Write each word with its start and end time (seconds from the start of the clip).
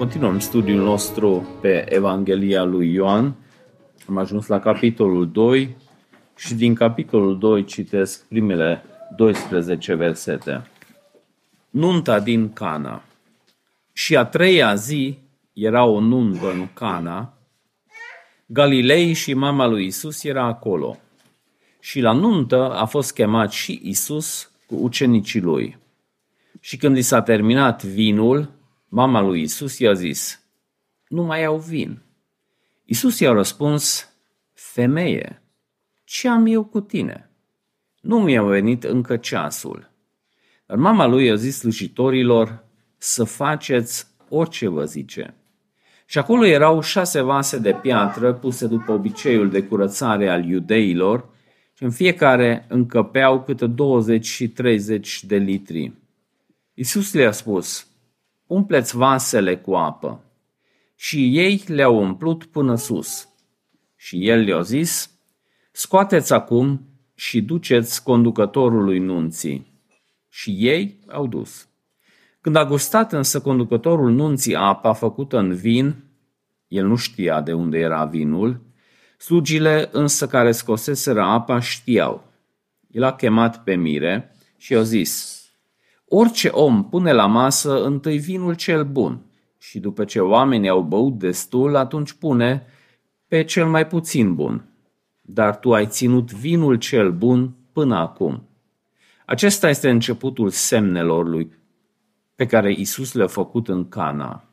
Continuăm 0.00 0.38
studiul 0.38 0.82
nostru 0.82 1.48
pe 1.60 1.94
Evanghelia 1.94 2.62
lui 2.62 2.92
Ioan. 2.92 3.34
Am 4.08 4.16
ajuns 4.16 4.46
la 4.46 4.60
capitolul 4.60 5.30
2 5.30 5.76
și 6.36 6.54
din 6.54 6.74
capitolul 6.74 7.38
2 7.38 7.64
citesc 7.64 8.24
primele 8.24 8.82
12 9.16 9.94
versete. 9.94 10.62
Nunta 11.70 12.20
din 12.20 12.52
Cana. 12.52 13.02
Și 13.92 14.16
a 14.16 14.24
treia 14.24 14.74
zi 14.74 15.18
era 15.52 15.84
o 15.84 16.00
nuntă 16.00 16.50
în 16.50 16.68
Cana. 16.74 17.38
Galilei 18.46 19.12
și 19.12 19.34
mama 19.34 19.66
lui 19.66 19.86
Isus 19.86 20.24
era 20.24 20.44
acolo. 20.44 20.98
Și 21.80 22.00
la 22.00 22.12
nuntă 22.12 22.70
a 22.70 22.84
fost 22.84 23.14
chemat 23.14 23.50
și 23.52 23.80
Isus 23.82 24.50
cu 24.66 24.74
ucenicii 24.74 25.40
lui. 25.40 25.78
Și 26.60 26.76
când 26.76 26.96
i 26.96 27.02
s-a 27.02 27.22
terminat 27.22 27.84
vinul, 27.84 28.58
mama 28.90 29.20
lui 29.20 29.42
Isus 29.42 29.78
i-a 29.78 29.92
zis, 29.92 30.42
nu 31.08 31.22
mai 31.22 31.44
au 31.44 31.58
vin. 31.58 32.02
Isus 32.84 33.18
i-a 33.18 33.32
răspuns, 33.32 34.12
femeie, 34.52 35.42
ce 36.04 36.28
am 36.28 36.46
eu 36.46 36.64
cu 36.64 36.80
tine? 36.80 37.30
Nu 38.00 38.20
mi-a 38.20 38.42
venit 38.42 38.84
încă 38.84 39.16
ceasul. 39.16 39.90
Dar 40.66 40.76
mama 40.76 41.06
lui 41.06 41.24
i-a 41.24 41.34
zis 41.34 41.58
slujitorilor 41.58 42.64
să 42.96 43.24
faceți 43.24 44.06
orice 44.28 44.68
vă 44.68 44.84
zice. 44.84 45.34
Și 46.06 46.18
acolo 46.18 46.44
erau 46.44 46.80
șase 46.80 47.20
vase 47.20 47.58
de 47.58 47.72
piatră 47.72 48.32
puse 48.32 48.66
după 48.66 48.92
obiceiul 48.92 49.50
de 49.50 49.62
curățare 49.62 50.28
al 50.28 50.44
iudeilor 50.44 51.28
și 51.74 51.82
în 51.82 51.90
fiecare 51.90 52.66
încăpeau 52.68 53.42
câte 53.42 53.66
20 53.66 54.26
și 54.26 54.48
30 54.48 55.24
de 55.24 55.36
litri. 55.36 55.92
Isus 56.74 57.12
le-a 57.12 57.32
spus, 57.32 57.89
umpleți 58.50 58.96
vasele 58.96 59.56
cu 59.56 59.74
apă. 59.74 60.24
Și 60.96 61.38
ei 61.38 61.64
le-au 61.66 62.02
umplut 62.02 62.44
până 62.44 62.74
sus. 62.74 63.28
Și 63.96 64.28
el 64.28 64.40
le-a 64.40 64.60
zis, 64.60 65.10
scoateți 65.72 66.32
acum 66.32 66.88
și 67.14 67.42
duceți 67.42 68.02
conducătorului 68.02 68.98
nunții. 68.98 69.72
Și 70.28 70.56
ei 70.58 70.98
au 71.08 71.26
dus. 71.26 71.68
Când 72.40 72.56
a 72.56 72.64
gustat 72.64 73.12
însă 73.12 73.40
conducătorul 73.40 74.10
nunții 74.10 74.56
apa 74.56 74.92
făcută 74.92 75.38
în 75.38 75.54
vin, 75.54 75.94
el 76.68 76.86
nu 76.86 76.96
știa 76.96 77.40
de 77.40 77.52
unde 77.52 77.78
era 77.78 78.04
vinul, 78.04 78.60
slugile 79.18 79.88
însă 79.92 80.26
care 80.26 80.52
scoseseră 80.52 81.22
apa 81.22 81.60
știau. 81.60 82.24
El 82.90 83.02
a 83.02 83.12
chemat 83.12 83.64
pe 83.64 83.74
mire 83.74 84.36
și 84.56 84.72
i-a 84.72 84.82
zis, 84.82 85.39
Orice 86.12 86.48
om 86.48 86.88
pune 86.88 87.12
la 87.12 87.26
masă 87.26 87.84
întâi 87.84 88.18
vinul 88.18 88.54
cel 88.54 88.84
bun 88.84 89.20
și 89.58 89.78
după 89.78 90.04
ce 90.04 90.20
oamenii 90.20 90.68
au 90.68 90.82
băut 90.82 91.18
destul, 91.18 91.76
atunci 91.76 92.12
pune 92.12 92.66
pe 93.28 93.44
cel 93.44 93.66
mai 93.66 93.86
puțin 93.86 94.34
bun. 94.34 94.64
Dar 95.20 95.58
tu 95.58 95.74
ai 95.74 95.86
ținut 95.86 96.32
vinul 96.32 96.76
cel 96.76 97.12
bun 97.12 97.54
până 97.72 97.96
acum. 97.96 98.42
Acesta 99.26 99.68
este 99.68 99.90
începutul 99.90 100.50
semnelor 100.50 101.28
lui 101.28 101.52
pe 102.34 102.46
care 102.46 102.72
Isus 102.72 103.12
le-a 103.12 103.26
făcut 103.26 103.68
în 103.68 103.88
Cana. 103.88 104.44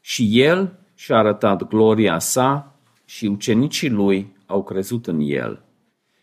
Și 0.00 0.40
el 0.40 0.78
și-a 0.94 1.16
arătat 1.16 1.68
gloria 1.68 2.18
sa 2.18 2.74
și 3.04 3.26
ucenicii 3.26 3.90
lui 3.90 4.36
au 4.46 4.62
crezut 4.62 5.06
în 5.06 5.20
el. 5.20 5.62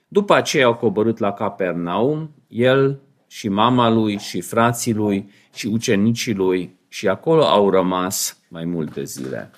După 0.07 0.33
aceea 0.33 0.65
au 0.65 0.75
coborât 0.75 1.17
la 1.17 1.33
Capernaum, 1.33 2.31
el 2.47 3.01
și 3.27 3.49
mama 3.49 3.89
lui 3.89 4.17
și 4.17 4.41
frații 4.41 4.93
lui 4.93 5.31
și 5.53 5.67
ucenicii 5.67 6.33
lui 6.33 6.75
și 6.87 7.07
acolo 7.07 7.45
au 7.45 7.69
rămas 7.69 8.37
mai 8.47 8.65
multe 8.65 9.03
zile. 9.03 9.51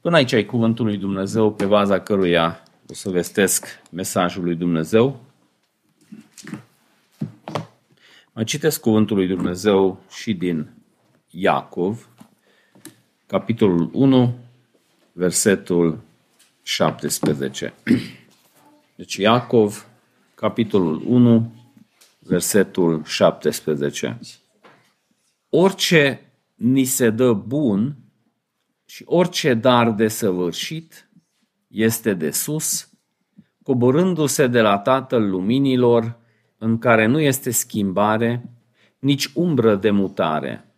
Până 0.00 0.16
aici 0.16 0.32
ai 0.32 0.44
cuvântul 0.44 0.84
lui 0.84 0.96
Dumnezeu 0.96 1.52
pe 1.52 1.64
baza 1.64 2.00
căruia 2.00 2.62
o 2.90 2.94
să 2.94 3.10
vestesc 3.10 3.66
mesajul 3.90 4.44
lui 4.44 4.54
Dumnezeu. 4.54 5.20
Mai 8.32 8.44
citesc 8.44 8.80
cuvântul 8.80 9.16
lui 9.16 9.26
Dumnezeu 9.26 10.02
și 10.10 10.34
din 10.34 10.70
Iacov, 11.30 12.08
capitolul 13.26 13.90
1, 13.92 14.38
versetul 15.12 16.00
17. 16.62 17.74
Deci 18.96 19.16
Iacov, 19.16 19.86
capitolul 20.34 21.02
1, 21.06 21.52
versetul 22.28 23.04
17. 23.04 24.18
Orice 25.48 26.32
ni 26.54 26.84
se 26.84 27.10
dă 27.10 27.32
bun 27.32 27.96
și 28.84 29.02
orice 29.06 29.54
dar 29.54 29.90
de 29.90 30.08
săvârșit 30.08 31.10
este 31.68 32.14
de 32.14 32.30
sus, 32.30 32.90
coborându-se 33.62 34.46
de 34.46 34.60
la 34.60 34.78
Tatăl 34.78 35.30
Luminilor, 35.30 36.18
în 36.58 36.78
care 36.78 37.06
nu 37.06 37.20
este 37.20 37.50
schimbare, 37.50 38.50
nici 38.98 39.30
umbră 39.34 39.76
de 39.76 39.90
mutare. 39.90 40.74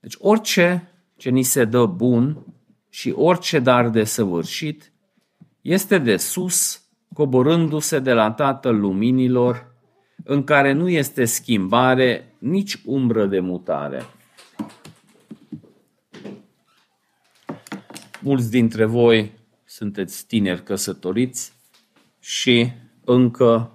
Deci 0.00 0.14
orice 0.18 0.92
ce 1.16 1.30
ni 1.30 1.42
se 1.42 1.64
dă 1.64 1.86
bun 1.86 2.46
și 2.88 3.10
orice 3.16 3.58
dar 3.58 3.88
de 3.88 4.04
săvârșit 4.04 4.92
este 5.60 5.98
de 5.98 6.16
sus, 6.16 6.82
coborându-se 7.14 7.98
de 7.98 8.12
la 8.12 8.30
Tatăl 8.30 8.80
Luminilor, 8.80 9.71
în 10.24 10.44
care 10.44 10.72
nu 10.72 10.88
este 10.88 11.24
schimbare, 11.24 12.34
nici 12.38 12.80
umbră 12.84 13.26
de 13.26 13.40
mutare. 13.40 14.02
Mulți 18.20 18.50
dintre 18.50 18.84
voi 18.84 19.32
sunteți 19.64 20.26
tineri 20.26 20.62
căsătoriți 20.62 21.52
și 22.20 22.72
încă 23.04 23.70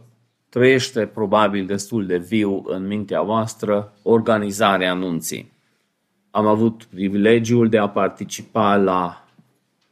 trăiește 0.49 1.05
probabil 1.05 1.65
destul 1.65 2.05
de 2.05 2.17
viu 2.17 2.63
în 2.65 2.87
mintea 2.87 3.21
voastră 3.21 3.93
organizarea 4.01 4.91
anunții. 4.91 5.51
Am 6.31 6.45
avut 6.45 6.83
privilegiul 6.83 7.69
de 7.69 7.77
a 7.77 7.89
participa 7.89 8.75
la 8.75 9.27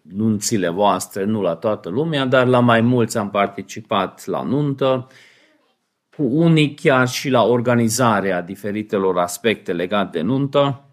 nunțile 0.01 0.69
voastre, 0.69 1.23
nu 1.23 1.41
la 1.41 1.55
toată 1.55 1.89
lumea, 1.89 2.25
dar 2.25 2.47
la 2.47 2.59
mai 2.59 2.81
mulți 2.81 3.17
am 3.17 3.29
participat 3.29 4.25
la 4.25 4.43
nuntă 4.43 5.07
cu 6.15 6.23
unii 6.23 6.73
chiar 6.73 7.07
și 7.07 7.29
la 7.29 7.43
organizarea 7.43 8.41
diferitelor 8.41 9.17
aspecte 9.17 9.73
legate 9.73 10.17
de 10.17 10.23
nuntă. 10.23 10.83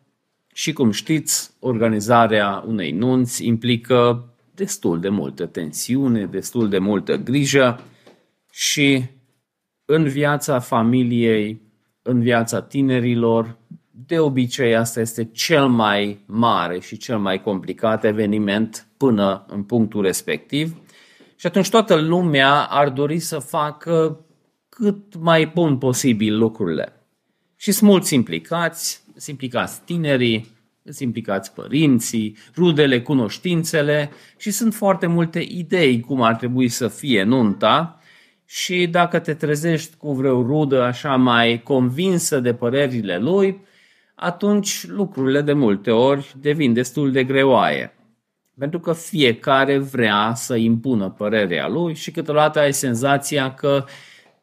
Și 0.53 0.73
cum 0.73 0.91
știți, 0.91 1.51
organizarea 1.61 2.65
unei 2.67 2.91
nunți 2.91 3.47
implică 3.47 4.29
destul 4.55 5.01
de 5.01 5.09
multă 5.09 5.47
tensiune, 5.47 6.25
destul 6.25 6.69
de 6.69 6.79
multă 6.79 7.17
grijă 7.17 7.81
și 8.51 9.05
în 9.85 10.05
viața 10.05 10.59
familiei, 10.59 11.63
în 12.03 12.21
viața 12.21 12.63
tinerilor, 12.63 13.57
de 13.91 14.19
obicei 14.19 14.77
asta 14.77 15.01
este 15.01 15.25
cel 15.25 15.67
mai 15.67 16.25
mare 16.27 16.79
și 16.79 16.97
cel 16.97 17.19
mai 17.19 17.43
complicat 17.43 18.05
eveniment 18.05 18.87
până 18.97 19.45
în 19.49 19.63
punctul 19.63 20.03
respectiv. 20.03 20.77
Și 21.37 21.47
atunci 21.47 21.71
toată 21.71 21.95
lumea 21.95 22.63
ar 22.63 22.89
dori 22.89 23.19
să 23.19 23.39
facă 23.39 24.25
cât 24.75 25.17
mai 25.21 25.51
bun 25.55 25.79
posibil 25.79 26.39
lucrurile. 26.39 26.93
Și 27.57 27.73
sunt 27.73 27.91
mulți 27.91 28.15
implicați, 28.15 29.03
sunt 29.07 29.27
implicați 29.27 29.81
tinerii, 29.85 30.47
sunt 30.85 30.99
implicați 30.99 31.53
părinții, 31.53 32.37
rudele, 32.57 33.01
cunoștințele 33.01 34.11
și 34.37 34.51
sunt 34.51 34.75
foarte 34.75 35.07
multe 35.07 35.39
idei 35.49 36.01
cum 36.01 36.23
ar 36.23 36.35
trebui 36.35 36.69
să 36.69 36.89
fie 36.89 37.23
nunta 37.23 38.01
și 38.45 38.87
dacă 38.87 39.19
te 39.19 39.35
trezești 39.35 39.97
cu 39.97 40.13
vreo 40.13 40.43
rudă 40.43 40.83
așa 40.83 41.17
mai 41.17 41.61
convinsă 41.63 42.41
de 42.41 42.55
părerile 42.55 43.19
lui, 43.19 43.61
atunci 44.15 44.87
lucrurile 44.87 45.41
de 45.41 45.53
multe 45.53 45.91
ori 45.91 46.35
devin 46.41 46.73
destul 46.73 47.13
de 47.13 47.25
greoaie. 47.25 47.95
Pentru 48.59 48.81
că 48.81 48.93
fiecare 48.93 49.79
vrea 49.79 50.33
să 50.35 50.57
impună 50.57 51.11
părerea 51.11 51.69
lui 51.69 51.95
și 51.95 52.11
câteodată 52.11 52.59
ai 52.59 52.73
senzația 52.73 53.55
că 53.55 53.85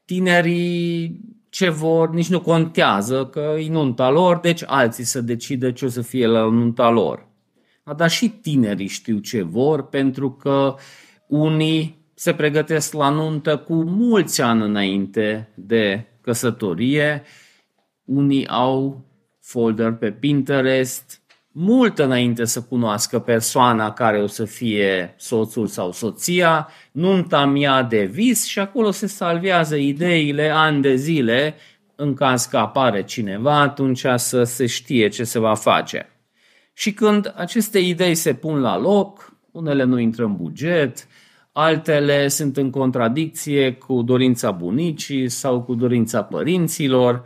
tinerii 0.10 1.20
ce 1.50 1.70
vor 1.70 2.10
nici 2.10 2.30
nu 2.30 2.42
contează 2.42 3.26
că 3.26 3.56
e 3.60 3.70
nunta 3.70 4.10
lor, 4.10 4.38
deci 4.38 4.64
alții 4.66 5.04
să 5.04 5.22
decidă 5.22 5.72
ce 5.72 5.86
o 5.86 5.88
să 5.88 6.02
fie 6.02 6.28
la 6.28 6.50
nunta 6.50 6.90
lor. 6.90 7.28
Dar 7.96 8.10
și 8.10 8.30
tinerii 8.30 8.88
știu 8.88 9.18
ce 9.18 9.42
vor 9.42 9.88
pentru 9.88 10.32
că 10.32 10.76
unii 11.28 12.06
se 12.14 12.34
pregătesc 12.34 12.94
la 12.94 13.10
nuntă 13.10 13.58
cu 13.58 13.74
mulți 13.74 14.42
ani 14.42 14.64
înainte 14.64 15.50
de 15.56 16.06
căsătorie, 16.22 17.24
unii 18.06 18.48
au 18.48 19.06
folder 19.40 19.92
pe 19.92 20.12
Pinterest, 20.12 21.19
mult 21.52 22.00
înainte 22.00 22.46
să 22.46 22.62
cunoască 22.62 23.20
persoana 23.20 23.94
care 23.94 24.22
o 24.22 24.28
să 24.28 24.46
fie 24.46 25.14
soțul 25.18 25.68
sau 25.68 25.92
soția, 25.92 26.68
nunta 26.92 27.46
mea 27.46 27.84
de 27.84 28.04
vis 28.04 28.46
și 28.46 28.60
acolo 28.60 28.92
se 28.92 29.08
salvează 29.08 29.76
ideile 29.76 30.50
ani 30.50 30.82
de 30.82 30.96
zile 30.96 31.56
în 31.96 32.14
caz 32.14 32.46
că 32.46 32.58
apare 32.58 33.04
cineva, 33.04 33.60
atunci 33.60 34.06
să 34.16 34.44
se 34.44 34.66
știe 34.66 35.08
ce 35.08 35.24
se 35.24 35.40
va 35.40 35.56
face. 35.56 36.10
Și 36.74 36.94
când 36.94 37.34
aceste 37.36 37.80
idei 37.80 38.16
se 38.16 38.34
pun 38.34 38.60
la 38.60 38.78
loc, 38.78 39.34
unele 39.52 39.84
nu 39.84 40.00
intră 40.00 40.24
în 40.24 40.36
buget, 40.36 41.08
altele 41.52 42.28
sunt 42.28 42.58
în 42.58 42.70
contradicție 42.70 43.74
cu 43.74 44.02
dorința 44.02 44.52
bunicii 44.52 45.30
sau 45.30 45.62
cu 45.62 45.76
dorința 45.76 46.24
părinților. 46.24 47.22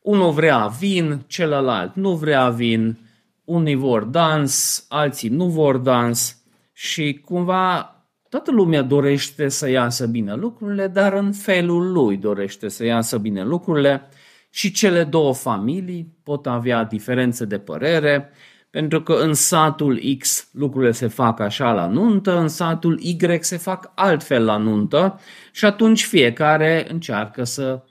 Unul 0.00 0.32
vrea 0.32 0.66
vin, 0.66 1.24
celălalt 1.26 1.94
nu 1.94 2.14
vrea 2.14 2.48
vin, 2.48 2.98
unii 3.46 3.74
vor 3.74 4.04
dans, 4.04 4.86
alții 4.88 5.28
nu 5.28 5.48
vor 5.48 5.76
dans 5.76 6.42
și 6.72 7.20
cumva 7.24 7.90
toată 8.28 8.50
lumea 8.50 8.82
dorește 8.82 9.48
să 9.48 9.70
iasă 9.70 10.06
bine 10.06 10.34
lucrurile, 10.34 10.86
dar 10.88 11.12
în 11.12 11.32
felul 11.32 11.92
lui 11.92 12.16
dorește 12.16 12.68
să 12.68 12.84
iasă 12.84 13.18
bine 13.18 13.44
lucrurile 13.44 14.08
și 14.50 14.70
cele 14.70 15.04
două 15.04 15.34
familii 15.34 16.16
pot 16.22 16.46
avea 16.46 16.84
diferențe 16.84 17.44
de 17.44 17.58
părere, 17.58 18.30
pentru 18.70 19.02
că 19.02 19.12
în 19.12 19.34
satul 19.34 20.00
X 20.18 20.48
lucrurile 20.52 20.92
se 20.92 21.06
fac 21.06 21.40
așa 21.40 21.72
la 21.72 21.86
nuntă, 21.86 22.38
în 22.38 22.48
satul 22.48 23.00
Y 23.00 23.16
se 23.40 23.56
fac 23.56 23.92
altfel 23.94 24.44
la 24.44 24.56
nuntă 24.56 25.20
și 25.52 25.64
atunci 25.64 26.04
fiecare 26.04 26.86
încearcă 26.90 27.44
să 27.44 27.82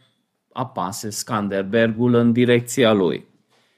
apase 0.51 1.10
Skanderbergul 1.10 2.13
în 2.13 2.31
direcția 2.31 2.92
lui. 2.92 3.25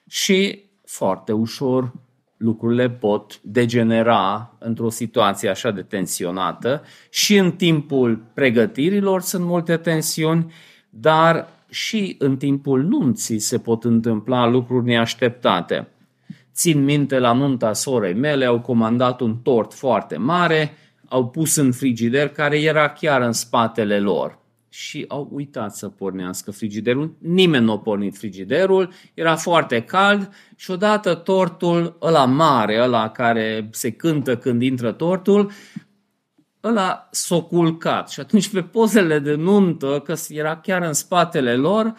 Și 0.08 0.67
foarte 0.88 1.32
ușor 1.32 1.92
lucrurile 2.38 2.90
pot 2.90 3.40
degenera 3.42 4.54
într-o 4.60 4.90
situație 4.90 5.50
așa 5.50 5.72
de 5.72 5.82
tensionată 5.82 6.84
și 7.10 7.38
în 7.38 7.52
timpul 7.52 8.24
pregătirilor 8.34 9.22
sunt 9.22 9.46
multe 9.46 9.78
tensiuni, 9.78 10.54
dar 10.90 11.48
și 11.70 12.16
în 12.20 12.38
timpul 12.38 12.84
nunții 12.84 13.40
se 13.40 13.58
pot 13.58 13.84
întâmpla 13.84 14.48
lucruri 14.48 14.86
neașteptate. 14.86 15.88
Țin 16.54 16.84
minte 16.84 17.20
la 17.20 17.34
nunta 17.34 17.74
sorei 17.74 18.14
mele, 18.14 18.46
au 18.46 18.60
comandat 18.60 19.22
un 19.22 19.38
tort 19.38 19.74
foarte 19.74 20.18
mare, 20.18 20.74
au 21.08 21.28
pus 21.28 21.56
în 21.56 21.72
frigider 21.72 22.30
care 22.30 22.62
era 22.62 22.90
chiar 22.90 23.22
în 23.22 23.32
spatele 23.32 24.00
lor 24.00 24.40
și 24.78 25.06
au 25.08 25.30
uitat 25.32 25.76
să 25.76 25.90
pornească 25.90 26.52
frigiderul. 26.52 27.16
Nimeni 27.20 27.66
nu 27.66 27.72
a 27.72 27.80
pornit 27.80 28.18
frigiderul, 28.18 28.92
era 29.14 29.36
foarte 29.36 29.82
cald 29.82 30.30
și 30.56 30.72
odată 30.72 31.16
tortul 31.16 31.98
ăla 32.02 32.26
mare, 32.26 32.82
ăla 32.82 33.10
care 33.10 33.70
se 33.72 33.92
cântă 33.92 34.38
când 34.38 34.62
intră 34.62 34.92
tortul, 34.92 35.52
ăla 36.64 37.08
s-a 37.12 37.42
culcat. 37.42 38.10
Și 38.10 38.20
atunci 38.20 38.50
pe 38.50 38.62
pozele 38.62 39.20
de 39.20 39.36
nuntă, 39.36 40.02
că 40.06 40.14
era 40.30 40.58
chiar 40.58 40.82
în 40.82 40.94
spatele 40.94 41.56
lor, 41.56 41.94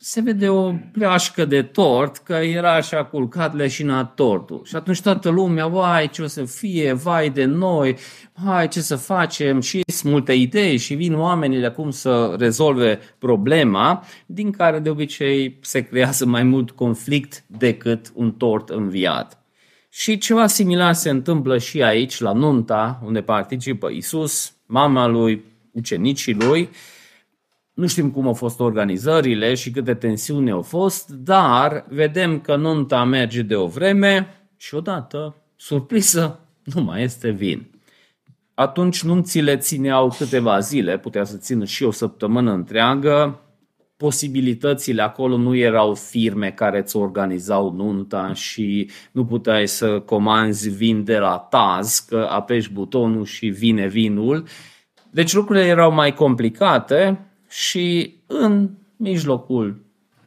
se 0.00 0.20
vede 0.20 0.48
o 0.48 0.72
pleașcă 0.92 1.44
de 1.44 1.62
tort, 1.62 2.16
că 2.16 2.32
era 2.32 2.74
așa 2.74 3.04
culcat 3.04 3.54
leșinat 3.54 4.14
tortul. 4.14 4.60
Și 4.64 4.76
atunci 4.76 5.00
toată 5.00 5.28
lumea, 5.28 5.66
vai 5.66 6.08
ce 6.08 6.22
o 6.22 6.26
să 6.26 6.44
fie, 6.44 6.92
vai 6.92 7.30
de 7.30 7.44
noi, 7.44 7.96
hai 8.44 8.68
ce 8.68 8.80
să 8.80 8.96
facem 8.96 9.60
și 9.60 9.82
sunt 9.86 10.12
multe 10.12 10.32
idei 10.32 10.76
și 10.76 10.94
vin 10.94 11.14
oamenii 11.14 11.72
cum 11.72 11.90
să 11.90 12.34
rezolve 12.38 12.98
problema, 13.18 14.04
din 14.26 14.50
care 14.50 14.78
de 14.78 14.90
obicei 14.90 15.58
se 15.60 15.80
creează 15.80 16.26
mai 16.26 16.42
mult 16.42 16.70
conflict 16.70 17.44
decât 17.46 18.12
un 18.14 18.32
tort 18.32 18.68
înviat. 18.68 19.42
Și 19.88 20.18
ceva 20.18 20.46
similar 20.46 20.92
se 20.92 21.10
întâmplă 21.10 21.58
și 21.58 21.82
aici, 21.82 22.20
la 22.20 22.32
nunta, 22.32 23.02
unde 23.04 23.20
participă 23.20 23.88
Isus, 23.88 24.52
mama 24.66 25.06
lui, 25.06 25.44
ucenicii 25.72 26.34
lui, 26.34 26.68
nu 27.78 27.86
știm 27.86 28.10
cum 28.10 28.26
au 28.26 28.32
fost 28.32 28.60
organizările 28.60 29.54
și 29.54 29.70
câte 29.70 29.94
tensiuni 29.94 30.50
au 30.50 30.62
fost, 30.62 31.08
dar 31.08 31.84
vedem 31.88 32.40
că 32.40 32.56
nunta 32.56 33.04
merge 33.04 33.42
de 33.42 33.54
o 33.54 33.66
vreme 33.66 34.34
și 34.56 34.74
odată, 34.74 35.36
surpriză, 35.56 36.40
nu 36.74 36.82
mai 36.82 37.02
este 37.02 37.30
vin. 37.30 37.70
Atunci 38.54 39.02
nunțile 39.02 39.56
țineau 39.56 40.14
câteva 40.18 40.58
zile, 40.58 40.98
putea 40.98 41.24
să 41.24 41.36
țină 41.36 41.64
și 41.64 41.84
o 41.84 41.90
săptămână 41.90 42.52
întreagă. 42.52 43.40
Posibilitățile 43.96 45.02
acolo 45.02 45.36
nu 45.36 45.56
erau 45.56 45.94
firme 45.94 46.50
care 46.50 46.78
îți 46.78 46.96
organizau 46.96 47.72
nunta 47.72 48.32
și 48.32 48.90
nu 49.12 49.24
puteai 49.24 49.68
să 49.68 50.00
comanzi 50.00 50.70
vin 50.70 51.04
de 51.04 51.18
la 51.18 51.46
Taz, 51.50 51.98
că 51.98 52.26
apeși 52.30 52.72
butonul 52.72 53.24
și 53.24 53.46
vine 53.46 53.86
vinul. 53.86 54.44
Deci 55.10 55.32
lucrurile 55.32 55.66
erau 55.66 55.92
mai 55.92 56.14
complicate 56.14 57.22
și 57.48 58.16
în 58.26 58.70
mijlocul 58.96 59.84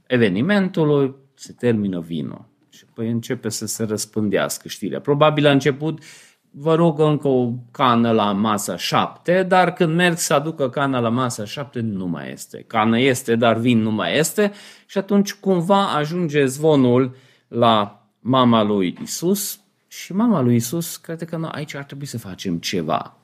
evenimentului 0.07 1.15
se 1.33 1.53
termină 1.53 1.99
vinul. 1.99 2.45
Și 2.69 2.83
apoi 2.89 3.09
începe 3.09 3.49
să 3.49 3.65
se 3.65 3.83
răspândească 3.83 4.67
știrea. 4.67 4.99
Probabil 4.99 5.47
a 5.47 5.51
început, 5.51 6.03
vă 6.51 6.75
rog 6.75 6.99
încă 6.99 7.27
o 7.27 7.51
cană 7.71 8.11
la 8.11 8.31
masa 8.31 8.77
7, 8.77 9.43
dar 9.43 9.73
când 9.73 9.95
merg 9.95 10.17
să 10.17 10.33
aducă 10.33 10.69
cana 10.69 10.99
la 10.99 11.09
masa 11.09 11.45
7 11.45 11.79
nu 11.79 12.05
mai 12.05 12.31
este. 12.31 12.63
Cană 12.67 12.99
este, 12.99 13.35
dar 13.35 13.57
vin 13.57 13.81
nu 13.81 13.91
mai 13.91 14.17
este 14.17 14.51
și 14.85 14.97
atunci 14.97 15.33
cumva 15.33 15.95
ajunge 15.95 16.45
zvonul 16.45 17.15
la 17.47 18.05
mama 18.19 18.63
lui 18.63 18.97
Isus 19.01 19.59
și 19.87 20.13
mama 20.13 20.41
lui 20.41 20.55
Isus 20.55 20.97
crede 20.97 21.25
că 21.25 21.37
nu, 21.37 21.47
aici 21.51 21.75
ar 21.75 21.83
trebui 21.83 22.05
să 22.05 22.17
facem 22.17 22.57
ceva. 22.57 23.20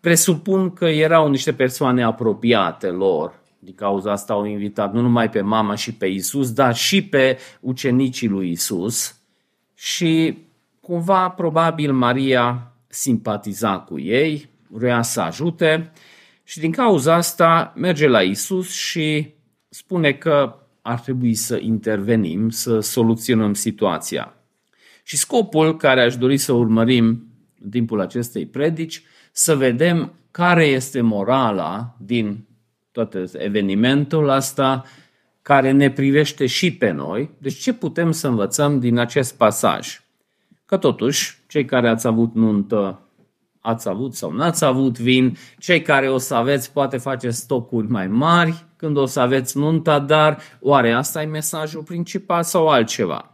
Presupun 0.00 0.72
că 0.72 0.84
erau 0.84 1.28
niște 1.28 1.52
persoane 1.52 2.02
apropiate 2.02 2.86
lor. 2.86 3.40
Din 3.58 3.74
cauza 3.74 4.12
asta 4.12 4.32
au 4.32 4.44
invitat 4.44 4.92
nu 4.92 5.00
numai 5.00 5.30
pe 5.30 5.40
mama 5.40 5.74
și 5.74 5.94
pe 5.94 6.06
Isus, 6.06 6.52
dar 6.52 6.76
și 6.76 7.04
pe 7.04 7.38
ucenicii 7.60 8.28
lui 8.28 8.50
Isus. 8.50 9.20
Și 9.74 10.38
cumva, 10.80 11.28
probabil, 11.28 11.92
Maria 11.92 12.72
simpatiza 12.86 13.78
cu 13.78 13.98
ei, 13.98 14.48
vrea 14.68 15.02
să 15.02 15.20
ajute 15.20 15.92
și 16.44 16.58
din 16.58 16.72
cauza 16.72 17.14
asta 17.14 17.72
merge 17.76 18.06
la 18.06 18.22
Isus 18.22 18.70
și 18.70 19.34
spune 19.68 20.12
că 20.12 20.54
ar 20.82 21.00
trebui 21.00 21.34
să 21.34 21.58
intervenim, 21.60 22.50
să 22.50 22.80
soluționăm 22.80 23.54
situația. 23.54 24.34
Și 25.02 25.16
scopul 25.16 25.76
care 25.76 26.00
aș 26.02 26.16
dori 26.16 26.36
să 26.36 26.52
urmărim 26.52 27.26
în 27.62 27.70
timpul 27.70 28.00
acestei 28.00 28.46
predici 28.46 29.02
să 29.38 29.56
vedem 29.56 30.12
care 30.30 30.64
este 30.64 31.00
morala 31.00 31.94
din 31.98 32.46
tot 32.92 33.14
evenimentul 33.32 34.28
ăsta 34.28 34.84
care 35.42 35.70
ne 35.70 35.90
privește 35.90 36.46
și 36.46 36.74
pe 36.74 36.90
noi. 36.90 37.30
Deci 37.38 37.58
ce 37.58 37.72
putem 37.72 38.10
să 38.10 38.28
învățăm 38.28 38.78
din 38.78 38.98
acest 38.98 39.36
pasaj? 39.36 40.00
Că 40.64 40.76
totuși, 40.76 41.38
cei 41.48 41.64
care 41.64 41.88
ați 41.88 42.06
avut 42.06 42.34
nuntă, 42.34 43.00
ați 43.60 43.88
avut 43.88 44.14
sau 44.14 44.32
n-ați 44.32 44.64
avut 44.64 44.98
vin, 44.98 45.36
cei 45.58 45.82
care 45.82 46.08
o 46.08 46.18
să 46.18 46.34
aveți 46.34 46.72
poate 46.72 46.96
face 46.96 47.30
stocuri 47.30 47.90
mai 47.90 48.06
mari 48.06 48.64
când 48.76 48.96
o 48.96 49.06
să 49.06 49.20
aveți 49.20 49.58
nunta, 49.58 49.98
dar 49.98 50.38
oare 50.60 50.92
asta 50.92 51.22
e 51.22 51.26
mesajul 51.26 51.82
principal 51.82 52.42
sau 52.42 52.68
altceva? 52.68 53.32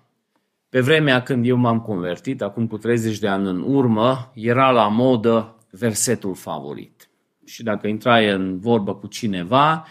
Pe 0.68 0.80
vremea 0.80 1.22
când 1.22 1.46
eu 1.46 1.56
m-am 1.56 1.80
convertit, 1.80 2.42
acum 2.42 2.66
cu 2.66 2.76
30 2.76 3.18
de 3.18 3.28
ani 3.28 3.48
în 3.48 3.64
urmă, 3.66 4.30
era 4.34 4.70
la 4.70 4.88
modă 4.88 5.53
versetul 5.78 6.34
favorit. 6.34 7.08
Și 7.44 7.62
dacă 7.62 7.86
intrai 7.86 8.30
în 8.30 8.58
vorbă 8.58 8.94
cu 8.94 9.06
cineva, 9.06 9.86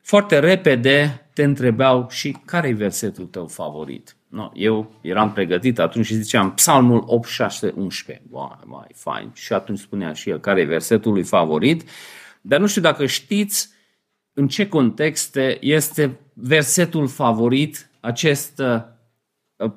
foarte 0.00 0.38
repede 0.38 1.28
te 1.32 1.42
întrebau 1.42 2.06
și 2.10 2.36
care 2.44 2.68
e 2.68 2.72
versetul 2.72 3.26
tău 3.26 3.46
favorit. 3.46 4.16
No, 4.28 4.50
eu 4.54 4.92
eram 5.00 5.32
pregătit 5.32 5.78
atunci 5.78 6.06
și 6.06 6.14
ziceam 6.14 6.54
Psalmul 6.54 7.02
8, 7.06 7.28
6, 7.28 7.72
11. 7.76 8.24
Wow, 8.30 8.60
mai 8.64 8.90
fain. 8.94 9.30
Și 9.34 9.52
atunci 9.52 9.78
spunea 9.78 10.12
și 10.12 10.30
el 10.30 10.40
care 10.40 10.60
e 10.60 10.64
versetul 10.64 11.12
lui 11.12 11.22
favorit. 11.22 11.82
Dar 12.40 12.60
nu 12.60 12.66
știu 12.66 12.82
dacă 12.82 13.06
știți 13.06 13.68
în 14.32 14.48
ce 14.48 14.68
contexte 14.68 15.58
este 15.60 16.20
versetul 16.32 17.08
favorit 17.08 17.90
această 18.00 18.98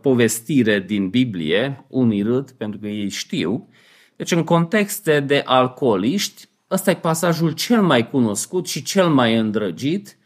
povestire 0.02 0.80
din 0.80 1.10
Biblie, 1.10 1.86
unii 1.88 2.22
râd 2.22 2.52
pentru 2.52 2.80
că 2.80 2.88
ei 2.88 3.10
știu, 3.10 3.70
deci 4.18 4.32
în 4.32 4.44
contexte 4.44 5.20
de 5.20 5.42
alcooliști, 5.46 6.48
ăsta 6.72 6.92
e 6.92 6.96
pasajul 6.96 7.52
cel 7.52 7.82
mai 7.82 8.10
cunoscut 8.10 8.68
și 8.68 8.84
cel 8.84 9.10
mai 9.10 9.36
îndrăgit, 9.36 10.18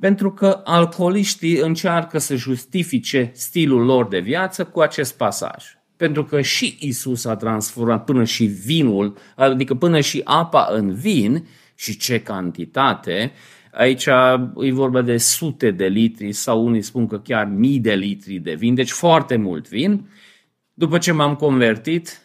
pentru 0.00 0.32
că 0.32 0.60
alcooliștii 0.64 1.58
încearcă 1.58 2.18
să 2.18 2.34
justifice 2.34 3.30
stilul 3.34 3.84
lor 3.84 4.08
de 4.08 4.18
viață 4.18 4.64
cu 4.64 4.80
acest 4.80 5.16
pasaj. 5.16 5.64
Pentru 5.96 6.24
că 6.24 6.40
și 6.40 6.76
Isus 6.80 7.24
a 7.24 7.36
transformat 7.36 8.04
până 8.04 8.24
și 8.24 8.44
vinul, 8.44 9.16
adică 9.36 9.74
până 9.74 10.00
și 10.00 10.20
apa 10.24 10.68
în 10.70 10.94
vin, 10.94 11.46
și 11.74 11.96
ce 11.96 12.20
cantitate, 12.20 13.32
aici 13.72 14.06
e 14.56 14.72
vorba 14.72 15.02
de 15.02 15.16
sute 15.16 15.70
de 15.70 15.86
litri 15.86 16.32
sau 16.32 16.64
unii 16.66 16.82
spun 16.82 17.06
că 17.06 17.18
chiar 17.18 17.46
mii 17.46 17.78
de 17.78 17.94
litri 17.94 18.38
de 18.38 18.54
vin, 18.54 18.74
deci 18.74 18.90
foarte 18.90 19.36
mult 19.36 19.68
vin. 19.68 20.08
După 20.74 20.98
ce 20.98 21.12
m-am 21.12 21.34
convertit, 21.34 22.20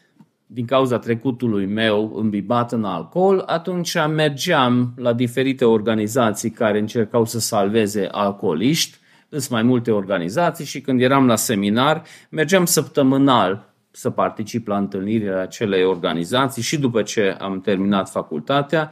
din 0.53 0.65
cauza 0.65 1.00
trecutului 1.00 1.65
meu 1.65 2.12
îmbibat 2.15 2.72
în 2.72 2.84
alcool, 2.84 3.43
atunci 3.46 3.96
mergeam 4.08 4.93
la 4.96 5.13
diferite 5.13 5.65
organizații 5.65 6.50
care 6.50 6.79
încercau 6.79 7.25
să 7.25 7.39
salveze 7.39 8.08
alcooliști, 8.12 8.98
sunt 9.29 9.50
mai 9.50 9.63
multe 9.63 9.91
organizații 9.91 10.65
și 10.65 10.81
când 10.81 11.01
eram 11.01 11.27
la 11.27 11.36
seminar, 11.36 12.03
mergeam 12.29 12.65
săptămânal 12.65 13.74
să 13.91 14.10
particip 14.10 14.67
la 14.67 14.77
întâlnirile 14.77 15.36
acelei 15.36 15.84
organizații 15.84 16.62
și 16.62 16.79
după 16.79 17.01
ce 17.01 17.36
am 17.39 17.62
terminat 17.62 18.10
facultatea, 18.10 18.91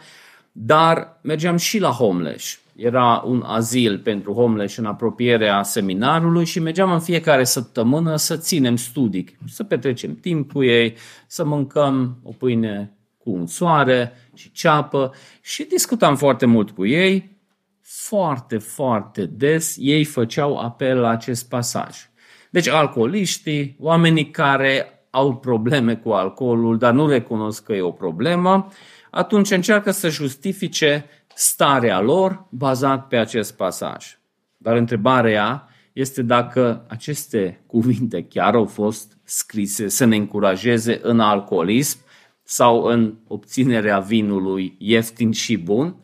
dar 0.51 1.19
mergeam 1.21 1.57
și 1.57 1.79
la 1.79 1.89
homeless. 1.89 2.59
Era 2.81 3.23
un 3.25 3.43
azil 3.45 3.99
pentru 3.99 4.33
homeless 4.33 4.77
în 4.77 4.85
apropierea 4.85 5.63
seminarului 5.63 6.45
și 6.45 6.59
mergeam 6.59 6.91
în 6.91 6.99
fiecare 6.99 7.43
săptămână 7.43 8.15
să 8.15 8.37
ținem 8.37 8.75
studii, 8.75 9.37
să 9.47 9.63
petrecem 9.63 10.15
timp 10.15 10.51
cu 10.51 10.63
ei, 10.63 10.95
să 11.27 11.45
mâncăm 11.45 12.19
o 12.23 12.31
pâine 12.31 12.97
cu 13.17 13.31
un 13.31 13.45
soare 13.45 14.11
și 14.33 14.51
ceapă 14.51 15.13
și 15.41 15.63
discutam 15.63 16.15
foarte 16.15 16.45
mult 16.45 16.71
cu 16.71 16.85
ei. 16.85 17.37
Foarte, 17.81 18.57
foarte 18.57 19.25
des 19.25 19.75
ei 19.79 20.03
făceau 20.03 20.57
apel 20.57 20.97
la 20.97 21.09
acest 21.09 21.49
pasaj. 21.49 22.09
Deci 22.49 22.67
alcooliștii, 22.67 23.75
oamenii 23.79 24.29
care 24.29 25.05
au 25.09 25.35
probleme 25.35 25.95
cu 25.95 26.09
alcoolul, 26.09 26.77
dar 26.77 26.93
nu 26.93 27.07
recunosc 27.07 27.63
că 27.63 27.73
e 27.73 27.81
o 27.81 27.91
problemă, 27.91 28.67
atunci 29.11 29.51
încearcă 29.51 29.91
să 29.91 30.09
justifice 30.09 31.05
starea 31.35 32.01
lor 32.01 32.47
bazat 32.49 33.07
pe 33.07 33.17
acest 33.17 33.55
pasaj. 33.55 34.17
Dar 34.57 34.75
întrebarea 34.75 35.67
este 35.93 36.21
dacă 36.21 36.85
aceste 36.87 37.63
cuvinte 37.65 38.23
chiar 38.23 38.55
au 38.55 38.65
fost 38.65 39.17
scrise 39.23 39.87
să 39.87 40.05
ne 40.05 40.15
încurajeze 40.15 40.99
în 41.03 41.19
alcoolism 41.19 41.99
sau 42.43 42.83
în 42.83 43.17
obținerea 43.27 43.99
vinului 43.99 44.75
ieftin 44.77 45.31
și 45.31 45.57
bun. 45.57 45.95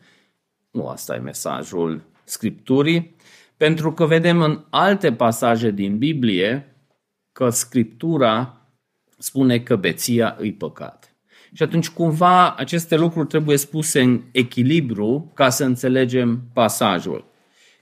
Nu 0.70 0.86
asta 0.86 1.14
e 1.14 1.18
mesajul 1.18 2.02
Scripturii, 2.24 3.16
pentru 3.56 3.92
că 3.92 4.06
vedem 4.06 4.40
în 4.40 4.64
alte 4.70 5.12
pasaje 5.12 5.70
din 5.70 5.98
Biblie 5.98 6.76
că 7.32 7.50
Scriptura 7.50 8.60
spune 9.18 9.58
că 9.58 9.76
beția 9.76 10.36
îi 10.38 10.52
păcat. 10.52 11.05
Și 11.56 11.62
atunci 11.62 11.88
cumva 11.88 12.54
aceste 12.54 12.96
lucruri 12.96 13.26
trebuie 13.26 13.56
spuse 13.56 14.00
în 14.00 14.22
echilibru 14.30 15.32
ca 15.34 15.48
să 15.48 15.64
înțelegem 15.64 16.42
pasajul. 16.52 17.24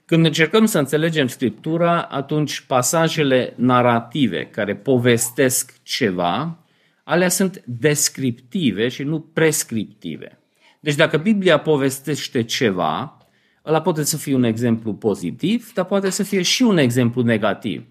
Când 0.05 0.25
încercăm 0.25 0.65
să 0.65 0.79
înțelegem 0.79 1.27
Scriptura, 1.27 2.01
atunci 2.01 2.59
pasajele 2.59 3.53
narrative 3.55 4.45
care 4.45 4.75
povestesc 4.75 5.73
ceva, 5.83 6.57
alea 7.03 7.29
sunt 7.29 7.63
descriptive 7.65 8.87
și 8.87 9.03
nu 9.03 9.19
prescriptive. 9.19 10.39
Deci 10.79 10.95
dacă 10.95 11.17
Biblia 11.17 11.59
povestește 11.59 12.43
ceva, 12.43 13.17
ăla 13.65 13.81
poate 13.81 14.03
să 14.03 14.17
fie 14.17 14.35
un 14.35 14.43
exemplu 14.43 14.93
pozitiv, 14.93 15.71
dar 15.73 15.85
poate 15.85 16.09
să 16.09 16.23
fie 16.23 16.41
și 16.41 16.63
un 16.63 16.77
exemplu 16.77 17.21
negativ. 17.21 17.85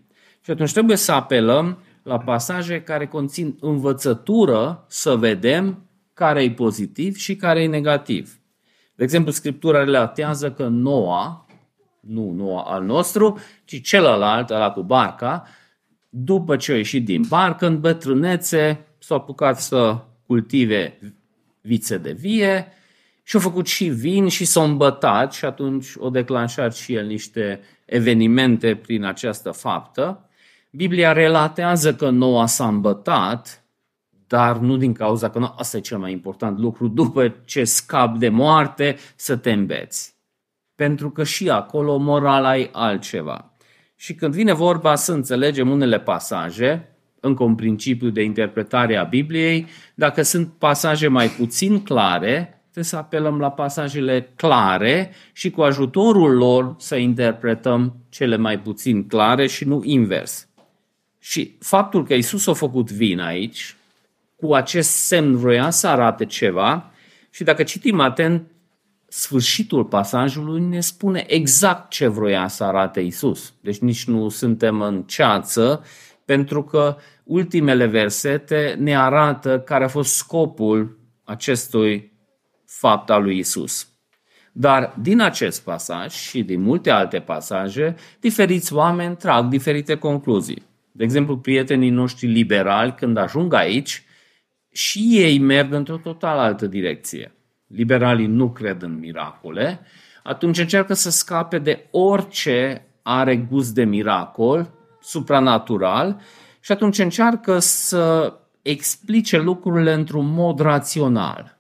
Și 0.45 0.51
atunci 0.51 0.73
trebuie 0.73 0.97
să 0.97 1.13
apelăm 1.13 1.79
la 2.05 2.19
pasaje 2.19 2.83
care 2.83 3.07
conțin 3.07 3.57
învățătură 3.61 4.85
să 4.89 5.17
vedem 5.17 5.85
care 6.15 6.43
e 6.43 6.51
pozitiv 6.51 7.17
și 7.17 7.37
care 7.37 7.63
e 7.63 7.67
negativ. 7.67 8.39
De 8.95 9.03
exemplu, 9.03 9.33
Scriptura 9.33 9.79
relatează 9.79 10.53
că 10.53 10.67
Noa, 10.67 11.47
nu 12.01 12.31
Noa 12.31 12.63
al 12.63 12.85
nostru, 12.85 13.39
ci 13.65 13.83
celălalt, 13.83 14.51
ăla 14.51 14.71
cu 14.71 14.83
barca, 14.83 15.47
după 16.09 16.57
ce 16.57 16.73
a 16.73 16.77
ieșit 16.77 17.05
din 17.05 17.25
barcă, 17.29 17.67
în 17.67 17.81
bătrânețe, 17.81 18.87
s-a 18.99 19.15
apucat 19.15 19.61
să 19.61 19.99
cultive 20.27 20.99
vițe 21.61 21.99
de 21.99 22.13
vie 22.13 22.67
și 23.23 23.37
a 23.37 23.39
făcut 23.39 23.67
și 23.67 23.85
vin 23.85 24.29
și 24.29 24.45
s-a 24.45 24.63
îmbătat 24.63 25.33
și 25.33 25.45
atunci 25.45 25.87
o 25.97 26.11
declanșat 26.11 26.75
și 26.75 26.95
el 26.95 27.07
niște 27.07 27.61
evenimente 27.85 28.77
prin 28.77 29.05
această 29.05 29.51
faptă. 29.51 30.29
Biblia 30.77 31.13
relatează 31.13 31.95
că 31.95 32.11
Noa 32.11 32.47
s-a 32.47 32.69
îmbătat, 32.69 33.65
dar 34.27 34.57
nu 34.57 34.77
din 34.77 34.93
cauza 34.93 35.31
că 35.31 35.39
nu, 35.39 35.55
asta 35.57 35.77
e 35.77 35.81
cel 35.81 35.99
mai 35.99 36.13
important 36.13 36.59
lucru, 36.59 36.89
după 36.89 37.29
ce 37.45 37.65
scap 37.65 38.17
de 38.17 38.29
moarte, 38.29 38.97
să 39.17 39.37
te 39.37 39.53
îmbeți. 39.53 40.15
Pentru 40.75 41.11
că 41.11 41.25
și 41.25 41.51
acolo 41.51 41.97
morala 41.97 42.57
e 42.57 42.69
altceva. 42.73 43.53
Și 43.97 44.15
când 44.15 44.35
vine 44.35 44.53
vorba 44.53 44.95
să 44.95 45.13
înțelegem 45.13 45.71
unele 45.71 46.01
pasaje, 46.01 46.97
încă 47.21 47.43
un 47.43 47.55
principiu 47.55 48.11
de 48.11 48.23
interpretare 48.23 48.97
a 48.97 49.05
Bibliei, 49.05 49.67
dacă 49.95 50.23
sunt 50.23 50.53
pasaje 50.59 51.09
mai 51.09 51.29
puțin 51.29 51.83
clare, 51.83 52.63
trebuie 52.63 52.85
să 52.85 52.97
apelăm 52.97 53.39
la 53.39 53.51
pasajele 53.51 54.33
clare 54.37 55.11
și 55.33 55.51
cu 55.51 55.63
ajutorul 55.63 56.37
lor 56.37 56.75
să 56.79 56.97
interpretăm 56.97 57.97
cele 58.09 58.37
mai 58.37 58.59
puțin 58.61 59.07
clare 59.07 59.47
și 59.47 59.65
nu 59.65 59.81
invers. 59.85 60.49
Și 61.25 61.57
faptul 61.61 62.05
că 62.05 62.15
Isus 62.15 62.47
a 62.47 62.53
făcut 62.53 62.91
vin 62.91 63.21
aici, 63.21 63.77
cu 64.37 64.55
acest 64.55 64.91
semn 64.91 65.37
vroia 65.37 65.71
să 65.71 65.87
arate 65.87 66.27
ceva 66.27 66.91
și 67.31 67.45
dacă 67.45 67.63
citim 67.63 68.01
atent, 68.01 68.51
sfârșitul 69.09 69.85
pasajului 69.85 70.61
ne 70.61 70.81
spune 70.81 71.25
exact 71.27 71.91
ce 71.91 72.07
vroia 72.07 72.49
să 72.49 72.65
arate 72.65 73.01
Isus. 73.01 73.53
Deci 73.61 73.79
nici 73.79 74.05
nu 74.05 74.29
suntem 74.29 74.81
în 74.81 75.03
ceață, 75.03 75.85
pentru 76.25 76.65
că 76.65 76.97
ultimele 77.25 77.87
versete 77.87 78.77
ne 78.79 78.97
arată 78.97 79.61
care 79.61 79.85
a 79.85 79.89
fost 79.89 80.15
scopul 80.15 80.99
acestui 81.23 82.13
fapt 82.67 83.11
al 83.11 83.23
lui 83.23 83.39
Isus. 83.39 83.89
Dar 84.53 84.95
din 85.01 85.21
acest 85.21 85.63
pasaj 85.63 86.13
și 86.13 86.43
din 86.43 86.61
multe 86.61 86.91
alte 86.91 87.21
pasaje, 87.21 87.97
diferiți 88.21 88.73
oameni 88.73 89.17
trag 89.17 89.49
diferite 89.49 89.97
concluzii. 89.97 90.73
De 90.97 91.05
exemplu, 91.05 91.39
prietenii 91.39 91.91
noștri 91.91 92.27
liberali, 92.27 92.95
când 92.95 93.17
ajung 93.17 93.53
aici, 93.53 94.05
și 94.73 95.09
ei 95.11 95.39
merg 95.39 95.73
într-o 95.73 95.97
total 95.97 96.39
altă 96.39 96.67
direcție. 96.67 97.35
Liberalii 97.67 98.27
nu 98.27 98.51
cred 98.51 98.83
în 98.83 98.99
miracole, 98.99 99.81
atunci 100.23 100.59
încearcă 100.59 100.95
să 100.95 101.11
scape 101.11 101.59
de 101.59 101.87
orice 101.91 102.87
are 103.03 103.37
gust 103.37 103.75
de 103.75 103.85
miracol, 103.85 104.71
supranatural, 105.01 106.21
și 106.61 106.73
atunci 106.73 106.99
încearcă 106.99 107.59
să 107.59 108.35
explice 108.63 109.39
lucrurile 109.39 109.93
într-un 109.93 110.27
mod 110.27 110.61
rațional. 110.61 111.54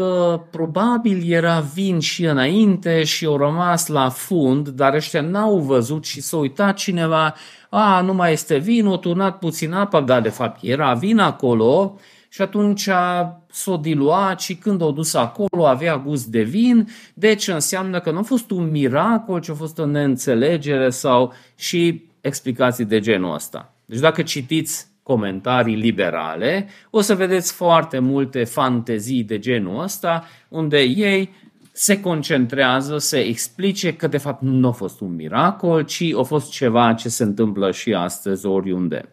Că 0.00 0.40
probabil 0.50 1.32
era 1.32 1.60
vin 1.74 1.98
și 1.98 2.24
înainte 2.24 3.04
și 3.04 3.24
au 3.24 3.36
rămas 3.36 3.86
la 3.86 4.08
fund, 4.08 4.68
dar 4.68 4.94
ăștia 4.94 5.20
n-au 5.20 5.58
văzut 5.58 6.04
și 6.04 6.20
s-a 6.20 6.36
uitat 6.36 6.76
cineva, 6.76 7.34
a, 7.68 8.00
nu 8.00 8.14
mai 8.14 8.32
este 8.32 8.56
vin, 8.56 8.86
o 8.86 8.96
turnat 8.96 9.38
puțin 9.38 9.72
apă, 9.72 10.00
dar 10.00 10.20
de 10.20 10.28
fapt 10.28 10.58
era 10.62 10.94
vin 10.94 11.18
acolo 11.18 11.98
și 12.28 12.42
atunci 12.42 12.88
s-o 13.50 13.76
diluat 13.76 14.40
și 14.40 14.54
când 14.54 14.82
o 14.82 14.90
dus 14.90 15.14
acolo 15.14 15.66
avea 15.66 15.98
gust 15.98 16.26
de 16.26 16.42
vin, 16.42 16.88
deci 17.14 17.48
înseamnă 17.48 18.00
că 18.00 18.10
nu 18.10 18.18
a 18.18 18.22
fost 18.22 18.50
un 18.50 18.70
miracol, 18.70 19.40
ci 19.40 19.48
a 19.48 19.54
fost 19.54 19.78
o 19.78 19.86
neînțelegere 19.86 20.90
sau 20.90 21.32
și 21.54 22.02
explicații 22.20 22.84
de 22.84 23.00
genul 23.00 23.34
ăsta. 23.34 23.72
Deci 23.84 24.00
dacă 24.00 24.22
citiți 24.22 24.86
comentarii 25.10 25.76
liberale, 25.76 26.68
o 26.90 27.00
să 27.00 27.14
vedeți 27.14 27.52
foarte 27.52 27.98
multe 27.98 28.44
fantezii 28.44 29.24
de 29.24 29.38
genul 29.38 29.82
ăsta, 29.82 30.24
unde 30.48 30.80
ei 30.80 31.30
se 31.72 32.00
concentrează 32.00 32.98
să 32.98 33.16
explice 33.16 33.96
că 33.96 34.06
de 34.06 34.18
fapt 34.18 34.42
nu 34.42 34.68
a 34.68 34.70
fost 34.70 35.00
un 35.00 35.14
miracol, 35.14 35.82
ci 35.82 36.02
a 36.18 36.22
fost 36.22 36.50
ceva 36.50 36.92
ce 36.92 37.08
se 37.08 37.22
întâmplă 37.22 37.70
și 37.70 37.94
astăzi 37.94 38.46
oriunde. 38.46 39.08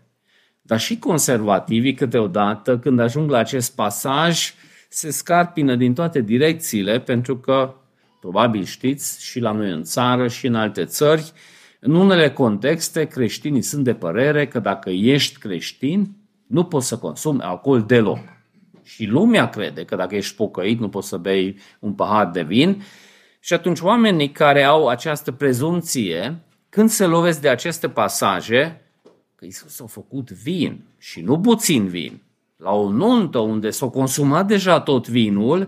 Dar 0.61 0.79
și 0.79 0.99
conservativii 0.99 1.93
câteodată, 1.93 2.77
când 2.77 2.99
ajung 2.99 3.29
la 3.29 3.37
acest 3.37 3.75
pasaj, 3.75 4.53
se 4.89 5.11
scarpină 5.11 5.75
din 5.75 5.93
toate 5.93 6.21
direcțiile, 6.21 6.99
pentru 6.99 7.37
că, 7.37 7.75
probabil 8.19 8.63
știți, 8.63 9.23
și 9.25 9.39
la 9.39 9.51
noi 9.51 9.71
în 9.71 9.83
țară 9.83 10.27
și 10.27 10.47
în 10.47 10.55
alte 10.55 10.85
țări, 10.85 11.31
în 11.79 11.95
unele 11.95 12.31
contexte, 12.31 13.05
creștinii 13.05 13.61
sunt 13.61 13.83
de 13.83 13.93
părere 13.93 14.47
că 14.47 14.59
dacă 14.59 14.89
ești 14.89 15.39
creștin, 15.39 16.15
nu 16.47 16.63
poți 16.63 16.87
să 16.87 16.97
consumi 16.97 17.41
alcool 17.41 17.81
deloc. 17.81 18.19
Și 18.83 19.05
lumea 19.05 19.49
crede 19.49 19.83
că 19.85 19.95
dacă 19.95 20.15
ești 20.15 20.35
pocăit, 20.35 20.79
nu 20.79 20.89
poți 20.89 21.07
să 21.07 21.17
bei 21.17 21.57
un 21.79 21.93
pahar 21.93 22.29
de 22.29 22.41
vin. 22.41 22.83
Și 23.39 23.53
atunci 23.53 23.79
oamenii 23.79 24.31
care 24.31 24.63
au 24.63 24.87
această 24.87 25.31
prezumție, 25.31 26.39
când 26.69 26.89
se 26.89 27.05
lovesc 27.05 27.41
de 27.41 27.49
aceste 27.49 27.89
pasaje, 27.89 28.81
că 29.35 29.45
Isus 29.45 29.79
a 29.79 29.85
făcut 29.85 30.31
vin 30.31 30.83
și 30.97 31.21
nu 31.21 31.39
puțin 31.39 31.87
vin, 31.87 32.21
la 32.57 32.71
o 32.71 32.89
nuntă 32.89 33.39
unde 33.39 33.69
s-a 33.69 33.87
consumat 33.87 34.47
deja 34.47 34.79
tot 34.79 35.07
vinul, 35.07 35.67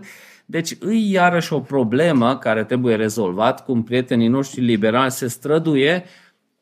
deci 0.50 0.76
îi 0.80 1.10
iarăși 1.10 1.52
o 1.52 1.60
problemă 1.60 2.38
care 2.38 2.64
trebuie 2.64 2.94
rezolvat, 2.94 3.64
cum 3.64 3.82
prietenii 3.82 4.28
noștri 4.28 4.60
liberali 4.60 5.10
se 5.10 5.28
străduie 5.28 6.04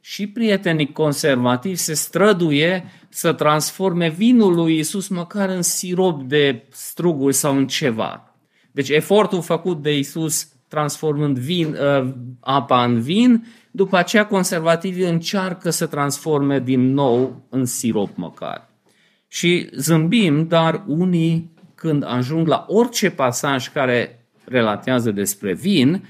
și 0.00 0.26
prietenii 0.26 0.92
conservativi 0.92 1.76
se 1.76 1.94
străduie 1.94 2.84
să 3.08 3.32
transforme 3.32 4.08
vinul 4.08 4.54
lui 4.54 4.78
Isus 4.78 5.08
măcar 5.08 5.48
în 5.48 5.62
sirop 5.62 6.22
de 6.22 6.66
struguri 6.70 7.34
sau 7.34 7.56
în 7.56 7.66
ceva. 7.66 8.34
Deci 8.72 8.88
efortul 8.88 9.42
făcut 9.42 9.82
de 9.82 9.98
Isus 9.98 10.48
transformând 10.68 11.38
vin, 11.38 11.76
uh, 11.80 12.08
apa 12.40 12.84
în 12.84 13.00
vin, 13.00 13.46
după 13.70 13.96
aceea 13.96 14.26
conservativii 14.26 15.08
încearcă 15.08 15.70
să 15.70 15.86
transforme 15.86 16.60
din 16.60 16.92
nou 16.92 17.46
în 17.48 17.64
sirop 17.64 18.16
măcar. 18.16 18.68
Și 19.28 19.68
zâmbim, 19.76 20.46
dar 20.46 20.84
unii 20.86 21.56
când 21.78 22.04
ajung 22.04 22.46
la 22.46 22.64
orice 22.68 23.10
pasaj 23.10 23.68
care 23.68 24.26
relatează 24.44 25.10
despre 25.10 25.54
vin, 25.54 26.04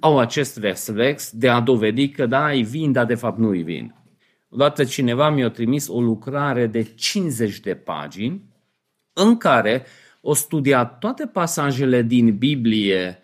au 0.00 0.18
acest 0.18 0.58
reflex 0.58 1.30
de 1.30 1.48
a 1.48 1.60
dovedi 1.60 2.08
că 2.08 2.26
da, 2.26 2.54
e 2.54 2.62
vin, 2.62 2.92
dar 2.92 3.04
de 3.04 3.14
fapt 3.14 3.38
nu 3.38 3.54
e 3.54 3.62
vin. 3.62 3.94
Odată 4.48 4.84
cineva 4.84 5.30
mi-a 5.30 5.48
trimis 5.48 5.88
o 5.88 6.00
lucrare 6.00 6.66
de 6.66 6.82
50 6.82 7.60
de 7.60 7.74
pagini 7.74 8.42
în 9.12 9.36
care 9.36 9.86
o 10.20 10.34
studiat 10.34 10.98
toate 10.98 11.26
pasajele 11.26 12.02
din 12.02 12.36
Biblie 12.36 13.18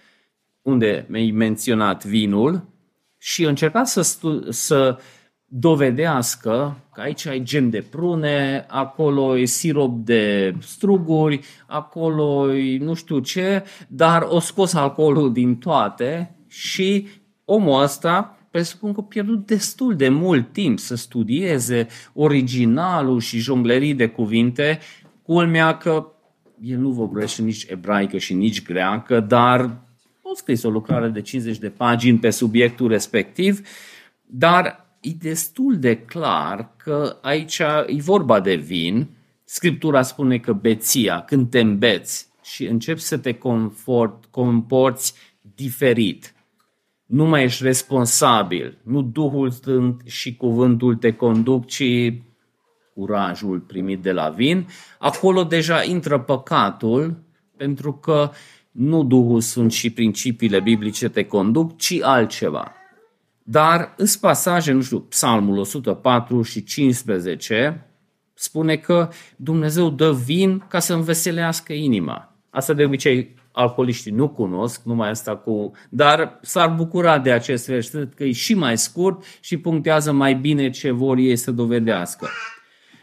unde 0.62 1.06
mi-ai 1.08 1.30
menționat 1.30 2.04
vinul 2.04 2.68
și 3.18 3.44
încerca 3.44 3.84
să, 3.84 4.02
stu- 4.02 4.50
să 4.50 4.98
dovedească 5.48 6.80
că 6.92 7.00
aici 7.00 7.26
ai 7.26 7.42
gem 7.42 7.70
de 7.70 7.84
prune, 7.90 8.64
acolo 8.68 9.36
e 9.36 9.44
sirop 9.44 10.04
de 10.04 10.54
struguri, 10.60 11.40
acolo 11.66 12.54
e 12.54 12.78
nu 12.78 12.94
știu 12.94 13.18
ce, 13.18 13.64
dar 13.88 14.26
o 14.28 14.38
scos 14.38 14.74
alcoolul 14.74 15.32
din 15.32 15.56
toate 15.56 16.36
și 16.46 17.06
omul 17.44 17.82
ăsta 17.82 18.38
presupun 18.50 18.92
că 18.92 19.00
a 19.00 19.02
pierdut 19.08 19.46
destul 19.46 19.96
de 19.96 20.08
mult 20.08 20.52
timp 20.52 20.78
să 20.78 20.96
studieze 20.96 21.86
originalul 22.12 23.20
și 23.20 23.38
jonglerii 23.38 23.94
de 23.94 24.06
cuvinte, 24.06 24.78
culmea 25.22 25.76
că 25.76 26.06
el 26.60 26.78
nu 26.78 26.90
vorbește 26.90 27.42
nici 27.42 27.66
ebraică 27.68 28.18
și 28.18 28.34
nici 28.34 28.62
greacă, 28.62 29.20
dar 29.20 29.60
a 30.22 30.30
scris 30.34 30.62
o 30.62 30.70
lucrare 30.70 31.08
de 31.08 31.20
50 31.20 31.58
de 31.58 31.68
pagini 31.68 32.18
pe 32.18 32.30
subiectul 32.30 32.88
respectiv, 32.88 33.68
dar 34.26 34.87
e 35.00 35.10
destul 35.18 35.78
de 35.78 35.96
clar 35.96 36.74
că 36.76 37.18
aici 37.22 37.58
e 37.86 38.00
vorba 38.00 38.40
de 38.40 38.54
vin. 38.54 39.08
Scriptura 39.44 40.02
spune 40.02 40.38
că 40.38 40.52
beția, 40.52 41.20
când 41.20 41.50
te 41.50 41.60
îmbeți 41.60 42.28
și 42.42 42.66
începi 42.66 43.00
să 43.00 43.18
te 43.18 43.34
confort, 43.34 44.24
comporți 44.30 45.14
diferit, 45.54 46.34
nu 47.06 47.24
mai 47.24 47.44
ești 47.44 47.62
responsabil, 47.62 48.78
nu 48.82 49.02
Duhul 49.02 49.50
Sfânt 49.50 50.02
și 50.04 50.36
cuvântul 50.36 50.94
te 50.94 51.12
conduc, 51.12 51.66
ci 51.66 52.12
curajul 52.94 53.58
primit 53.58 54.02
de 54.02 54.12
la 54.12 54.28
vin, 54.28 54.66
acolo 54.98 55.44
deja 55.44 55.82
intră 55.82 56.18
păcatul, 56.18 57.22
pentru 57.56 57.92
că 57.92 58.30
nu 58.70 59.04
Duhul 59.04 59.40
Sfânt 59.40 59.72
și 59.72 59.90
principiile 59.90 60.60
biblice 60.60 61.08
te 61.08 61.24
conduc, 61.24 61.76
ci 61.76 61.98
altceva. 62.02 62.72
Dar 63.50 63.94
în 63.96 64.06
pasaje, 64.20 64.72
nu 64.72 64.80
știu, 64.80 65.00
Psalmul 65.00 65.58
104 65.58 66.42
și 66.42 66.64
15 66.64 67.86
spune 68.34 68.76
că 68.76 69.08
Dumnezeu 69.36 69.90
dă 69.90 70.12
vin 70.12 70.64
ca 70.68 70.78
să 70.78 70.94
înveselească 70.94 71.72
inima. 71.72 72.36
Asta 72.50 72.72
de 72.72 72.84
obicei 72.84 73.34
alcooliștii 73.52 74.12
nu 74.12 74.28
cunosc, 74.28 74.82
numai 74.84 75.08
asta 75.08 75.36
cu... 75.36 75.72
Dar 75.88 76.38
s-ar 76.42 76.68
bucura 76.68 77.18
de 77.18 77.32
acest 77.32 77.68
verset 77.68 78.14
că 78.14 78.24
e 78.24 78.32
și 78.32 78.54
mai 78.54 78.78
scurt 78.78 79.24
și 79.40 79.56
punctează 79.56 80.12
mai 80.12 80.34
bine 80.34 80.70
ce 80.70 80.90
vor 80.90 81.16
ei 81.16 81.36
să 81.36 81.50
dovedească. 81.50 82.28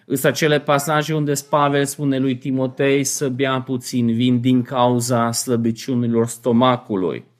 Însă 0.06 0.28
acele 0.28 0.60
pasaje 0.60 1.14
unde 1.14 1.34
Pavel 1.50 1.86
spune 1.86 2.18
lui 2.18 2.38
Timotei 2.38 3.04
să 3.04 3.30
bea 3.30 3.62
puțin 3.62 4.14
vin 4.14 4.40
din 4.40 4.62
cauza 4.62 5.32
slăbiciunilor 5.32 6.28
stomacului. 6.28 7.34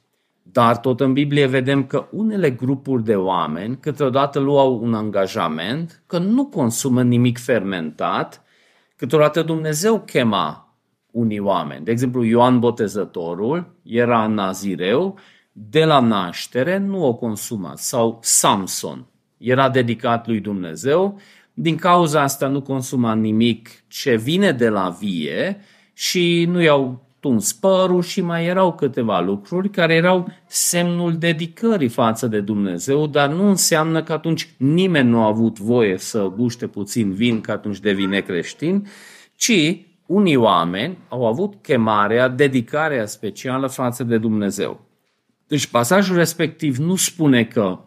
Dar 0.56 0.76
tot 0.76 1.00
în 1.00 1.12
Biblie 1.12 1.46
vedem 1.46 1.84
că 1.84 2.08
unele 2.10 2.50
grupuri 2.50 3.04
de 3.04 3.16
oameni 3.16 3.78
câteodată 3.80 4.38
luau 4.38 4.80
un 4.82 4.94
angajament 4.94 6.02
că 6.06 6.18
nu 6.18 6.46
consumă 6.46 7.02
nimic 7.02 7.38
fermentat, 7.38 8.42
câteodată 8.96 9.42
Dumnezeu 9.42 10.00
chema 10.00 10.76
unii 11.10 11.38
oameni. 11.38 11.84
De 11.84 11.90
exemplu, 11.90 12.24
Ioan 12.24 12.58
Botezătorul 12.58 13.76
era 13.82 14.26
nazireu, 14.26 15.18
de 15.52 15.84
la 15.84 16.00
naștere 16.00 16.78
nu 16.78 17.06
o 17.06 17.14
consuma. 17.14 17.72
Sau 17.74 18.18
Samson 18.22 19.06
era 19.36 19.68
dedicat 19.68 20.26
lui 20.26 20.40
Dumnezeu, 20.40 21.20
din 21.54 21.76
cauza 21.76 22.22
asta 22.22 22.46
nu 22.46 22.62
consuma 22.62 23.14
nimic 23.14 23.68
ce 23.88 24.16
vine 24.16 24.52
de 24.52 24.68
la 24.68 24.96
vie 25.00 25.60
și 25.92 26.44
nu 26.48 26.62
i-au 26.62 27.05
tuns 27.26 27.52
părul 27.52 28.02
și 28.02 28.20
mai 28.20 28.46
erau 28.46 28.72
câteva 28.72 29.20
lucruri 29.20 29.70
care 29.70 29.94
erau 29.94 30.28
semnul 30.46 31.16
dedicării 31.18 31.88
față 31.88 32.26
de 32.26 32.40
Dumnezeu, 32.40 33.06
dar 33.06 33.28
nu 33.28 33.48
înseamnă 33.48 34.02
că 34.02 34.12
atunci 34.12 34.54
nimeni 34.56 35.08
nu 35.08 35.22
a 35.22 35.26
avut 35.26 35.58
voie 35.58 35.98
să 35.98 36.32
guște 36.36 36.66
puțin 36.66 37.12
vin, 37.12 37.40
că 37.40 37.50
atunci 37.50 37.80
devine 37.80 38.20
creștin, 38.20 38.86
ci 39.36 39.80
unii 40.06 40.36
oameni 40.36 40.98
au 41.08 41.26
avut 41.26 41.54
chemarea, 41.62 42.28
dedicarea 42.28 43.06
specială 43.06 43.66
față 43.66 44.04
de 44.04 44.18
Dumnezeu. 44.18 44.80
Deci 45.46 45.66
pasajul 45.66 46.16
respectiv 46.16 46.76
nu 46.76 46.96
spune 46.96 47.44
că 47.44 47.78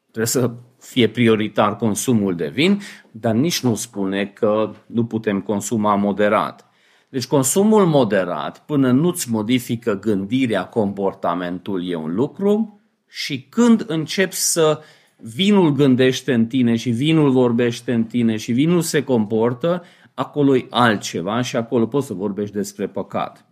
trebuie 0.00 0.26
să 0.26 0.50
fie 0.78 1.08
prioritar 1.08 1.76
consumul 1.76 2.34
de 2.34 2.48
vin, 2.48 2.80
dar 3.10 3.34
nici 3.34 3.60
nu 3.60 3.74
spune 3.74 4.26
că 4.26 4.70
nu 4.86 5.04
putem 5.04 5.40
consuma 5.40 5.94
moderat. 5.94 6.67
Deci 7.08 7.26
consumul 7.26 7.86
moderat, 7.86 8.62
până 8.66 8.90
nu-ți 8.90 9.30
modifică 9.30 9.98
gândirea, 9.98 10.64
comportamentul, 10.64 11.90
e 11.90 11.94
un 11.94 12.14
lucru 12.14 12.80
și 13.08 13.46
când 13.48 13.84
începi 13.86 14.34
să 14.34 14.80
vinul 15.16 15.72
gândește 15.72 16.32
în 16.32 16.46
tine 16.46 16.76
și 16.76 16.90
vinul 16.90 17.30
vorbește 17.30 17.92
în 17.92 18.04
tine 18.04 18.36
și 18.36 18.52
vinul 18.52 18.80
se 18.80 19.04
comportă, 19.04 19.84
acolo 20.14 20.56
e 20.56 20.66
altceva 20.70 21.40
și 21.40 21.56
acolo 21.56 21.86
poți 21.86 22.06
să 22.06 22.14
vorbești 22.14 22.54
despre 22.54 22.86
păcat. 22.86 23.46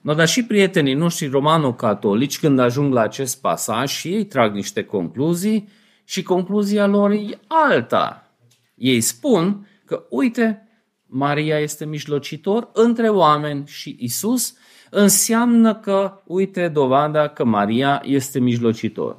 No, 0.00 0.14
dar 0.14 0.28
și 0.28 0.44
prietenii 0.44 0.94
noștri 0.94 1.26
romano-catolici, 1.26 2.38
când 2.38 2.58
ajung 2.58 2.92
la 2.92 3.00
acest 3.00 3.40
pasaj 3.40 3.90
și 3.90 4.08
ei 4.08 4.24
trag 4.24 4.54
niște 4.54 4.84
concluzii 4.84 5.68
și 6.04 6.22
concluzia 6.22 6.86
lor 6.86 7.10
e 7.10 7.38
alta. 7.46 8.32
Ei 8.74 9.00
spun 9.00 9.68
că, 9.84 10.06
uite, 10.10 10.65
Maria 11.06 11.58
este 11.58 11.84
mijlocitor 11.84 12.70
între 12.72 13.08
oameni 13.08 13.62
și 13.66 13.96
Isus, 13.98 14.54
înseamnă 14.90 15.74
că, 15.74 16.20
uite, 16.26 16.68
dovada 16.68 17.28
că 17.28 17.44
Maria 17.44 18.02
este 18.04 18.40
mijlocitor. 18.40 19.18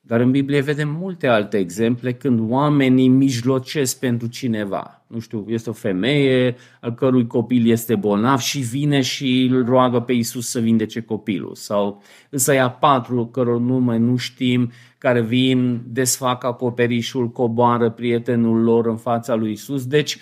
Dar 0.00 0.20
în 0.20 0.30
Biblie 0.30 0.60
vedem 0.60 0.88
multe 0.88 1.26
alte 1.26 1.58
exemple 1.58 2.12
când 2.12 2.50
oamenii 2.50 3.08
mijlocesc 3.08 3.98
pentru 3.98 4.26
cineva. 4.28 5.04
Nu 5.06 5.18
știu, 5.18 5.44
este 5.48 5.70
o 5.70 5.72
femeie 5.72 6.56
al 6.80 6.94
cărui 6.94 7.26
copil 7.26 7.70
este 7.70 7.94
bolnav 7.94 8.38
și 8.38 8.58
vine 8.58 9.00
și 9.00 9.48
îl 9.50 9.64
roagă 9.64 10.00
pe 10.00 10.12
Isus 10.12 10.48
să 10.48 10.60
vindece 10.60 11.00
copilul. 11.00 11.54
Sau 11.54 12.02
însă 12.30 12.52
ia 12.52 12.70
patru 12.70 13.26
căror 13.26 13.60
nume 13.60 13.96
nu 13.96 14.16
știm, 14.16 14.70
care 14.98 15.20
vin, 15.22 15.80
desfac 15.86 16.44
acoperișul, 16.44 17.28
coboară 17.28 17.90
prietenul 17.90 18.62
lor 18.62 18.86
în 18.86 18.96
fața 18.96 19.34
lui 19.34 19.52
Isus. 19.52 19.86
Deci, 19.86 20.18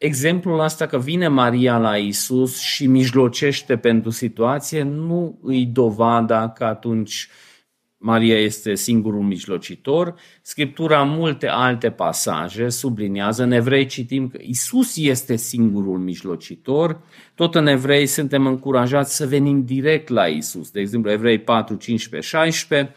exemplul 0.00 0.60
ăsta 0.60 0.86
că 0.86 0.98
vine 0.98 1.28
Maria 1.28 1.78
la 1.78 1.96
Isus 1.96 2.58
și 2.58 2.86
mijlocește 2.86 3.76
pentru 3.76 4.10
situație 4.10 4.82
nu 4.82 5.38
îi 5.42 5.66
dovada 5.66 6.48
că 6.48 6.64
atunci 6.64 7.28
Maria 7.96 8.38
este 8.38 8.74
singurul 8.74 9.22
mijlocitor. 9.22 10.14
Scriptura 10.42 11.02
multe 11.02 11.46
alte 11.46 11.90
pasaje 11.90 12.68
subliniază. 12.68 13.42
În 13.42 13.52
evrei 13.52 13.86
citim 13.86 14.28
că 14.28 14.38
Isus 14.40 14.96
este 14.96 15.36
singurul 15.36 15.98
mijlocitor. 15.98 17.00
Tot 17.34 17.54
în 17.54 17.66
evrei 17.66 18.06
suntem 18.06 18.46
încurajați 18.46 19.16
să 19.16 19.26
venim 19.26 19.64
direct 19.64 20.08
la 20.08 20.26
Isus. 20.26 20.70
De 20.70 20.80
exemplu, 20.80 21.10
evrei 21.10 21.38
4, 21.38 21.74
15, 21.74 22.36
16 22.36 22.94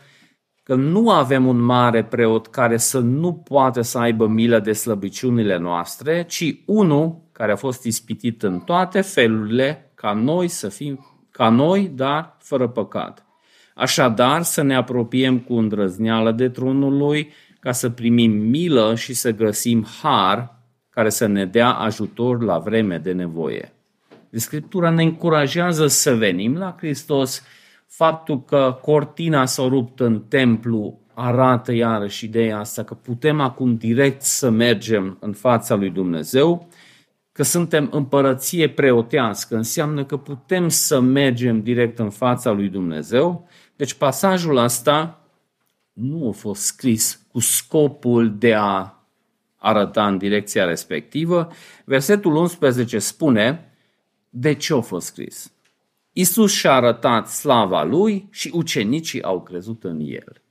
că 0.64 0.76
nu 0.76 1.10
avem 1.10 1.48
un 1.48 1.60
mare 1.60 2.04
preot 2.04 2.48
care 2.48 2.78
să 2.78 3.00
nu 3.00 3.34
poată 3.34 3.82
să 3.82 3.98
aibă 3.98 4.28
milă 4.28 4.60
de 4.60 4.74
slăbiciunile 4.74 5.58
noastre, 5.58 6.24
ci 6.24 6.56
unul 6.66 7.22
care 7.32 7.52
a 7.52 7.56
fost 7.56 7.84
ispitit 7.84 8.44
în 8.44 8.60
toate 8.60 9.02
felurile, 9.02 9.92
ca 9.96 10.14
noi 10.14 10.48
să 10.48 10.70
fim, 10.70 11.06
ca 11.32 11.50
noi, 11.50 11.92
dar 11.96 12.38
fără 12.40 12.68
păcat. 12.68 13.26
Așadar, 13.76 14.42
să 14.42 14.62
ne 14.62 14.76
apropiem 14.76 15.40
cu 15.40 15.54
îndrăzneală 15.54 16.32
de 16.32 16.50
tronul 16.50 16.98
lui, 16.98 17.32
ca 17.60 17.72
să 17.72 17.90
primim 17.90 18.32
milă 18.32 18.96
și 18.96 19.14
să 19.14 19.32
găsim 19.32 19.88
har 20.02 20.56
care 20.90 21.10
să 21.10 21.26
ne 21.26 21.46
dea 21.46 21.72
ajutor 21.72 22.44
la 22.44 22.58
vreme 22.58 22.98
de 22.98 23.12
nevoie. 23.12 23.74
Scriptura 24.30 24.90
ne 24.90 25.04
încurajează 25.04 25.88
să 25.88 26.16
venim 26.16 26.58
la 26.58 26.76
Hristos 26.78 27.44
faptul 27.96 28.44
că 28.44 28.80
cortina 28.82 29.46
s-a 29.46 29.68
rupt 29.68 30.00
în 30.00 30.22
templu 30.22 31.00
arată 31.14 31.74
iarăși 31.74 32.26
ideea 32.26 32.60
asta 32.60 32.84
că 32.84 32.94
putem 32.94 33.40
acum 33.40 33.76
direct 33.76 34.22
să 34.22 34.50
mergem 34.50 35.18
în 35.20 35.34
fața 35.34 35.76
lui 35.76 35.90
Dumnezeu, 35.90 36.68
că 37.32 37.44
suntem 37.44 37.90
împărăție 37.92 38.70
preotească, 38.70 39.56
înseamnă 39.56 40.06
că 40.06 40.18
putem 40.18 40.70
să 40.70 41.00
mergem 41.00 41.62
direct 41.62 42.00
în 42.00 42.10
fața 42.10 42.52
lui 42.52 42.70
Dumnezeu. 42.70 43.48
Deci 43.76 43.94
pasajul 43.94 44.58
ăsta 44.58 45.28
nu 45.94 46.28
a 46.28 46.32
fost 46.32 46.62
scris 46.62 47.26
cu 47.32 47.40
scopul 47.40 48.38
de 48.38 48.54
a 48.54 48.94
arăta 49.56 50.08
în 50.08 50.18
direcția 50.18 50.66
respectivă. 50.66 51.52
Versetul 51.86 52.36
11 52.36 53.00
spune 53.00 53.74
de 54.30 54.54
ce 54.54 54.74
a 54.74 54.80
fost 54.80 55.06
scris. 55.06 55.53
Isus 56.14 56.54
și-a 56.54 56.74
arătat 56.74 57.28
slava 57.28 57.84
lui 57.84 58.28
și 58.32 58.52
ucenicii 58.54 59.24
au 59.24 59.42
crezut 59.42 59.84
în 59.84 60.00
el. 60.00 60.42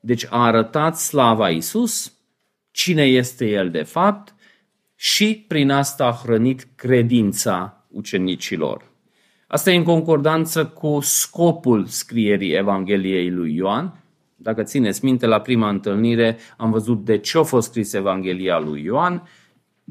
Deci 0.00 0.26
a 0.30 0.44
arătat 0.44 0.96
slava 0.96 1.50
Isus, 1.50 2.12
cine 2.70 3.04
este 3.04 3.46
el 3.48 3.70
de 3.70 3.82
fapt 3.82 4.34
și 4.94 5.44
prin 5.48 5.70
asta 5.70 6.06
a 6.06 6.20
hrănit 6.22 6.68
credința 6.74 7.84
ucenicilor. 7.88 8.90
Asta 9.46 9.70
e 9.70 9.76
în 9.76 9.82
concordanță 9.82 10.66
cu 10.66 10.98
scopul 11.00 11.86
scrierii 11.86 12.52
Evangheliei 12.52 13.30
lui 13.30 13.54
Ioan. 13.54 14.04
Dacă 14.36 14.62
țineți 14.62 15.04
minte, 15.04 15.26
la 15.26 15.40
prima 15.40 15.68
întâlnire 15.68 16.38
am 16.56 16.70
văzut 16.70 17.04
de 17.04 17.18
ce 17.18 17.38
a 17.38 17.42
fost 17.42 17.68
scris 17.68 17.92
Evanghelia 17.92 18.58
lui 18.58 18.82
Ioan. 18.82 19.28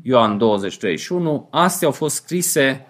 Ioan 0.03 0.37
20, 0.37 0.77
31. 0.77 1.47
Astea 1.51 1.87
au 1.87 1.93
fost 1.93 2.15
scrise 2.15 2.85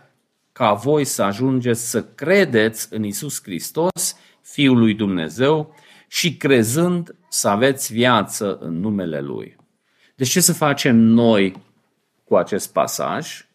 ca 0.60 0.74
voi 0.74 1.06
să 1.06 1.24
ajungeți 1.24 1.89
să 1.89 2.04
credeți 2.04 2.88
în 2.93 3.04
Isus 3.04 3.43
Hristos, 3.43 4.15
Fiul 4.41 4.78
lui 4.78 4.93
Dumnezeu, 4.93 5.76
și 6.08 6.38
crezând 6.38 7.15
să 7.30 7.48
aveți 7.48 7.93
viață 7.93 8.58
în 8.58 8.80
numele 8.80 9.22
Lui. 9.22 9.56
Deci 10.15 10.30
ce 10.30 10.39
să 10.39 10.54
facem 10.54 10.95
noi 10.95 11.62
cu 12.24 12.36
acest 12.36 12.74
pasaj? 12.74 13.45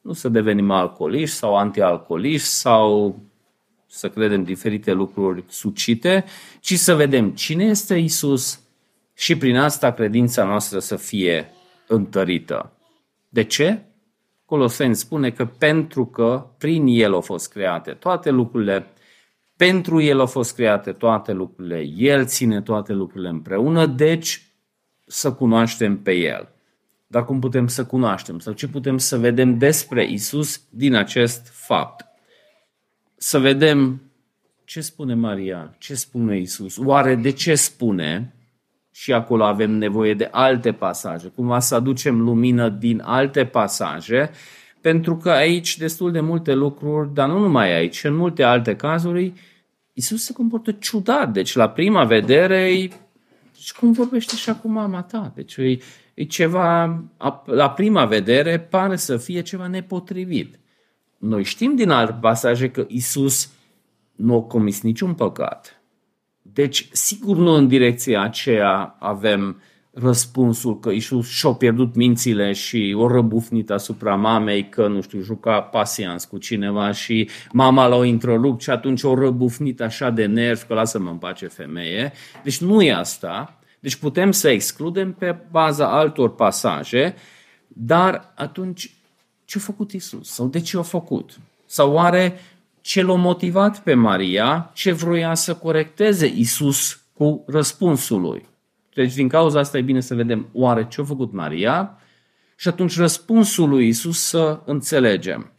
Nu 0.00 0.12
să 0.12 0.28
devenim 0.28 0.70
alcooliști 0.70 1.36
sau 1.36 1.56
antialcooliști 1.56 2.48
sau 2.48 3.18
să 3.86 4.08
credem 4.08 4.44
diferite 4.44 4.92
lucruri 4.92 5.44
sucite, 5.48 6.24
ci 6.60 6.74
să 6.74 6.94
vedem 6.94 7.30
cine 7.30 7.64
este 7.64 7.94
Isus 7.94 8.60
și 9.14 9.36
prin 9.36 9.56
asta 9.56 9.92
credința 9.92 10.44
noastră 10.44 10.78
să 10.78 10.96
fie 10.96 11.50
întărită. 11.86 12.72
De 13.28 13.44
ce? 13.44 13.82
Coloseni 14.44 14.94
spune 14.94 15.30
că 15.30 15.44
pentru 15.46 16.06
că 16.06 16.46
prin 16.58 16.86
El 16.86 17.12
au 17.12 17.20
fost 17.20 17.52
create 17.52 17.90
toate 17.92 18.30
lucrurile, 18.30 18.86
pentru 19.56 20.00
El 20.00 20.20
au 20.20 20.26
fost 20.26 20.54
create 20.54 20.92
toate 20.92 21.32
lucrurile, 21.32 21.82
El 21.96 22.26
ține 22.26 22.62
toate 22.62 22.92
lucrurile 22.92 23.28
împreună, 23.28 23.86
deci 23.86 24.54
să 25.06 25.32
cunoaștem 25.32 26.02
pe 26.02 26.12
El. 26.12 26.48
Dar 27.06 27.24
cum 27.24 27.40
putem 27.40 27.66
să 27.66 27.86
cunoaștem 27.86 28.38
sau 28.38 28.52
ce 28.52 28.68
putem 28.68 28.98
să 28.98 29.18
vedem 29.18 29.58
despre 29.58 30.10
Isus 30.10 30.60
din 30.70 30.94
acest 30.94 31.48
fapt? 31.52 32.04
Să 33.16 33.38
vedem 33.38 34.02
ce 34.64 34.80
spune 34.80 35.14
Maria, 35.14 35.74
ce 35.78 35.94
spune 35.94 36.38
Isus, 36.38 36.78
oare 36.78 37.14
de 37.14 37.30
ce 37.30 37.54
spune? 37.54 38.33
Și 38.96 39.12
acolo 39.12 39.44
avem 39.44 39.70
nevoie 39.70 40.14
de 40.14 40.28
alte 40.30 40.72
pasaje, 40.72 41.28
cumva 41.28 41.58
să 41.58 41.74
aducem 41.74 42.20
lumină 42.20 42.68
din 42.68 43.00
alte 43.04 43.44
pasaje, 43.44 44.30
pentru 44.80 45.16
că 45.16 45.30
aici 45.30 45.76
destul 45.76 46.12
de 46.12 46.20
multe 46.20 46.54
lucruri, 46.54 47.14
dar 47.14 47.28
nu 47.28 47.38
numai 47.38 47.72
aici, 47.72 48.04
în 48.04 48.14
multe 48.14 48.42
alte 48.42 48.76
cazuri, 48.76 49.32
Isus 49.92 50.24
se 50.24 50.32
comportă 50.32 50.72
ciudat. 50.72 51.32
Deci 51.32 51.54
la 51.54 51.68
prima 51.68 52.04
vedere, 52.04 52.56
e, 52.56 52.88
deci 53.52 53.72
cum 53.72 53.92
vorbește 53.92 54.36
și 54.36 54.50
acum 54.50 54.72
mama 54.72 55.02
ta? 55.02 55.32
Deci 55.34 55.56
e, 55.56 55.78
e 56.14 56.24
ceva, 56.24 57.02
la 57.44 57.70
prima 57.70 58.04
vedere, 58.04 58.58
pare 58.58 58.96
să 58.96 59.16
fie 59.16 59.42
ceva 59.42 59.66
nepotrivit. 59.66 60.58
Noi 61.18 61.42
știm 61.42 61.76
din 61.76 61.90
alte 61.90 62.18
pasaje 62.20 62.70
că 62.70 62.84
Isus 62.88 63.52
nu 64.12 64.34
a 64.34 64.42
comis 64.42 64.82
niciun 64.82 65.14
păcat. 65.14 65.83
Deci, 66.54 66.88
sigur 66.92 67.36
nu 67.36 67.52
în 67.52 67.68
direcția 67.68 68.22
aceea 68.22 68.96
avem 68.98 69.62
răspunsul 69.94 70.78
că 70.78 70.90
Isus 70.90 71.28
și-a 71.28 71.50
pierdut 71.50 71.94
mințile 71.94 72.52
și 72.52 72.94
o 72.98 73.08
răbufnit 73.08 73.70
asupra 73.70 74.14
mamei 74.14 74.68
că, 74.68 74.86
nu 74.86 75.00
știu, 75.00 75.20
juca 75.20 75.60
pasians 75.60 76.24
cu 76.24 76.38
cineva 76.38 76.92
și 76.92 77.28
mama 77.52 77.86
l-a 77.86 77.96
întrerupt 77.96 78.62
și 78.62 78.70
atunci 78.70 79.02
o 79.02 79.14
răbufnit 79.14 79.80
așa 79.80 80.10
de 80.10 80.26
nerv 80.26 80.62
că 80.62 80.74
lasă-mă 80.74 81.10
în 81.10 81.16
pace 81.16 81.46
femeie. 81.46 82.12
Deci 82.42 82.60
nu 82.60 82.82
e 82.82 82.92
asta. 82.92 83.58
Deci 83.80 83.94
putem 83.94 84.30
să 84.30 84.48
excludem 84.48 85.12
pe 85.12 85.36
baza 85.50 85.98
altor 85.98 86.34
pasaje, 86.34 87.14
dar 87.68 88.32
atunci 88.36 88.94
ce 89.44 89.58
a 89.58 89.60
făcut 89.60 89.92
Isus? 89.92 90.28
Sau 90.28 90.46
de 90.46 90.60
ce 90.60 90.78
a 90.78 90.82
făcut? 90.82 91.38
Sau 91.66 91.92
oare 91.92 92.40
ce 92.84 93.02
l-a 93.02 93.14
motivat 93.14 93.82
pe 93.82 93.94
Maria, 93.94 94.70
ce 94.74 94.92
vroia 94.92 95.34
să 95.34 95.54
corecteze 95.54 96.26
Isus 96.26 97.04
cu 97.12 97.44
răspunsul 97.46 98.20
lui? 98.20 98.48
Deci 98.94 99.14
din 99.14 99.28
cauza 99.28 99.58
asta 99.58 99.78
e 99.78 99.82
bine 99.82 100.00
să 100.00 100.14
vedem 100.14 100.48
oare 100.52 100.86
ce 100.88 101.00
a 101.00 101.04
făcut 101.04 101.32
Maria 101.32 101.98
și 102.56 102.68
atunci 102.68 102.96
răspunsul 102.96 103.68
lui 103.68 103.88
Isus 103.88 104.20
să 104.20 104.60
înțelegem. 104.64 105.52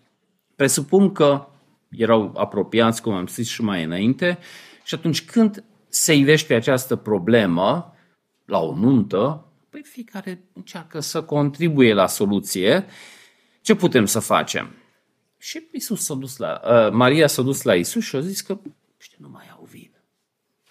Presupun 0.56 1.12
că 1.12 1.48
erau 1.90 2.34
apropiați, 2.38 3.02
cum 3.02 3.14
am 3.14 3.28
zis 3.28 3.48
și 3.48 3.62
mai 3.62 3.84
înainte, 3.84 4.38
și 4.84 4.96
atunci 4.96 5.26
când 5.26 5.64
se 5.88 6.14
ivește 6.14 6.54
această 6.54 6.96
problemă 6.96 7.94
la 8.46 8.60
o 8.60 8.76
nuntă, 8.76 9.46
păi 9.70 9.82
fiecare 9.84 10.44
încearcă 10.54 11.00
să 11.00 11.24
contribuie 11.24 11.94
la 11.94 12.08
soluție. 12.08 12.86
Ce 13.62 13.76
putem 13.76 14.06
să 14.06 14.20
facem? 14.20 14.76
Și 15.46 15.68
Isus 15.72 16.04
s-a 16.04 16.14
dus 16.14 16.38
la, 16.38 16.62
uh, 16.64 16.92
Maria 16.92 17.28
s-a 17.28 17.42
dus 17.42 17.62
la 17.62 17.76
Isus 17.76 18.04
și 18.04 18.16
a 18.16 18.20
zis 18.20 18.42
că 18.42 18.58
știu, 18.98 19.18
nu 19.20 19.30
mai 19.32 19.44
au 19.52 19.68
vin. 19.72 19.92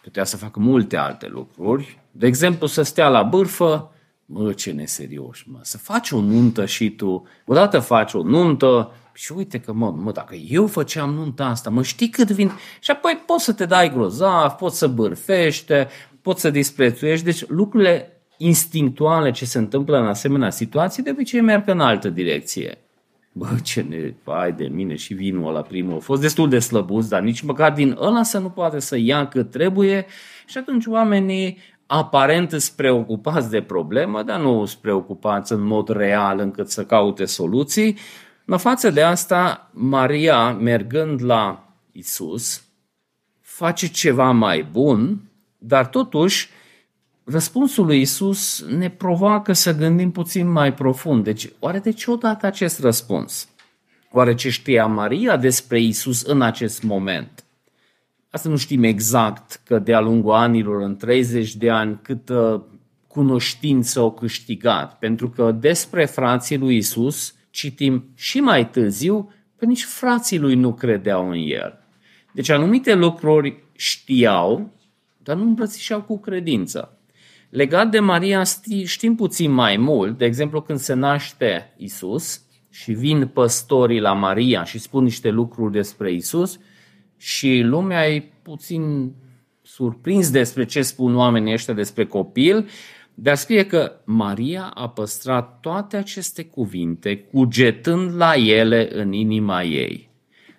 Putea 0.02 0.24
să 0.24 0.36
facă 0.36 0.60
multe 0.60 0.96
alte 0.96 1.26
lucruri. 1.26 1.98
De 2.10 2.26
exemplu, 2.26 2.66
să 2.66 2.82
stea 2.82 3.08
la 3.08 3.22
bârfă, 3.22 3.92
mă, 4.26 4.52
ce 4.52 4.72
neserios, 4.72 5.42
mă, 5.46 5.58
să 5.62 5.78
faci 5.78 6.10
o 6.10 6.20
nuntă 6.20 6.66
și 6.66 6.90
tu, 6.90 7.26
odată 7.46 7.78
faci 7.78 8.12
o 8.12 8.22
nuntă 8.22 8.92
și 9.12 9.32
uite 9.32 9.60
că, 9.60 9.72
mă, 9.72 9.90
mă, 9.90 10.12
dacă 10.12 10.34
eu 10.34 10.66
făceam 10.66 11.14
nunta 11.14 11.46
asta, 11.46 11.70
mă, 11.70 11.82
știi 11.82 12.08
cât 12.08 12.30
vin? 12.30 12.50
Și 12.80 12.90
apoi 12.90 13.22
poți 13.26 13.44
să 13.44 13.52
te 13.52 13.66
dai 13.66 13.92
grozav, 13.92 14.52
poți 14.52 14.78
să 14.78 14.86
bârfește, 14.86 15.88
poți 16.22 16.40
să 16.40 16.50
disprețuiești. 16.50 17.24
Deci 17.24 17.46
lucrurile 17.46 18.22
instinctuale 18.36 19.30
ce 19.30 19.44
se 19.44 19.58
întâmplă 19.58 19.98
în 19.98 20.06
asemenea 20.06 20.50
situații 20.50 21.02
de 21.02 21.10
obicei 21.10 21.40
merg 21.40 21.68
în 21.68 21.80
altă 21.80 22.08
direcție 22.08 22.78
bă, 23.36 23.48
ce 23.62 23.80
ne, 23.80 24.14
ai 24.32 24.52
de 24.52 24.64
mine 24.64 24.94
și 24.94 25.14
vinul 25.14 25.48
ăla 25.48 25.62
primul, 25.62 25.96
a 25.96 25.98
fost 25.98 26.20
destul 26.20 26.48
de 26.48 26.58
slăbuț, 26.58 27.06
dar 27.06 27.20
nici 27.20 27.40
măcar 27.40 27.72
din 27.72 27.96
ăla 28.00 28.22
să 28.22 28.38
nu 28.38 28.48
poate 28.48 28.78
să 28.78 28.96
ia 28.96 29.28
cât 29.28 29.50
trebuie 29.50 30.06
și 30.46 30.58
atunci 30.58 30.86
oamenii 30.86 31.58
aparent 31.86 32.50
sunt 32.50 32.76
preocupați 32.76 33.50
de 33.50 33.62
problemă, 33.62 34.22
dar 34.22 34.40
nu 34.40 34.64
sunt 34.64 34.80
preocupați 34.80 35.52
în 35.52 35.60
mod 35.60 35.88
real 35.88 36.38
încât 36.38 36.70
să 36.70 36.84
caute 36.84 37.24
soluții. 37.24 37.96
În 38.44 38.58
față 38.58 38.90
de 38.90 39.02
asta, 39.02 39.70
Maria, 39.72 40.52
mergând 40.52 41.24
la 41.24 41.72
Isus, 41.92 42.64
face 43.40 43.88
ceva 43.88 44.30
mai 44.30 44.68
bun, 44.72 45.20
dar 45.58 45.86
totuși 45.86 46.48
răspunsul 47.24 47.86
lui 47.86 48.00
Isus 48.00 48.64
ne 48.68 48.90
provoacă 48.90 49.52
să 49.52 49.76
gândim 49.76 50.10
puțin 50.10 50.50
mai 50.50 50.74
profund. 50.74 51.24
Deci, 51.24 51.48
oare 51.58 51.78
de 51.78 51.92
ce 51.92 52.10
odată 52.10 52.46
acest 52.46 52.80
răspuns? 52.80 53.48
Oare 54.10 54.34
ce 54.34 54.50
știa 54.50 54.86
Maria 54.86 55.36
despre 55.36 55.80
Isus 55.80 56.22
în 56.22 56.42
acest 56.42 56.82
moment? 56.82 57.44
Asta 58.30 58.48
nu 58.48 58.56
știm 58.56 58.82
exact 58.82 59.60
că 59.64 59.78
de-a 59.78 60.00
lungul 60.00 60.32
anilor, 60.32 60.82
în 60.82 60.96
30 60.96 61.54
de 61.54 61.70
ani, 61.70 61.98
câtă 62.02 62.66
cunoștință 63.06 64.00
au 64.00 64.12
câștigat. 64.12 64.98
Pentru 64.98 65.30
că 65.30 65.52
despre 65.52 66.04
frații 66.04 66.58
lui 66.58 66.76
Isus 66.76 67.34
citim 67.50 68.04
și 68.14 68.40
mai 68.40 68.70
târziu 68.70 69.32
că 69.56 69.64
nici 69.64 69.84
frații 69.84 70.38
lui 70.38 70.54
nu 70.54 70.74
credeau 70.74 71.30
în 71.30 71.38
el. 71.46 71.78
Deci 72.32 72.48
anumite 72.48 72.94
lucruri 72.94 73.64
știau, 73.72 74.72
dar 75.18 75.36
nu 75.36 75.42
îmbrățișeau 75.42 76.02
cu 76.02 76.18
credință. 76.18 76.93
Legat 77.54 77.90
de 77.90 77.98
Maria 77.98 78.42
știm 78.84 79.14
puțin 79.14 79.50
mai 79.50 79.76
mult, 79.76 80.18
de 80.18 80.24
exemplu 80.24 80.60
când 80.60 80.78
se 80.78 80.94
naște 80.94 81.74
Isus 81.76 82.42
și 82.70 82.92
vin 82.92 83.26
păstorii 83.26 84.00
la 84.00 84.12
Maria 84.12 84.64
și 84.64 84.78
spun 84.78 85.02
niște 85.02 85.30
lucruri 85.30 85.72
despre 85.72 86.12
Isus 86.12 86.58
și 87.16 87.60
lumea 87.64 88.08
e 88.08 88.30
puțin 88.42 89.12
surprins 89.62 90.30
despre 90.30 90.64
ce 90.64 90.82
spun 90.82 91.16
oamenii 91.16 91.52
ăștia 91.52 91.74
despre 91.74 92.06
copil, 92.06 92.68
dar 93.14 93.34
scrie 93.36 93.66
că 93.66 93.92
Maria 94.04 94.70
a 94.74 94.88
păstrat 94.88 95.60
toate 95.60 95.96
aceste 95.96 96.44
cuvinte, 96.44 97.16
cugetând 97.18 98.16
la 98.16 98.34
ele 98.34 99.00
în 99.00 99.12
inima 99.12 99.62
ei. 99.62 100.10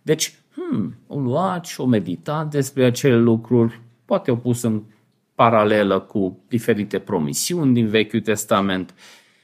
Deci, 0.02 0.34
hmm, 0.54 0.98
o 1.08 1.20
luat 1.20 1.66
și 1.66 1.82
o 1.82 1.86
meditat 1.86 2.50
despre 2.50 2.86
acele 2.86 3.18
lucruri, 3.18 3.82
poate 4.06 4.32
o 4.32 4.36
pus 4.36 4.62
în 4.62 4.84
paralelă 5.36 6.00
cu 6.00 6.44
diferite 6.48 7.00
promisiuni 7.00 7.74
din 7.74 7.88
Vechiul 7.88 8.22
Testament. 8.22 8.94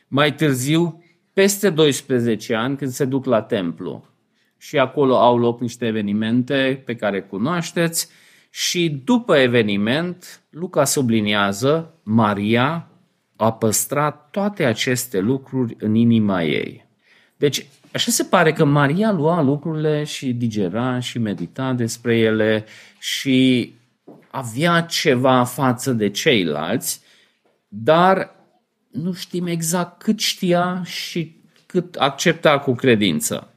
Mai 0.08 0.36
târziu, 0.36 1.04
peste 1.34 1.70
12 1.70 2.56
ani, 2.56 2.78
când 2.78 2.92
se 2.92 3.06
duc 3.06 3.26
la 3.26 3.42
templu 3.42 4.06
și 4.58 4.78
acolo 4.78 5.18
au 5.18 5.38
loc 5.38 5.60
niște 5.62 5.86
evenimente 5.86 6.82
pe 6.86 6.96
care 6.96 7.22
cunoașteți 7.22 8.10
și 8.50 9.02
după 9.06 9.38
eveniment, 9.38 10.42
Luca 10.50 10.84
subliniază, 10.84 11.94
Maria 12.04 12.88
a 13.36 13.52
păstrat 13.52 14.30
toate 14.32 14.66
aceste 14.66 15.20
lucruri 15.20 15.76
în 15.80 15.96
inima 15.96 16.44
ei. 16.44 16.86
Deci, 17.38 17.66
așa 17.94 18.12
se 18.12 18.24
pare 18.24 18.54
că 18.54 18.66
Maria 18.66 19.12
lua 19.12 19.42
lucrurile 19.42 20.04
și 20.04 20.34
digera 20.34 21.00
și 21.00 21.20
medita 21.20 21.74
despre 21.74 22.18
ele 22.18 22.66
și 23.00 23.74
avea 24.32 24.82
ceva 24.82 25.44
față 25.44 25.92
de 25.92 26.10
ceilalți, 26.10 27.02
dar 27.68 28.36
nu 28.92 29.14
știm 29.14 29.48
exact 29.48 30.02
cât 30.02 30.20
știa 30.20 30.84
și 30.84 31.36
cât 31.66 31.96
accepta 31.96 32.60
cu 32.60 32.74
credință. 32.74 33.54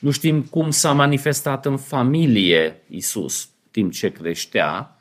Nu 0.00 0.10
știm 0.10 0.42
cum 0.42 0.70
s-a 0.70 0.92
manifestat 0.92 1.66
în 1.66 1.76
familie 1.76 2.82
Isus 2.88 3.48
timp 3.70 3.92
ce 3.92 4.10
creștea, 4.10 4.96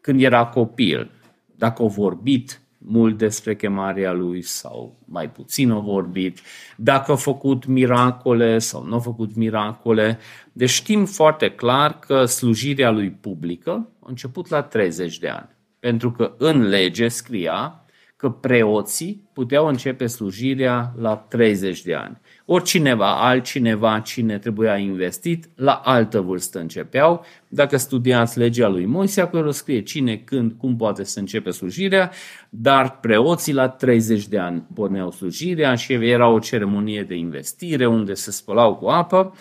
când 0.00 0.22
era 0.22 0.46
copil. 0.46 1.10
Dacă 1.56 1.82
a 1.82 1.86
vorbit 1.86 2.60
mult 2.78 3.18
despre 3.18 3.56
chemarea 3.56 4.12
lui 4.12 4.42
sau 4.42 4.98
mai 5.04 5.30
puțin 5.30 5.70
a 5.70 5.78
vorbit, 5.78 6.40
dacă 6.76 7.12
a 7.12 7.16
făcut 7.16 7.66
miracole 7.66 8.58
sau 8.58 8.84
nu 8.84 8.94
a 8.94 8.98
făcut 8.98 9.34
miracole. 9.34 10.18
Deci 10.58 10.70
știm 10.70 11.04
foarte 11.04 11.50
clar 11.50 11.98
că 11.98 12.24
slujirea 12.24 12.90
lui 12.90 13.10
publică 13.10 13.88
a 14.00 14.06
început 14.08 14.48
la 14.48 14.62
30 14.62 15.18
de 15.18 15.28
ani. 15.28 15.48
Pentru 15.80 16.10
că 16.12 16.34
în 16.38 16.68
lege 16.68 17.08
scria 17.08 17.84
că 18.16 18.30
preoții 18.30 19.28
puteau 19.32 19.66
începe 19.66 20.06
slujirea 20.06 20.92
la 20.96 21.16
30 21.16 21.82
de 21.82 21.94
ani. 21.94 22.20
Oricineva, 22.44 23.28
altcineva, 23.28 24.00
cine 24.00 24.38
trebuia 24.38 24.76
investit, 24.76 25.48
la 25.54 25.72
altă 25.72 26.20
vârstă 26.20 26.58
începeau. 26.58 27.24
Dacă 27.48 27.76
studiați 27.76 28.38
legea 28.38 28.68
lui 28.68 28.86
Moise, 28.86 29.20
acolo 29.20 29.50
scrie 29.50 29.82
cine, 29.82 30.16
când, 30.16 30.52
cum 30.52 30.76
poate 30.76 31.04
să 31.04 31.18
începe 31.18 31.50
slujirea, 31.50 32.10
dar 32.48 32.98
preoții 32.98 33.52
la 33.52 33.68
30 33.68 34.26
de 34.26 34.38
ani 34.38 34.66
porneau 34.74 35.10
slujirea 35.10 35.74
și 35.74 35.92
era 35.92 36.28
o 36.28 36.38
ceremonie 36.38 37.02
de 37.02 37.14
investire 37.14 37.86
unde 37.86 38.14
se 38.14 38.30
spălau 38.30 38.74
cu 38.76 38.86
apă 38.86 39.32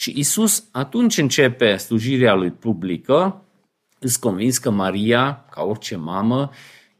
și 0.00 0.12
Isus 0.16 0.68
atunci 0.72 1.18
începe 1.18 1.76
slujirea 1.76 2.34
lui 2.34 2.50
publică, 2.50 3.44
îți 3.98 4.20
convins 4.20 4.58
că 4.58 4.70
Maria, 4.70 5.44
ca 5.50 5.62
orice 5.62 5.96
mamă, 5.96 6.50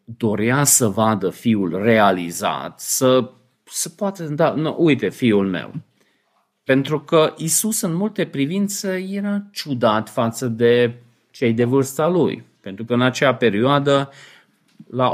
dorea 0.04 0.64
să 0.64 0.88
vadă 0.88 1.30
fiul 1.30 1.82
realizat, 1.82 2.80
să, 2.80 3.30
să 3.64 3.88
poată, 3.88 4.24
da, 4.24 4.50
nu, 4.52 4.76
uite, 4.78 5.08
fiul 5.08 5.46
meu. 5.46 5.72
Pentru 6.64 7.00
că 7.00 7.34
Isus 7.36 7.80
în 7.80 7.94
multe 7.94 8.26
privințe 8.26 9.06
era 9.10 9.42
ciudat 9.52 10.08
față 10.08 10.46
de 10.46 11.02
cei 11.30 11.52
de 11.52 11.64
vârsta 11.64 12.08
lui. 12.08 12.44
Pentru 12.60 12.84
că 12.84 12.94
în 12.94 13.02
acea 13.02 13.34
perioadă, 13.34 14.10
la 14.90 15.12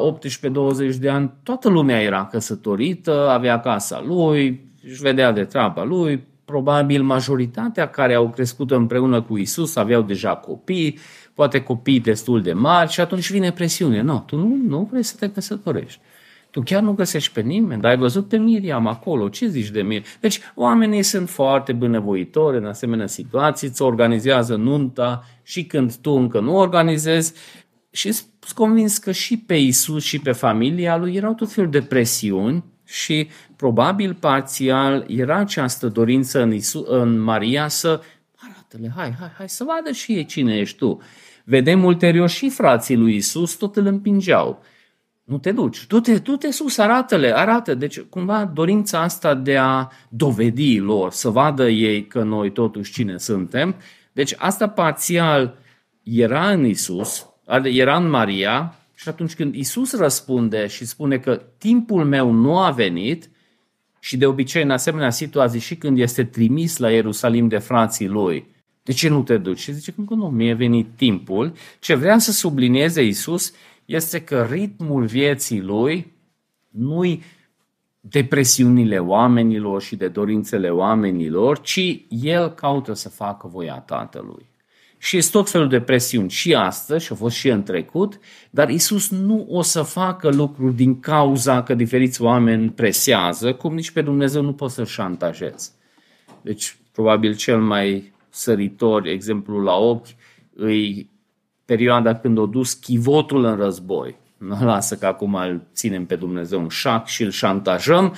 18-20 0.93 0.97
de 0.99 1.09
ani, 1.09 1.33
toată 1.43 1.69
lumea 1.69 2.03
era 2.03 2.27
căsătorită, 2.27 3.29
avea 3.29 3.61
casa 3.61 4.01
lui, 4.01 4.71
își 4.83 5.01
vedea 5.01 5.33
de 5.33 5.45
treaba 5.45 5.85
lui, 5.85 6.35
probabil 6.47 7.03
majoritatea 7.03 7.89
care 7.89 8.15
au 8.15 8.31
crescut 8.31 8.71
împreună 8.71 9.23
cu 9.23 9.37
Isus 9.37 9.77
aveau 9.77 10.03
deja 10.03 10.37
copii, 10.37 10.99
poate 11.35 11.63
copii 11.63 12.01
destul 12.01 12.43
de 12.43 12.53
mari 12.53 12.91
și 12.91 13.01
atunci 13.01 13.31
vine 13.31 13.53
presiune. 13.53 14.01
Nu, 14.01 14.23
tu 14.27 14.37
nu, 14.37 14.57
nu 14.67 14.89
vrei 14.91 15.03
să 15.03 15.17
te 15.19 15.31
căsătorești. 15.31 16.01
Tu 16.51 16.63
chiar 16.63 16.83
nu 16.83 16.93
găsești 16.93 17.33
pe 17.33 17.41
nimeni, 17.41 17.81
dar 17.81 17.91
ai 17.91 17.97
văzut 17.97 18.29
pe 18.29 18.37
Miriam 18.37 18.87
acolo, 18.87 19.29
ce 19.29 19.47
zici 19.47 19.71
de 19.71 19.83
Miriam? 19.83 20.05
Deci 20.21 20.41
oamenii 20.55 21.03
sunt 21.03 21.29
foarte 21.29 21.73
bunăvoitori 21.73 22.57
în 22.57 22.67
asemenea 22.67 23.07
situații, 23.07 23.69
îți 23.69 23.83
organizează 23.83 24.57
nunta 24.57 25.25
și 25.43 25.65
când 25.65 25.95
tu 25.95 26.11
încă 26.11 26.41
nu 26.41 26.57
organizezi 26.57 27.33
și 27.91 28.13
sunt 28.13 28.55
convins 28.55 28.99
că 28.99 29.13
și 29.13 29.39
pe 29.39 29.55
Isus 29.55 30.05
și 30.05 30.19
pe 30.19 30.33
familia 30.33 30.97
lui 30.97 31.15
erau 31.15 31.35
tot 31.35 31.53
felul 31.53 31.71
de 31.71 31.83
presiuni 31.83 32.65
și 32.85 33.29
probabil 33.57 34.15
parțial 34.15 35.05
era 35.09 35.37
această 35.37 35.89
dorință 35.89 36.43
în, 36.43 36.53
Isu, 36.53 36.85
în 36.89 37.19
Maria 37.19 37.69
să 37.69 38.01
arată-le, 38.37 38.93
hai, 38.97 39.15
hai, 39.19 39.31
hai 39.37 39.49
să 39.49 39.65
vadă 39.65 39.93
și 39.93 40.13
ei 40.13 40.25
cine 40.25 40.57
ești 40.57 40.77
tu. 40.77 41.01
Vedem 41.45 41.85
ulterior 41.85 42.29
și 42.29 42.49
frații 42.49 42.97
lui 42.97 43.17
Isus 43.17 43.55
tot 43.55 43.77
îl 43.77 43.87
împingeau. 43.87 44.63
Nu 45.25 45.39
te 45.39 45.53
duci, 45.53 45.87
du-te, 45.87 46.19
du-te 46.19 46.51
sus, 46.51 46.79
arată-le, 46.79 47.37
arată. 47.37 47.75
Deci 47.75 48.01
cumva 48.01 48.45
dorința 48.45 49.01
asta 49.01 49.35
de 49.35 49.57
a 49.57 49.89
dovedi 50.09 50.79
lor, 50.79 51.13
să 51.13 51.29
vadă 51.29 51.69
ei 51.69 52.07
că 52.07 52.23
noi 52.23 52.53
totuși 52.53 52.93
cine 52.93 53.19
suntem. 53.19 53.75
Deci 54.13 54.35
asta 54.37 54.69
parțial 54.69 55.59
era 56.03 56.51
în 56.51 56.65
Isus, 56.65 57.27
era 57.63 57.97
în 57.97 58.11
Maria 58.11 58.75
și 58.95 59.09
atunci 59.09 59.35
când 59.35 59.55
Isus 59.55 59.97
răspunde 59.97 60.67
și 60.67 60.85
spune 60.85 61.19
că 61.19 61.43
timpul 61.59 62.05
meu 62.05 62.31
nu 62.31 62.59
a 62.59 62.71
venit, 62.71 63.31
și 64.07 64.17
de 64.17 64.27
obicei 64.27 64.63
în 64.63 64.71
asemenea 64.71 65.11
situații 65.11 65.61
și 65.61 65.77
când 65.77 65.99
este 65.99 66.25
trimis 66.25 66.77
la 66.77 66.91
Ierusalim 66.91 67.49
de 67.49 67.59
frații 67.59 68.07
lui, 68.07 68.47
de 68.83 68.93
ce 68.93 69.09
nu 69.09 69.23
te 69.23 69.37
duci? 69.37 69.59
Și 69.59 69.73
zice 69.73 69.93
că 70.07 70.15
nu, 70.15 70.27
mi-e 70.27 70.55
venit 70.55 70.89
timpul. 70.97 71.53
Ce 71.79 71.95
vrea 71.95 72.19
să 72.19 72.33
sublinieze 72.33 73.03
Isus 73.03 73.53
este 73.85 74.21
că 74.21 74.43
ritmul 74.51 75.05
vieții 75.05 75.61
lui 75.61 76.13
nu-i 76.71 77.23
depresiunile 78.01 78.99
oamenilor 78.99 79.83
și 79.83 79.97
de 79.97 80.09
dorințele 80.09 80.71
oamenilor, 80.71 81.61
ci 81.61 82.01
el 82.09 82.49
caută 82.49 82.93
să 82.93 83.09
facă 83.09 83.47
voia 83.47 83.79
Tatălui. 83.79 84.47
Și 84.99 85.17
este 85.17 85.31
tot 85.31 85.51
felul 85.51 85.69
de 85.69 85.81
presiuni 85.81 86.31
și 86.31 86.55
astăzi, 86.55 87.05
și 87.05 87.13
a 87.13 87.15
fost 87.15 87.37
și 87.37 87.49
în 87.49 87.63
trecut, 87.63 88.19
dar 88.51 88.69
Isus 88.69 89.11
nu 89.11 89.47
o 89.51 89.63
să 89.63 89.83
facă 89.83 90.31
lucruri 90.31 90.75
din 90.75 91.01
cauza 91.01 91.63
că 91.63 91.75
diferiți 91.75 92.23
oameni 92.23 92.71
presează, 92.71 93.55
cum 93.55 93.75
nici 93.75 93.91
pe 93.91 94.03
Dumnezeu 94.03 94.43
nu 94.43 94.53
poți 94.53 94.75
să-l 94.75 94.87
șantajezi. 94.87 95.73
Deci, 96.41 96.77
probabil 96.93 97.35
cel 97.35 97.61
mai 97.61 98.13
săritor, 98.29 99.07
exemplu 99.07 99.61
la 99.61 99.75
ochi, 99.75 100.07
îi 100.55 101.11
perioada 101.65 102.15
când 102.15 102.39
o 102.39 102.47
dus 102.47 102.73
chivotul 102.73 103.45
în 103.45 103.57
război. 103.57 104.17
Nu 104.39 104.65
lasă 104.65 104.97
că 104.97 105.07
acum 105.07 105.35
îl 105.35 105.63
ținem 105.75 106.07
pe 106.07 106.17
Dumnezeu 106.17 106.61
în 106.61 106.69
șac 106.69 107.07
și 107.07 107.23
îl 107.23 107.31
șantajăm, 107.31 108.15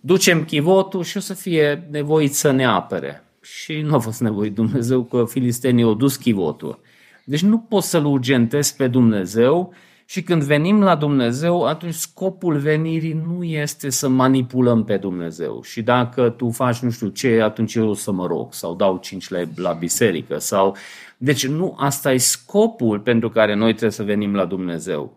ducem 0.00 0.44
chivotul 0.44 1.02
și 1.02 1.16
o 1.16 1.20
să 1.20 1.34
fie 1.34 1.86
nevoit 1.90 2.34
să 2.34 2.50
ne 2.50 2.64
apere. 2.64 3.24
Și 3.42 3.80
nu 3.80 3.94
a 3.94 3.98
fost 3.98 4.20
nevoit 4.20 4.54
Dumnezeu 4.54 5.02
că 5.02 5.24
filistenii 5.28 5.84
au 5.84 5.94
dus 5.94 6.16
chivotul. 6.16 6.78
Deci 7.24 7.42
nu 7.42 7.58
poți 7.58 7.90
să-L 7.90 8.04
urgentezi 8.04 8.76
pe 8.76 8.86
Dumnezeu 8.86 9.74
și 10.04 10.22
când 10.22 10.42
venim 10.42 10.82
la 10.82 10.94
Dumnezeu, 10.94 11.64
atunci 11.64 11.94
scopul 11.94 12.56
venirii 12.56 13.22
nu 13.26 13.44
este 13.44 13.90
să 13.90 14.08
manipulăm 14.08 14.84
pe 14.84 14.96
Dumnezeu. 14.96 15.62
Și 15.62 15.82
dacă 15.82 16.28
tu 16.28 16.50
faci 16.50 16.78
nu 16.78 16.90
știu 16.90 17.08
ce, 17.08 17.40
atunci 17.40 17.74
eu 17.74 17.88
o 17.88 17.94
să 17.94 18.12
mă 18.12 18.26
rog 18.26 18.54
sau 18.54 18.74
dau 18.74 18.98
cinci 19.02 19.28
la, 19.28 19.40
la 19.54 19.72
biserică. 19.72 20.38
Sau... 20.38 20.76
Deci 21.16 21.46
nu 21.46 21.76
asta 21.78 22.12
e 22.12 22.16
scopul 22.16 23.00
pentru 23.00 23.30
care 23.30 23.54
noi 23.54 23.70
trebuie 23.70 23.90
să 23.90 24.02
venim 24.02 24.34
la 24.34 24.44
Dumnezeu. 24.44 25.16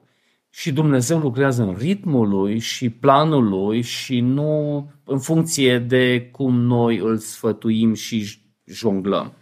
Și 0.57 0.71
Dumnezeu 0.71 1.19
lucrează 1.19 1.63
în 1.63 1.75
ritmul 1.77 2.29
lui 2.29 2.59
și 2.59 2.89
planul 2.89 3.47
lui 3.47 3.81
și 3.81 4.19
nu 4.19 4.89
în 5.03 5.19
funcție 5.19 5.79
de 5.79 6.29
cum 6.31 6.61
noi 6.61 6.97
îl 6.97 7.17
sfătuim 7.17 7.93
și 7.93 8.37
jonglăm. 8.65 9.33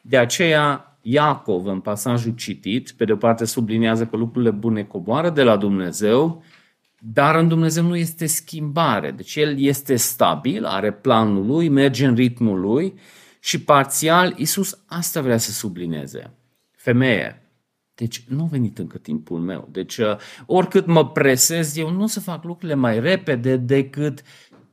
De 0.00 0.16
aceea 0.16 0.96
Iacov, 1.00 1.66
în 1.66 1.80
pasajul 1.80 2.34
citit, 2.34 2.90
pe 2.90 3.04
de 3.04 3.12
o 3.12 3.16
parte 3.16 3.44
subliniază 3.44 4.06
că 4.06 4.16
lucrurile 4.16 4.50
bune 4.50 4.82
coboară 4.82 5.30
de 5.30 5.42
la 5.42 5.56
Dumnezeu, 5.56 6.42
dar 6.98 7.34
în 7.34 7.48
Dumnezeu 7.48 7.84
nu 7.84 7.96
este 7.96 8.26
schimbare. 8.26 9.10
Deci 9.10 9.36
El 9.36 9.60
este 9.60 9.96
stabil, 9.96 10.64
are 10.64 10.92
planul 10.92 11.46
lui, 11.46 11.68
merge 11.68 12.06
în 12.06 12.14
ritmul 12.14 12.60
lui 12.60 12.94
și 13.40 13.60
parțial 13.60 14.34
Isus 14.36 14.82
asta 14.86 15.20
vrea 15.20 15.38
să 15.38 15.50
sublinieze. 15.50 16.30
Femeie, 16.76 17.41
deci 18.02 18.24
nu 18.28 18.42
a 18.42 18.46
venit 18.50 18.78
încă 18.78 18.98
timpul 18.98 19.38
meu. 19.38 19.68
Deci 19.72 19.96
uh, 19.96 20.16
oricât 20.46 20.86
mă 20.86 21.10
presez, 21.10 21.76
eu 21.76 21.90
nu 21.90 22.02
o 22.02 22.06
să 22.06 22.20
fac 22.20 22.44
lucrurile 22.44 22.74
mai 22.74 23.00
repede 23.00 23.56
decât 23.56 24.22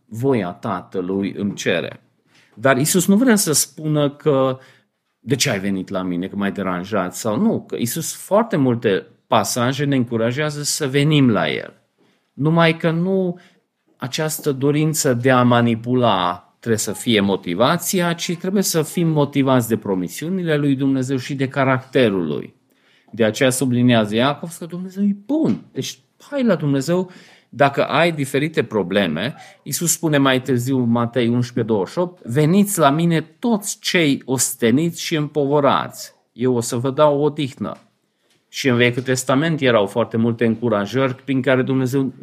voia 0.05 0.51
Tatălui 0.51 1.33
îmi 1.37 1.53
cere. 1.53 2.03
Dar 2.55 2.77
Isus 2.77 3.07
nu 3.07 3.15
vrea 3.15 3.35
să 3.35 3.51
spună 3.51 4.09
că 4.09 4.59
de 5.19 5.35
ce 5.35 5.49
ai 5.49 5.59
venit 5.59 5.89
la 5.89 6.01
mine, 6.01 6.27
că 6.27 6.35
m-ai 6.35 6.51
deranjat 6.51 7.15
sau 7.15 7.39
nu. 7.39 7.61
Că 7.67 7.75
Isus 7.75 8.15
foarte 8.15 8.55
multe 8.55 9.05
pasaje 9.27 9.85
ne 9.85 9.95
încurajează 9.95 10.63
să 10.63 10.87
venim 10.87 11.29
la 11.29 11.49
El. 11.49 11.73
Numai 12.33 12.77
că 12.77 12.91
nu 12.91 13.39
această 13.97 14.51
dorință 14.51 15.13
de 15.13 15.31
a 15.31 15.43
manipula 15.43 16.53
trebuie 16.59 16.79
să 16.79 16.91
fie 16.91 17.19
motivația, 17.19 18.13
ci 18.13 18.37
trebuie 18.37 18.63
să 18.63 18.81
fim 18.81 19.07
motivați 19.07 19.67
de 19.67 19.77
promisiunile 19.77 20.57
lui 20.57 20.75
Dumnezeu 20.75 21.17
și 21.17 21.35
de 21.35 21.47
caracterul 21.47 22.27
lui. 22.27 22.57
De 23.11 23.23
aceea 23.23 23.49
sublinează 23.49 24.15
Iacov 24.15 24.55
că 24.57 24.65
Dumnezeu 24.65 25.03
e 25.03 25.15
bun. 25.25 25.61
Deci 25.71 25.99
hai 26.29 26.43
la 26.43 26.55
Dumnezeu 26.55 27.11
dacă 27.49 27.85
ai 27.85 28.11
diferite 28.11 28.63
probleme, 28.63 29.35
Isus 29.63 29.91
spune 29.91 30.17
mai 30.17 30.41
târziu, 30.41 30.77
Matei 30.77 31.27
11, 31.27 31.73
28, 31.73 32.21
veniți 32.25 32.79
la 32.79 32.89
mine 32.89 33.21
toți 33.21 33.79
cei 33.79 34.21
osteniți 34.25 35.01
și 35.01 35.15
împovorați, 35.15 36.13
eu 36.33 36.55
o 36.55 36.61
să 36.61 36.75
vă 36.75 36.91
dau 36.91 37.19
o 37.19 37.23
odihnă. 37.23 37.77
Și 38.51 38.69
în 38.69 38.75
Vechiul 38.75 39.01
Testament 39.01 39.61
erau 39.61 39.85
foarte 39.85 40.17
multe 40.17 40.45
încurajări 40.45 41.15
prin 41.15 41.41
care 41.41 41.61
Dumnezeu 41.61 42.13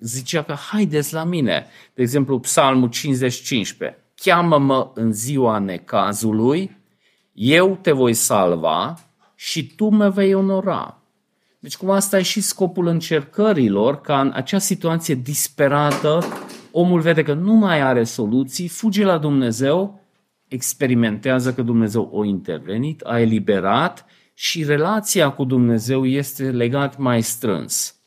zicea 0.00 0.42
că 0.42 0.52
haideți 0.52 1.14
la 1.14 1.24
mine. 1.24 1.66
De 1.94 2.02
exemplu, 2.02 2.38
Psalmul 2.38 2.88
55. 2.88 3.76
Cheamă-mă 4.14 4.90
în 4.94 5.12
ziua 5.12 5.58
necazului, 5.58 6.76
eu 7.32 7.78
te 7.82 7.92
voi 7.92 8.12
salva 8.12 8.94
și 9.36 9.74
tu 9.74 9.88
mă 9.88 10.08
vei 10.08 10.34
onora. 10.34 11.00
Deci 11.58 11.76
cum 11.76 11.90
asta 11.90 12.18
e 12.18 12.22
și 12.22 12.40
scopul 12.40 12.86
încercărilor, 12.86 14.00
ca 14.00 14.20
în 14.20 14.32
acea 14.34 14.58
situație 14.58 15.14
disperată, 15.14 16.24
omul 16.70 17.00
vede 17.00 17.22
că 17.22 17.34
nu 17.34 17.52
mai 17.52 17.80
are 17.80 18.04
soluții, 18.04 18.68
fuge 18.68 19.04
la 19.04 19.18
Dumnezeu, 19.18 20.00
experimentează 20.48 21.54
că 21.54 21.62
Dumnezeu 21.62 22.08
o 22.12 22.24
intervenit, 22.24 23.00
a 23.00 23.20
eliberat 23.20 24.06
și 24.34 24.64
relația 24.64 25.30
cu 25.30 25.44
Dumnezeu 25.44 26.06
este 26.06 26.50
legat 26.50 26.98
mai 26.98 27.22
strâns. 27.22 28.00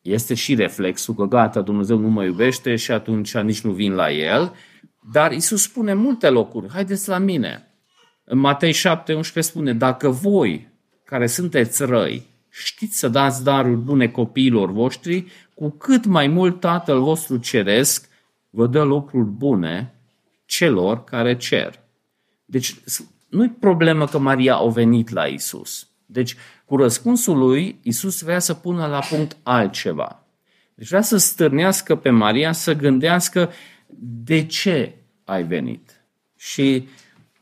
Este 0.00 0.34
și 0.34 0.54
reflexul 0.54 1.14
că 1.14 1.24
gata, 1.24 1.60
Dumnezeu 1.60 1.98
nu 1.98 2.08
mă 2.08 2.24
iubește 2.24 2.76
și 2.76 2.92
atunci 2.92 3.36
nici 3.36 3.60
nu 3.60 3.72
vin 3.72 3.92
la 3.92 4.12
El, 4.12 4.52
dar 5.12 5.32
Isus 5.32 5.62
spune 5.62 5.94
multe 5.94 6.28
locuri, 6.28 6.70
haideți 6.70 7.08
la 7.08 7.18
mine. 7.18 7.65
În 8.28 8.38
Matei 8.38 8.72
7, 8.72 9.14
11 9.14 9.52
spune, 9.52 9.74
dacă 9.74 10.08
voi, 10.08 10.68
care 11.04 11.26
sunteți 11.26 11.84
răi, 11.84 12.26
știți 12.50 12.98
să 12.98 13.08
dați 13.08 13.44
daruri 13.44 13.76
bune 13.76 14.08
copiilor 14.08 14.70
voștri, 14.70 15.26
cu 15.54 15.70
cât 15.70 16.04
mai 16.04 16.26
mult 16.26 16.60
Tatăl 16.60 17.00
vostru 17.00 17.36
ceresc 17.36 18.08
vă 18.50 18.66
dă 18.66 18.82
lucruri 18.82 19.26
bune 19.26 19.94
celor 20.44 21.04
care 21.04 21.36
cer. 21.36 21.78
Deci 22.44 22.74
nu-i 23.28 23.48
problemă 23.48 24.06
că 24.06 24.18
Maria 24.18 24.54
a 24.54 24.66
venit 24.66 25.08
la 25.08 25.24
Isus. 25.24 25.88
Deci, 26.06 26.36
cu 26.64 26.76
răspunsul 26.76 27.38
lui, 27.38 27.78
Isus 27.82 28.20
vrea 28.20 28.38
să 28.38 28.54
pună 28.54 28.86
la 28.86 28.98
punct 28.98 29.36
altceva. 29.42 30.26
Deci 30.74 30.88
vrea 30.88 31.02
să 31.02 31.16
stârnească 31.16 31.96
pe 31.96 32.10
Maria 32.10 32.52
să 32.52 32.74
gândească 32.74 33.50
de 34.24 34.46
ce 34.46 34.94
ai 35.24 35.44
venit. 35.44 36.00
Și 36.36 36.88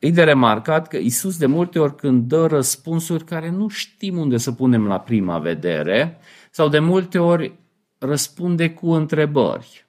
e 0.04 0.10
de 0.10 0.22
remarcat 0.22 0.88
că 0.88 0.96
Isus 0.96 1.36
de 1.36 1.46
multe 1.46 1.78
ori 1.78 1.96
când 1.96 2.28
dă 2.28 2.46
răspunsuri 2.46 3.24
care 3.24 3.50
nu 3.50 3.68
știm 3.68 4.16
unde 4.16 4.36
să 4.36 4.52
punem 4.52 4.86
la 4.86 5.00
prima 5.00 5.38
vedere, 5.38 6.18
sau 6.50 6.68
de 6.68 6.78
multe 6.78 7.18
ori 7.18 7.58
răspunde 7.98 8.70
cu 8.70 8.90
întrebări. 8.90 9.86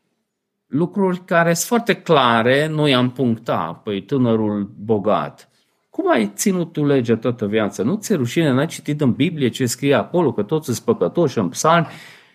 Lucruri 0.68 1.26
care 1.26 1.54
sunt 1.54 1.68
foarte 1.68 2.02
clare, 2.02 2.68
noi 2.68 2.96
am 2.96 3.12
punctat, 3.12 3.82
păi 3.82 4.02
tânărul 4.02 4.74
bogat. 4.80 5.50
Cum 5.90 6.12
ai 6.12 6.32
ținut 6.36 6.72
tu 6.72 6.86
legea 6.86 7.16
toată 7.16 7.48
viața? 7.48 7.84
Nu 7.84 7.96
ți-e 7.96 8.16
rușine, 8.16 8.52
n-ai 8.52 8.68
citit 8.68 9.02
în 9.02 9.12
Biblie 9.12 9.50
ce 9.50 9.66
scrie 9.66 9.94
acolo, 9.94 10.34
că 10.34 10.44
toți 10.44 10.66
sunt 10.66 10.80
păcătoși 10.80 11.38
în 11.38 11.50
psalmi? 11.50 11.88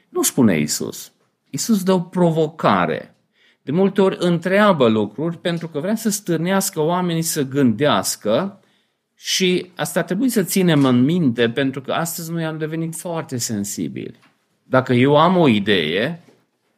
Nu 0.09 0.23
spune 0.23 0.59
Isus. 0.59 1.13
Isus 1.51 1.83
dă 1.83 1.93
o 1.93 2.01
provocare. 2.01 3.10
De 3.71 3.77
multe 3.77 4.01
ori 4.01 4.17
întreabă 4.19 4.89
lucruri 4.89 5.39
pentru 5.39 5.69
că 5.69 5.81
vrea 5.81 5.95
să 5.95 6.11
stârnească 6.11 6.81
oamenii 6.81 7.23
să 7.23 7.43
gândească 7.43 8.61
și 9.17 9.71
asta 9.77 10.03
trebuie 10.03 10.29
să 10.29 10.43
ținem 10.43 10.85
în 10.85 11.03
minte 11.03 11.51
pentru 11.51 11.81
că 11.81 11.93
astăzi 11.93 12.33
noi 12.33 12.45
am 12.45 12.59
devenit 12.59 12.95
foarte 12.95 13.37
sensibili. 13.37 14.19
Dacă 14.63 14.93
eu 14.93 15.17
am 15.17 15.37
o 15.37 15.49
idee 15.49 16.23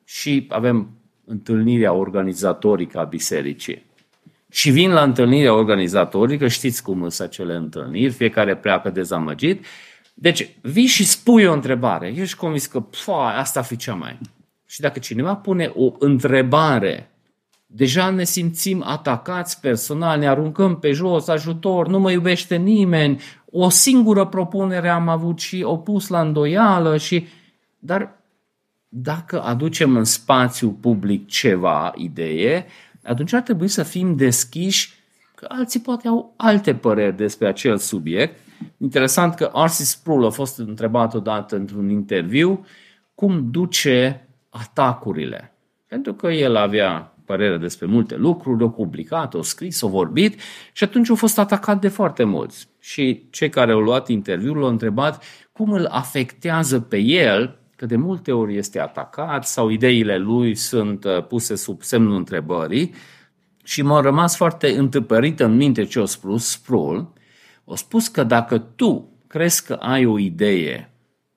și 0.05 0.47
avem 0.49 0.91
întâlnirea 1.25 1.93
organizatorică 1.93 2.99
a 2.99 3.05
bisericii, 3.05 3.85
și 4.51 4.71
vin 4.71 4.91
la 4.91 5.03
întâlnirea 5.03 5.55
organizatorică, 5.55 6.49
știți 6.49 6.83
cum 6.83 7.09
sunt 7.09 7.29
acele 7.29 7.55
întâlniri, 7.55 8.13
fiecare 8.13 8.57
pleacă 8.57 8.91
dezamăgit. 8.91 9.65
Deci 10.15 10.49
vii 10.61 10.87
și 10.87 11.05
spui 11.05 11.45
o 11.45 11.53
întrebare, 11.53 12.15
ești 12.17 12.37
convins 12.37 12.67
că 12.67 12.81
pfa, 12.81 13.37
asta 13.37 13.63
fi 13.63 13.77
cea 13.77 13.95
mai. 13.95 14.19
Și 14.73 14.81
dacă 14.81 14.99
cineva 14.99 15.35
pune 15.35 15.73
o 15.75 15.93
întrebare, 15.99 17.11
deja 17.67 18.11
ne 18.11 18.25
simțim 18.25 18.83
atacați 18.87 19.61
personal, 19.61 20.19
ne 20.19 20.29
aruncăm 20.29 20.79
pe 20.79 20.93
jos, 20.93 21.29
ajutor, 21.29 21.89
nu 21.89 21.99
mă 21.99 22.11
iubește 22.11 22.57
nimeni, 22.57 23.21
o 23.51 23.69
singură 23.69 24.27
propunere 24.27 24.89
am 24.89 25.09
avut 25.09 25.39
și 25.39 25.63
o 25.63 25.77
pus 25.77 26.09
la 26.09 26.21
îndoială 26.21 26.97
și... 26.97 27.27
Dar 27.79 28.19
dacă 28.89 29.43
aducem 29.43 29.97
în 29.97 30.05
spațiu 30.05 30.71
public 30.71 31.29
ceva 31.29 31.93
idee, 31.97 32.67
atunci 33.03 33.33
ar 33.33 33.43
trebui 33.43 33.69
să 33.69 33.83
fim 33.83 34.17
deschiși 34.17 34.93
că 35.35 35.47
alții 35.49 35.81
poate 35.81 36.09
au 36.09 36.35
alte 36.37 36.75
păreri 36.75 37.17
despre 37.17 37.49
acel 37.49 37.79
subiect. 37.79 38.39
Interesant 38.77 39.35
că 39.35 39.51
Arsis 39.53 39.89
Sproul 39.89 40.25
a 40.25 40.31
fost 40.31 40.59
întrebat 40.59 41.15
odată 41.15 41.57
într-un 41.57 41.91
interviu 41.91 42.67
cum 43.15 43.51
duce 43.51 44.27
atacurile. 44.53 45.57
Pentru 45.87 46.15
că 46.15 46.27
el 46.27 46.57
avea 46.57 47.17
părere 47.25 47.57
despre 47.57 47.87
multe 47.87 48.17
lucruri, 48.17 48.63
o 48.63 48.69
publicat, 48.69 49.35
o 49.35 49.43
scris, 49.43 49.81
o 49.81 49.89
vorbit 49.89 50.41
și 50.73 50.85
atunci 50.85 51.11
a 51.11 51.15
fost 51.15 51.39
atacat 51.39 51.81
de 51.81 51.89
foarte 51.89 52.25
mulți. 52.25 52.69
Și 52.81 53.27
cei 53.31 53.49
care 53.49 53.73
au 53.73 53.81
luat 53.81 54.09
interviul 54.09 54.57
l-au 54.57 54.69
întrebat 54.69 55.25
cum 55.53 55.73
îl 55.73 55.87
afectează 55.87 56.81
pe 56.81 56.99
el 56.99 57.59
că 57.77 57.87
de 57.87 57.97
multe 57.97 58.33
ori 58.33 58.57
este 58.57 58.81
atacat 58.81 59.47
sau 59.47 59.69
ideile 59.69 60.19
lui 60.19 60.55
sunt 60.55 61.05
uh, 61.05 61.27
puse 61.27 61.55
sub 61.55 61.83
semnul 61.83 62.17
întrebării 62.17 62.95
și 63.65 63.83
m-a 63.83 64.01
rămas 64.01 64.37
foarte 64.37 64.77
întâpărit 64.77 65.41
în 65.41 65.57
minte 65.57 65.85
ce 65.85 66.01
a 66.01 66.05
spus 66.05 66.49
Sproul. 66.49 67.13
A 67.65 67.75
spus 67.75 68.09
că 68.09 68.25
dacă 68.25 68.59
tu 68.59 69.13
crezi 69.27 69.67
că 69.67 69.73
ai 69.73 70.05
o 70.05 70.19
idee 70.19 70.93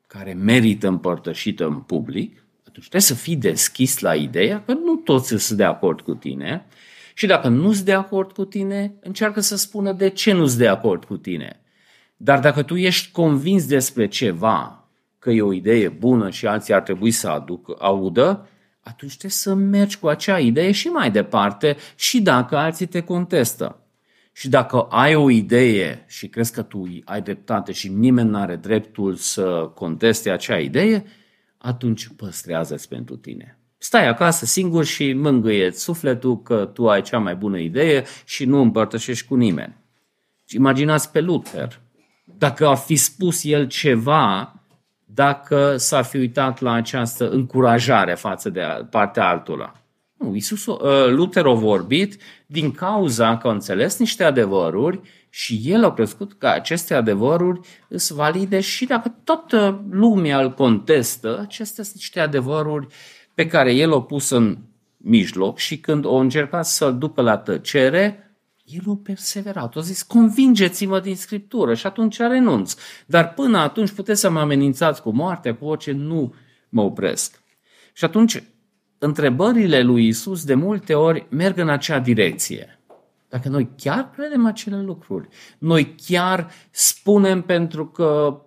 care 0.08 0.34
merită 0.34 0.88
împărtășită 0.88 1.66
în 1.66 1.80
public, 1.80 2.45
atunci 2.76 2.90
trebuie 2.90 3.18
să 3.18 3.24
fii 3.24 3.36
deschis 3.36 4.00
la 4.00 4.16
ideea 4.16 4.64
că 4.66 4.74
nu 4.74 4.96
toți 4.96 5.38
sunt 5.38 5.58
de 5.58 5.64
acord 5.64 6.02
cu 6.02 6.14
tine 6.14 6.66
și 7.14 7.26
dacă 7.26 7.48
nu 7.48 7.74
sunt 7.74 7.86
de 7.86 7.94
acord 7.94 8.32
cu 8.32 8.46
tine, 8.46 8.96
încearcă 9.00 9.40
să 9.40 9.58
spună 9.58 9.92
de 9.92 10.10
ce 10.10 10.34
nu 10.34 10.46
sunt 10.46 10.60
de 10.60 10.68
acord 10.68 11.06
cu 11.06 11.18
tine. 11.18 11.62
Dar 12.18 12.40
dacă 12.40 12.64
tu 12.64 12.76
ești 12.76 13.12
convins 13.12 13.66
despre 13.66 14.08
ceva 14.08 14.90
că 15.20 15.32
e 15.32 15.42
o 15.42 15.54
idee 15.54 15.90
bună 15.90 16.30
și 16.30 16.48
alții 16.48 16.74
ar 16.74 16.82
trebui 16.82 17.12
să 17.12 17.28
aduc, 17.28 17.76
audă, 17.80 18.50
atunci 18.80 19.18
trebuie 19.18 19.32
să 19.32 19.54
mergi 19.54 20.00
cu 20.00 20.08
acea 20.08 20.40
idee 20.40 20.72
și 20.72 20.88
mai 20.88 21.12
departe 21.12 21.78
și 21.96 22.22
dacă 22.22 22.58
alții 22.58 22.86
te 22.86 23.02
contestă. 23.02 23.80
Și 24.32 24.50
dacă 24.50 24.82
ai 24.82 25.16
o 25.16 25.30
idee 25.30 26.06
și 26.08 26.28
crezi 26.28 26.54
că 26.54 26.62
tu 26.62 26.88
ai 27.06 27.22
dreptate 27.22 27.72
și 27.72 27.90
nimeni 27.90 28.30
nu 28.30 28.38
are 28.38 28.56
dreptul 28.56 29.16
să 29.16 29.72
conteste 29.76 30.30
acea 30.30 30.60
idee, 30.60 31.06
atunci 31.66 32.08
păstrează-ți 32.16 32.88
pentru 32.88 33.16
tine. 33.16 33.60
Stai 33.78 34.08
acasă 34.08 34.46
singur 34.46 34.86
și 34.86 35.14
mângâieți 35.14 35.82
sufletul 35.84 36.42
că 36.42 36.66
tu 36.74 36.90
ai 36.90 37.02
cea 37.02 37.18
mai 37.18 37.36
bună 37.36 37.58
idee 37.58 38.04
și 38.26 38.46
nu 38.46 38.62
împărtășești 38.62 39.28
cu 39.28 39.36
nimeni. 39.36 39.76
Imaginați 40.48 41.12
pe 41.12 41.20
Luther. 41.20 41.80
Dacă 42.38 42.68
ar 42.68 42.76
fi 42.76 42.96
spus 42.96 43.44
el 43.44 43.68
ceva 43.68 44.54
dacă 45.06 45.78
s-ar 45.78 46.04
fi 46.04 46.18
uitat 46.18 46.60
la 46.60 46.72
această 46.72 47.30
încurajare 47.30 48.14
față 48.14 48.50
de 48.50 48.62
partea 48.90 49.28
altora. 49.28 49.82
Nu, 50.18 50.34
Iisus, 50.34 50.66
uh, 50.66 50.80
Luther 51.10 51.46
a 51.46 51.54
vorbit 51.54 52.22
din 52.46 52.72
cauza 52.72 53.38
că 53.38 53.48
a 53.48 53.52
înțeles 53.52 53.98
niște 53.98 54.24
adevăruri 54.24 55.00
și 55.38 55.62
el 55.64 55.84
a 55.84 55.94
crescut 55.94 56.34
că 56.34 56.48
aceste 56.48 56.94
adevăruri 56.94 57.60
sunt 57.90 58.18
valide 58.18 58.60
și 58.60 58.86
dacă 58.86 59.16
toată 59.24 59.86
lumea 59.90 60.42
îl 60.42 60.54
contestă, 60.54 61.40
acestea 61.40 61.84
sunt 61.84 61.96
niște 61.96 62.20
adevăruri 62.20 62.88
pe 63.34 63.48
care 63.48 63.74
el 63.74 63.94
a 63.94 64.02
pus 64.02 64.30
în 64.30 64.58
mijloc 64.98 65.58
și 65.58 65.80
când 65.80 66.06
o 66.06 66.16
încercat 66.16 66.66
să-l 66.66 66.98
ducă 66.98 67.22
la 67.22 67.38
tăcere, 67.38 68.36
el 68.64 68.82
a 68.88 69.00
perseverat, 69.04 69.76
a 69.76 69.80
zis, 69.80 70.02
convingeți-mă 70.04 71.00
din 71.00 71.16
Scriptură 71.16 71.74
și 71.74 71.86
atunci 71.86 72.18
renunț. 72.18 72.76
Dar 73.06 73.34
până 73.34 73.58
atunci 73.58 73.92
puteți 73.92 74.20
să 74.20 74.30
mă 74.30 74.40
amenințați 74.40 75.02
cu 75.02 75.10
moartea, 75.10 75.56
cu 75.56 75.66
orice, 75.66 75.92
nu 75.92 76.34
mă 76.70 76.82
opresc. 76.82 77.42
Și 77.94 78.06
atunci, 78.06 78.44
întrebările 78.98 79.82
lui 79.82 80.08
Isus 80.08 80.46
de 80.46 80.54
multe 80.54 80.94
ori 80.94 81.28
merg 81.30 81.58
în 81.58 81.70
acea 81.70 82.00
direcție. 82.00 82.80
Dacă 83.36 83.50
noi 83.50 83.70
chiar 83.78 84.10
credem 84.10 84.46
acele 84.46 84.82
lucruri, 84.82 85.28
noi 85.58 85.96
chiar 85.96 86.52
spunem 86.72 87.42
pentru 87.42 87.88
că 87.88 88.42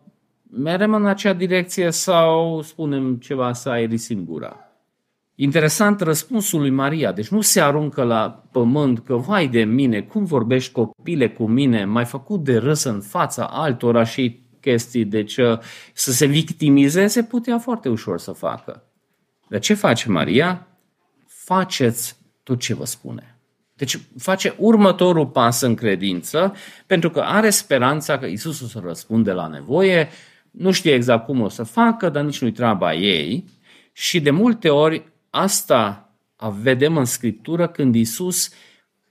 merem 0.50 0.94
în 0.94 1.06
acea 1.06 1.32
direcție 1.32 1.90
sau 1.90 2.62
spunem 2.62 3.16
ceva 3.16 3.52
să 3.52 3.68
aerisim 3.68 4.24
gura. 4.24 4.56
Interesant 5.34 6.00
răspunsul 6.00 6.60
lui 6.60 6.70
Maria, 6.70 7.12
deci 7.12 7.28
nu 7.28 7.40
se 7.40 7.60
aruncă 7.60 8.02
la 8.02 8.44
pământ 8.52 8.98
că, 8.98 9.16
vai 9.16 9.48
de 9.48 9.64
mine, 9.64 10.00
cum 10.00 10.24
vorbești 10.24 10.72
copile 10.72 11.30
cu 11.30 11.46
mine, 11.46 11.84
mai 11.84 12.04
făcut 12.04 12.44
de 12.44 12.56
râs 12.56 12.82
în 12.82 13.00
fața 13.00 13.44
altora 13.44 14.04
și 14.04 14.40
chestii, 14.60 15.04
deci 15.04 15.36
uh, 15.36 15.58
să 15.94 16.12
se 16.12 16.26
victimizeze 16.26 17.22
putea 17.22 17.58
foarte 17.58 17.88
ușor 17.88 18.18
să 18.18 18.32
facă. 18.32 18.82
Dar 19.48 19.60
ce 19.60 19.74
face 19.74 20.08
Maria? 20.08 20.66
Faceți 21.26 22.16
tot 22.42 22.58
ce 22.58 22.74
vă 22.74 22.84
spune. 22.84 23.37
Deci 23.78 23.98
face 24.18 24.54
următorul 24.58 25.26
pas 25.26 25.60
în 25.60 25.74
credință, 25.74 26.54
pentru 26.86 27.10
că 27.10 27.20
are 27.20 27.50
speranța 27.50 28.18
că 28.18 28.26
Isus 28.26 28.60
o 28.60 28.66
să 28.66 28.82
răspunde 28.84 29.32
la 29.32 29.46
nevoie, 29.46 30.08
nu 30.50 30.70
știe 30.70 30.92
exact 30.92 31.24
cum 31.24 31.40
o 31.40 31.48
să 31.48 31.62
facă, 31.62 32.08
dar 32.08 32.24
nici 32.24 32.40
nu-i 32.40 32.52
treaba 32.52 32.94
ei. 32.94 33.44
Și 33.92 34.20
de 34.20 34.30
multe 34.30 34.68
ori 34.68 35.12
asta 35.30 36.12
vedem 36.60 36.96
în 36.96 37.04
Scriptură 37.04 37.68
când 37.68 37.94
Isus 37.94 38.50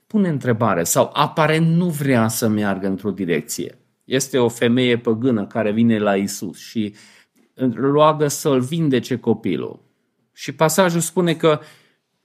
pune 0.08 0.30
întrebare 0.30 0.84
sau 0.84 1.10
aparent 1.14 1.68
nu 1.68 1.90
vrea 1.90 2.28
să 2.28 2.48
meargă 2.48 2.88
într-o 2.88 3.12
direcție. 3.12 3.78
Este 4.04 4.38
o 4.38 4.48
femeie 4.48 4.98
păgână 4.98 5.46
care 5.46 5.72
vine 5.72 5.98
la 5.98 6.16
Isus 6.16 6.58
și 6.58 6.96
roagă 7.76 8.28
să-l 8.28 8.60
vindece 8.60 9.18
copilul. 9.18 9.80
Și 10.34 10.52
pasajul 10.52 11.00
spune 11.00 11.34
că 11.34 11.60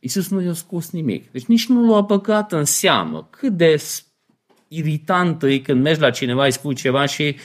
Isus 0.04 0.28
nu 0.28 0.40
i-a 0.40 0.52
scos 0.52 0.90
nimic. 0.90 1.30
Deci 1.30 1.44
nici 1.44 1.66
nu 1.66 1.90
l-a 1.90 2.00
băgat 2.00 2.52
în 2.52 2.64
seamă. 2.64 3.28
Cât 3.30 3.52
de 3.52 3.82
iritant 4.68 5.42
e 5.42 5.58
când 5.58 5.82
mergi 5.82 6.00
la 6.00 6.10
cineva, 6.10 6.44
îi 6.44 6.52
spui 6.52 6.74
ceva 6.74 7.06
și 7.06 7.36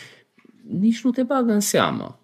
nici 0.80 1.01
nu 1.01 1.12
te 1.12 1.24
bagă 1.24 1.51
în 1.51 1.60
seamă. 1.60 2.20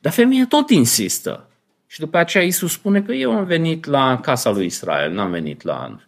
Dar 0.00 0.12
femeia 0.12 0.46
tot 0.48 0.70
insistă. 0.70 1.50
Și 1.86 2.00
după 2.00 2.16
aceea 2.16 2.44
Isus 2.44 2.72
spune 2.72 3.02
că 3.02 3.12
eu 3.12 3.32
am 3.32 3.44
venit 3.44 3.84
la 3.84 4.20
casa 4.20 4.50
lui 4.50 4.66
Israel, 4.66 5.12
n-am 5.12 5.30
venit 5.30 5.62
la... 5.62 6.00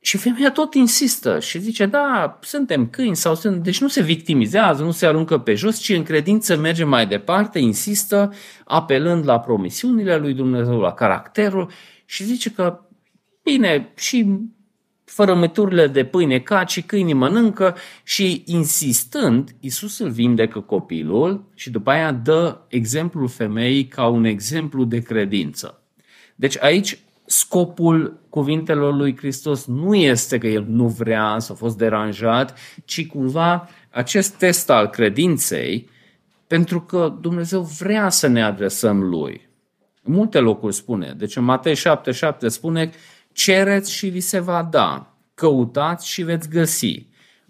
Și 0.00 0.16
femeia 0.16 0.50
tot 0.50 0.74
insistă 0.74 1.40
și 1.40 1.58
zice, 1.58 1.86
da, 1.86 2.38
suntem 2.42 2.88
câini 2.88 3.16
sau 3.16 3.34
sunt... 3.34 3.62
Deci 3.62 3.80
nu 3.80 3.88
se 3.88 4.02
victimizează, 4.02 4.82
nu 4.82 4.90
se 4.90 5.06
aruncă 5.06 5.38
pe 5.38 5.54
jos, 5.54 5.78
ci 5.78 5.88
în 5.88 6.02
credință 6.02 6.56
merge 6.56 6.84
mai 6.84 7.06
departe, 7.06 7.58
insistă, 7.58 8.32
apelând 8.64 9.26
la 9.26 9.40
promisiunile 9.40 10.16
lui 10.16 10.34
Dumnezeu, 10.34 10.78
la 10.80 10.92
caracterul 10.92 11.70
și 12.10 12.24
zice 12.24 12.50
că, 12.50 12.80
bine, 13.42 13.92
și 13.96 14.38
fărămăturile 15.04 15.86
de 15.86 16.04
pâine 16.04 16.38
cad 16.38 16.68
și 16.68 16.82
câinii 16.82 17.14
mănâncă 17.14 17.76
și 18.02 18.42
insistând, 18.46 19.54
Isus 19.60 19.98
îl 19.98 20.10
vindecă 20.10 20.60
copilul 20.60 21.50
și 21.54 21.70
după 21.70 21.90
aia 21.90 22.12
dă 22.12 22.60
exemplul 22.68 23.28
femeii 23.28 23.86
ca 23.86 24.06
un 24.06 24.24
exemplu 24.24 24.84
de 24.84 24.98
credință. 25.00 25.82
Deci 26.34 26.62
aici 26.62 26.98
scopul 27.26 28.20
cuvintelor 28.28 28.94
lui 28.94 29.16
Hristos 29.16 29.66
nu 29.66 29.94
este 29.94 30.38
că 30.38 30.46
el 30.46 30.64
nu 30.68 30.88
vrea 30.88 31.36
să 31.38 31.52
a 31.52 31.54
fost 31.54 31.76
deranjat, 31.76 32.58
ci 32.84 33.06
cumva 33.06 33.68
acest 33.90 34.34
test 34.34 34.70
al 34.70 34.88
credinței, 34.88 35.88
pentru 36.46 36.80
că 36.80 37.16
Dumnezeu 37.20 37.60
vrea 37.60 38.08
să 38.08 38.26
ne 38.26 38.42
adresăm 38.42 39.02
lui. 39.02 39.49
În 40.02 40.12
multe 40.12 40.38
locuri 40.38 40.74
spune. 40.74 41.14
Deci 41.16 41.36
în 41.36 41.44
Matei 41.44 41.74
7, 41.74 42.10
7 42.10 42.48
spune 42.48 42.90
cereți 43.32 43.92
și 43.92 44.08
vi 44.08 44.20
se 44.20 44.38
va 44.38 44.62
da, 44.62 45.16
căutați 45.34 46.08
și 46.08 46.22
veți 46.22 46.48
găsi, 46.48 47.06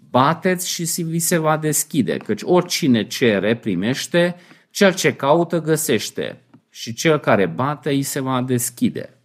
bateți 0.09 0.69
și 0.69 1.03
vi 1.03 1.19
se 1.19 1.37
va 1.37 1.57
deschide, 1.57 2.17
căci 2.17 2.41
oricine 2.43 3.07
cere 3.07 3.55
primește, 3.55 4.35
cel 4.69 4.93
ce 4.93 5.15
caută 5.15 5.61
găsește 5.61 6.41
și 6.69 6.93
cel 6.93 7.17
care 7.17 7.45
bate 7.45 7.89
îi 7.89 8.03
se 8.03 8.19
va 8.19 8.41
deschide. 8.41 9.15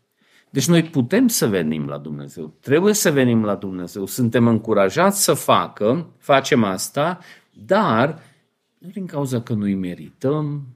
Deci 0.50 0.68
noi 0.68 0.82
putem 0.82 1.28
să 1.28 1.46
venim 1.46 1.86
la 1.86 1.98
Dumnezeu, 1.98 2.54
trebuie 2.60 2.94
să 2.94 3.10
venim 3.10 3.44
la 3.44 3.54
Dumnezeu, 3.54 4.06
suntem 4.06 4.46
încurajați 4.46 5.22
să 5.22 5.34
facă, 5.34 6.14
facem 6.18 6.64
asta, 6.64 7.18
dar 7.52 8.22
nu 8.78 8.88
din 8.88 9.06
cauza 9.06 9.40
că 9.40 9.52
nu-i 9.52 9.74
merităm 9.74 10.66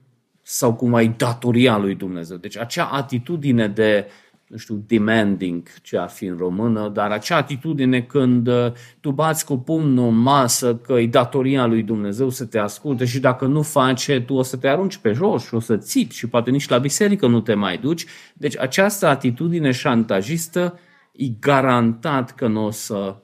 sau 0.51 0.73
cum 0.73 0.93
ai 0.93 1.13
datoria 1.17 1.77
lui 1.77 1.95
Dumnezeu. 1.95 2.37
Deci 2.37 2.57
acea 2.57 2.85
atitudine 2.85 3.67
de 3.67 4.07
nu 4.47 4.57
știu, 4.57 4.83
demanding, 4.87 5.67
ce 5.81 5.97
ar 5.97 6.09
fi 6.09 6.25
în 6.25 6.37
română, 6.37 6.89
dar 6.89 7.11
acea 7.11 7.35
atitudine 7.35 8.01
când 8.01 8.47
uh, 8.47 8.71
tu 8.99 9.11
bați 9.11 9.45
cu 9.45 9.57
pumnul 9.57 10.07
în 10.07 10.17
masă 10.17 10.75
că 10.75 10.93
e 10.93 11.07
datoria 11.07 11.65
lui 11.65 11.83
Dumnezeu 11.83 12.29
să 12.29 12.45
te 12.45 12.57
asculte 12.57 13.05
și 13.05 13.19
dacă 13.19 13.45
nu 13.45 13.61
face, 13.61 14.21
tu 14.21 14.33
o 14.33 14.41
să 14.41 14.57
te 14.57 14.67
arunci 14.67 14.97
pe 14.97 15.11
jos 15.11 15.45
și 15.45 15.53
o 15.53 15.59
să 15.59 15.77
țipi 15.77 16.15
și 16.15 16.27
poate 16.27 16.49
nici 16.49 16.67
la 16.67 16.77
biserică 16.77 17.27
nu 17.27 17.41
te 17.41 17.53
mai 17.53 17.77
duci. 17.77 18.05
Deci 18.33 18.57
această 18.57 19.07
atitudine 19.07 19.71
șantajistă 19.71 20.79
e 21.11 21.25
garantat 21.39 22.35
că 22.35 22.47
nu 22.47 22.65
o 22.65 22.71
să 22.71 23.15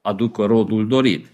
aducă 0.00 0.44
rodul 0.44 0.88
dorit. 0.88 1.26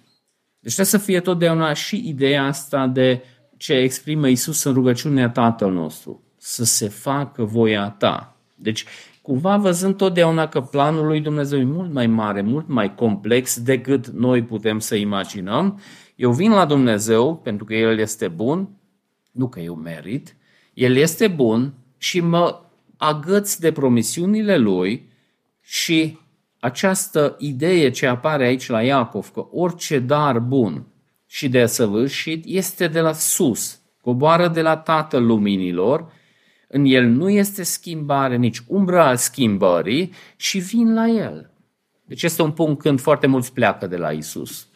Deci 0.61 0.75
trebuie 0.75 1.01
să 1.01 1.07
fie 1.07 1.21
totdeauna 1.21 1.73
și 1.73 2.09
ideea 2.09 2.45
asta 2.45 2.87
de 2.87 3.23
ce 3.57 3.73
exprimă 3.75 4.29
Isus 4.29 4.63
în 4.63 4.73
rugăciunea 4.73 5.31
Tatăl 5.31 5.73
nostru, 5.73 6.23
să 6.37 6.65
se 6.65 6.89
facă 6.89 7.45
voia 7.45 7.91
ta. 7.91 8.37
Deci 8.55 8.85
cumva 9.23 9.57
văzând 9.57 9.97
totdeauna 9.97 10.49
că 10.49 10.61
planul 10.61 11.07
lui 11.07 11.21
Dumnezeu 11.21 11.59
e 11.59 11.65
mult 11.65 11.93
mai 11.93 12.07
mare, 12.07 12.43
mult 12.43 12.69
mai 12.69 12.95
complex 12.95 13.61
decât 13.61 14.07
noi 14.07 14.43
putem 14.43 14.79
să 14.79 14.95
imaginăm. 14.95 15.81
Eu 16.17 16.33
vin 16.33 16.51
la 16.51 16.65
Dumnezeu 16.65 17.37
pentru 17.37 17.65
că 17.65 17.75
El 17.75 17.99
este 17.99 18.29
bun, 18.29 18.69
nu 19.33 19.49
că 19.49 19.61
eu 19.61 19.75
merit, 19.75 20.37
El 20.75 20.97
este 20.97 21.29
bun 21.29 21.75
și 21.99 22.21
mă 22.21 22.61
agăț 22.97 23.57
de 23.57 23.73
promisiunile 23.73 24.57
Lui 24.57 25.09
și 25.61 26.19
această 26.61 27.37
idee 27.39 27.91
ce 27.91 28.07
apare 28.07 28.47
aici 28.47 28.69
la 28.69 28.83
Iacov, 28.83 29.31
că 29.31 29.47
orice 29.51 29.99
dar 29.99 30.39
bun 30.39 30.87
și 31.27 31.49
de 31.49 31.67
săvârșit 31.67 32.45
este 32.47 32.89
de 32.89 33.01
la 33.01 33.13
sus, 33.13 33.81
coboară 34.01 34.49
de 34.49 34.63
la 34.63 34.77
Tatăl 34.77 35.27
Luminilor 35.27 36.15
în 36.69 36.85
el 36.85 37.05
nu 37.05 37.31
este 37.31 37.63
schimbare, 37.63 38.37
nici 38.37 38.63
umbra 38.67 39.07
al 39.07 39.17
schimbării 39.17 40.13
și 40.37 40.59
vin 40.59 40.95
la 40.95 41.07
el. 41.07 41.51
Deci 42.05 42.23
este 42.23 42.43
un 42.43 42.51
punct 42.51 42.81
când 42.81 43.01
foarte 43.01 43.27
mulți 43.27 43.53
pleacă 43.53 43.87
de 43.87 43.97
la 43.97 44.11
Isus. 44.11 44.69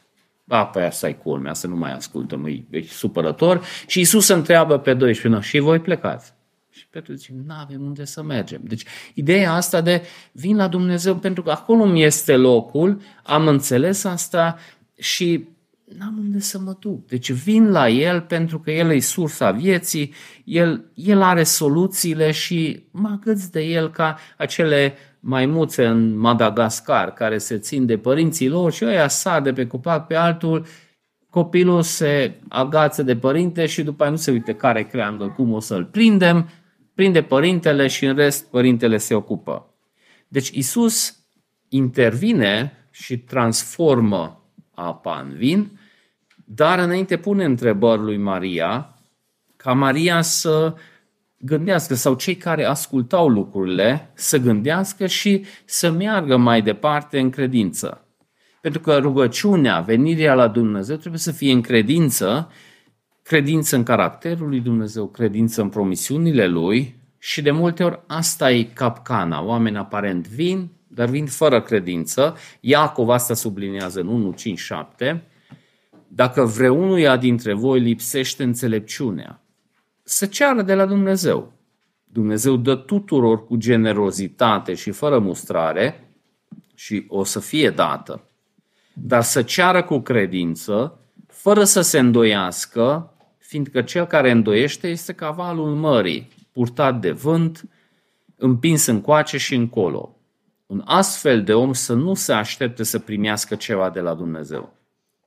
A, 0.48 0.66
pe 0.66 0.80
asta 0.82 1.09
e 1.09 1.12
culmea, 1.12 1.55
să 1.55 1.66
nu 1.66 1.76
mai 1.76 1.92
ascultăm, 1.92 2.46
e, 2.46 2.64
e 2.70 2.82
supărător. 2.82 3.64
Și 3.86 4.01
Isus 4.01 4.28
întreabă 4.28 4.78
pe 4.78 4.94
12, 4.94 5.48
și 5.48 5.59
voi 5.59 5.78
plecați. 5.78 6.32
Și 6.70 6.86
Petru 6.86 7.14
zice, 7.14 7.32
nu 7.46 7.55
avem 7.55 7.82
unde 7.82 8.05
să 8.05 8.22
mergem. 8.22 8.61
Deci 8.64 8.84
ideea 9.14 9.53
asta 9.53 9.80
de 9.80 10.03
vin 10.32 10.57
la 10.57 10.68
Dumnezeu 10.68 11.16
pentru 11.16 11.42
că 11.42 11.51
acolo 11.51 11.84
mi 11.84 12.03
este 12.03 12.36
locul, 12.36 13.01
am 13.22 13.48
înțeles 13.48 14.05
asta 14.05 14.59
și 14.98 15.48
n-am 15.99 16.18
unde 16.18 16.38
să 16.38 16.59
mă 16.59 16.76
duc. 16.80 17.07
Deci 17.07 17.32
vin 17.32 17.70
la 17.70 17.88
El 17.88 18.20
pentru 18.20 18.59
că 18.59 18.70
El 18.70 18.91
e 18.91 19.01
sursa 19.01 19.51
vieții, 19.51 20.12
El, 20.45 20.91
el 20.95 21.22
are 21.22 21.43
soluțiile 21.43 22.30
și 22.30 22.86
mă 22.91 23.09
agăț 23.09 23.45
de 23.45 23.61
El 23.61 23.91
ca 23.91 24.18
acele 24.36 24.95
maimuțe 25.20 25.86
în 25.86 26.18
Madagascar 26.18 27.12
care 27.12 27.38
se 27.38 27.59
țin 27.59 27.86
de 27.86 27.99
părinții 27.99 28.49
lor 28.49 28.72
și 28.72 28.84
ăia 28.84 29.09
sar 29.09 29.43
de 29.43 29.53
pe 29.53 29.66
copac 29.66 30.07
pe 30.07 30.14
altul, 30.14 30.66
copilul 31.30 31.82
se 31.82 32.41
agață 32.49 33.03
de 33.03 33.16
părinte 33.16 33.66
și 33.66 33.82
după 33.82 34.03
aia 34.03 34.12
nu 34.12 34.18
se 34.18 34.30
uite 34.30 34.55
care 34.55 34.82
creangă, 34.82 35.26
cum 35.36 35.53
o 35.53 35.61
să-l 35.61 35.84
prindem, 35.84 36.49
prinde 36.95 37.22
părintele 37.22 37.86
și 37.86 38.05
în 38.05 38.16
rest 38.16 38.47
părintele 38.47 38.97
se 38.97 39.14
ocupă. 39.14 39.74
Deci 40.28 40.49
Isus 40.49 41.18
intervine 41.68 42.72
și 42.91 43.18
transformă 43.18 44.45
apa 44.74 45.20
în 45.20 45.36
vin 45.36 45.79
dar 46.55 46.78
înainte 46.78 47.16
pune 47.16 47.44
întrebări 47.44 48.03
lui 48.03 48.16
Maria, 48.16 48.94
ca 49.57 49.72
Maria 49.72 50.22
să 50.22 50.74
gândească, 51.38 51.94
sau 51.94 52.14
cei 52.14 52.36
care 52.36 52.64
ascultau 52.64 53.28
lucrurile, 53.28 54.11
să 54.14 54.38
gândească 54.38 55.07
și 55.07 55.44
să 55.64 55.90
meargă 55.90 56.36
mai 56.36 56.62
departe 56.62 57.18
în 57.18 57.30
credință. 57.30 58.05
Pentru 58.61 58.80
că 58.80 58.96
rugăciunea, 58.96 59.80
venirea 59.80 60.34
la 60.34 60.48
Dumnezeu 60.48 60.96
trebuie 60.96 61.20
să 61.20 61.32
fie 61.32 61.53
în 61.53 61.61
credință, 61.61 62.51
credință 63.22 63.76
în 63.76 63.82
caracterul 63.82 64.48
lui 64.48 64.61
Dumnezeu, 64.61 65.07
credință 65.07 65.62
în 65.62 65.68
promisiunile 65.68 66.46
lui 66.46 66.96
și 67.18 67.42
de 67.42 67.51
multe 67.51 67.84
ori 67.84 68.01
asta 68.07 68.51
e 68.51 68.62
capcana. 68.62 69.42
Oameni 69.42 69.76
aparent 69.76 70.28
vin, 70.28 70.70
dar 70.88 71.09
vin 71.09 71.26
fără 71.26 71.62
credință. 71.62 72.36
Iacov 72.61 73.09
asta 73.09 73.34
subliniază 73.34 74.01
în 74.01 74.07
1, 74.07 74.32
5, 74.32 74.59
7 74.59 75.24
dacă 76.12 76.44
vreunuia 76.44 77.16
dintre 77.16 77.52
voi 77.52 77.80
lipsește 77.80 78.42
înțelepciunea, 78.42 79.42
să 80.02 80.26
ceară 80.26 80.62
de 80.62 80.74
la 80.74 80.86
Dumnezeu. 80.86 81.52
Dumnezeu 82.04 82.56
dă 82.56 82.74
tuturor 82.74 83.46
cu 83.46 83.56
generozitate 83.56 84.74
și 84.74 84.90
fără 84.90 85.18
mustrare 85.18 86.08
și 86.74 87.04
o 87.08 87.24
să 87.24 87.40
fie 87.40 87.70
dată. 87.70 88.22
Dar 88.92 89.22
să 89.22 89.42
ceară 89.42 89.82
cu 89.82 89.98
credință, 89.98 90.98
fără 91.26 91.64
să 91.64 91.80
se 91.80 91.98
îndoiască, 91.98 93.12
fiindcă 93.38 93.82
cel 93.82 94.06
care 94.06 94.30
îndoiește 94.30 94.88
este 94.88 95.12
cavalul 95.12 95.74
mării, 95.74 96.28
purtat 96.52 97.00
de 97.00 97.11
vânt, 97.11 97.68
împins 98.36 98.86
încoace 98.86 99.38
și 99.38 99.54
încolo. 99.54 100.16
Un 100.66 100.82
astfel 100.84 101.42
de 101.42 101.54
om 101.54 101.72
să 101.72 101.94
nu 101.94 102.14
se 102.14 102.32
aștepte 102.32 102.82
să 102.82 102.98
primească 102.98 103.54
ceva 103.54 103.90
de 103.90 104.00
la 104.00 104.14
Dumnezeu. 104.14 104.78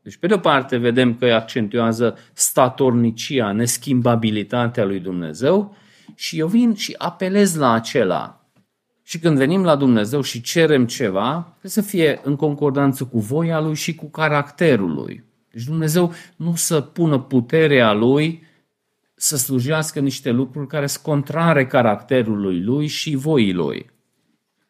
Deci, 0.03 0.17
pe 0.17 0.27
de 0.27 0.33
o 0.33 0.37
parte, 0.37 0.77
vedem 0.77 1.15
că 1.15 1.25
accentuează 1.25 2.17
statornicia, 2.33 3.51
neschimbabilitatea 3.51 4.85
lui 4.85 4.99
Dumnezeu 4.99 5.75
și 6.15 6.39
eu 6.39 6.47
vin 6.47 6.73
și 6.73 6.95
apelez 6.97 7.55
la 7.55 7.71
acela. 7.71 8.47
Și 9.03 9.19
când 9.19 9.37
venim 9.37 9.63
la 9.63 9.75
Dumnezeu 9.75 10.21
și 10.21 10.41
cerem 10.41 10.85
ceva, 10.85 11.41
trebuie 11.49 11.71
să 11.71 11.81
fie 11.81 12.19
în 12.23 12.35
concordanță 12.35 13.05
cu 13.05 13.19
voia 13.19 13.59
lui 13.59 13.75
și 13.75 13.95
cu 13.95 14.09
caracterul 14.09 14.93
lui. 14.93 15.23
Deci 15.51 15.63
Dumnezeu 15.63 16.13
nu 16.35 16.55
să 16.55 16.81
pună 16.81 17.19
puterea 17.19 17.93
lui 17.93 18.43
să 19.15 19.37
slujească 19.37 19.99
niște 19.99 20.31
lucruri 20.31 20.67
care 20.67 20.87
sunt 20.87 21.03
contrare 21.03 21.65
caracterului 21.65 22.61
lui 22.61 22.87
și 22.87 23.15
voii 23.15 23.53
lui. 23.53 23.89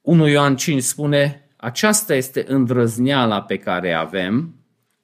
1 0.01 0.27
Ioan 0.27 0.55
5 0.55 0.81
spune, 0.81 1.49
aceasta 1.57 2.15
este 2.15 2.45
îndrăzneala 2.47 3.41
pe 3.41 3.57
care 3.57 3.93
avem, 3.93 4.55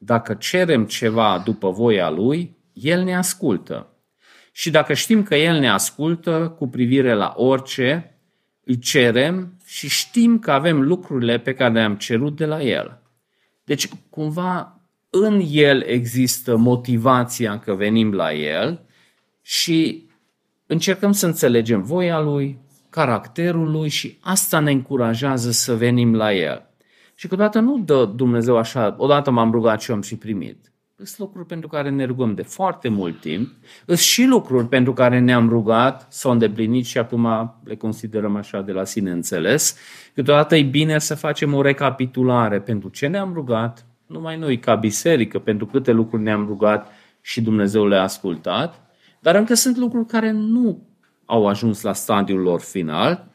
dacă 0.01 0.33
cerem 0.33 0.85
ceva 0.85 1.41
după 1.45 1.69
voia 1.69 2.09
lui, 2.09 2.57
el 2.73 3.03
ne 3.03 3.15
ascultă. 3.15 3.93
Și 4.51 4.69
dacă 4.69 4.93
știm 4.93 5.23
că 5.23 5.35
el 5.35 5.59
ne 5.59 5.69
ascultă 5.69 6.55
cu 6.57 6.67
privire 6.67 7.13
la 7.13 7.33
orice, 7.35 8.19
îi 8.63 8.79
cerem 8.79 9.57
și 9.65 9.89
știm 9.89 10.39
că 10.39 10.51
avem 10.51 10.81
lucrurile 10.81 11.37
pe 11.37 11.53
care 11.53 11.73
le-am 11.73 11.95
cerut 11.95 12.35
de 12.35 12.45
la 12.45 12.61
el. 12.61 13.01
Deci, 13.63 13.89
cumva, 14.09 14.81
în 15.09 15.41
el 15.49 15.81
există 15.81 16.55
motivația 16.55 17.59
că 17.59 17.73
venim 17.73 18.13
la 18.13 18.33
el 18.33 18.85
și 19.41 20.09
încercăm 20.65 21.11
să 21.11 21.25
înțelegem 21.25 21.83
voia 21.83 22.19
lui, 22.19 22.59
caracterul 22.89 23.71
lui 23.71 23.89
și 23.89 24.17
asta 24.21 24.59
ne 24.59 24.71
încurajează 24.71 25.51
să 25.51 25.75
venim 25.75 26.15
la 26.15 26.33
el. 26.33 26.68
Și 27.19 27.27
câteodată 27.27 27.59
nu 27.59 27.77
dă 27.77 28.11
Dumnezeu 28.15 28.57
așa, 28.57 28.95
odată 28.97 29.31
m-am 29.31 29.51
rugat 29.51 29.81
și 29.81 29.91
am 29.91 30.01
și 30.01 30.15
primit. 30.15 30.71
Sunt 30.95 31.17
lucruri 31.17 31.45
pentru 31.45 31.67
care 31.67 31.89
ne 31.89 32.03
rugăm 32.03 32.33
de 32.33 32.41
foarte 32.41 32.89
mult 32.89 33.19
timp, 33.19 33.51
sunt 33.85 33.97
și 33.97 34.25
lucruri 34.25 34.67
pentru 34.67 34.93
care 34.93 35.19
ne-am 35.19 35.49
rugat, 35.49 36.07
s-au 36.09 36.31
îndeplinit 36.31 36.85
și 36.85 36.97
acum 36.97 37.27
le 37.63 37.75
considerăm 37.75 38.35
așa 38.35 38.61
de 38.61 38.71
la 38.71 38.83
sine 38.83 39.11
înțeles. 39.11 39.77
Câteodată 40.13 40.55
e 40.55 40.61
bine 40.61 40.99
să 40.99 41.15
facem 41.15 41.53
o 41.53 41.61
recapitulare 41.61 42.59
pentru 42.59 42.89
ce 42.89 43.07
ne-am 43.07 43.33
rugat, 43.33 43.85
numai 44.05 44.37
noi 44.37 44.59
ca 44.59 44.75
biserică, 44.75 45.39
pentru 45.39 45.65
câte 45.65 45.91
lucruri 45.91 46.23
ne-am 46.23 46.45
rugat 46.45 46.91
și 47.21 47.41
Dumnezeu 47.41 47.87
le-a 47.87 48.01
ascultat, 48.01 48.81
dar 49.19 49.35
încă 49.35 49.53
sunt 49.53 49.77
lucruri 49.77 50.05
care 50.05 50.31
nu 50.31 50.87
au 51.25 51.47
ajuns 51.47 51.81
la 51.81 51.93
stadiul 51.93 52.39
lor 52.39 52.59
final 52.59 53.27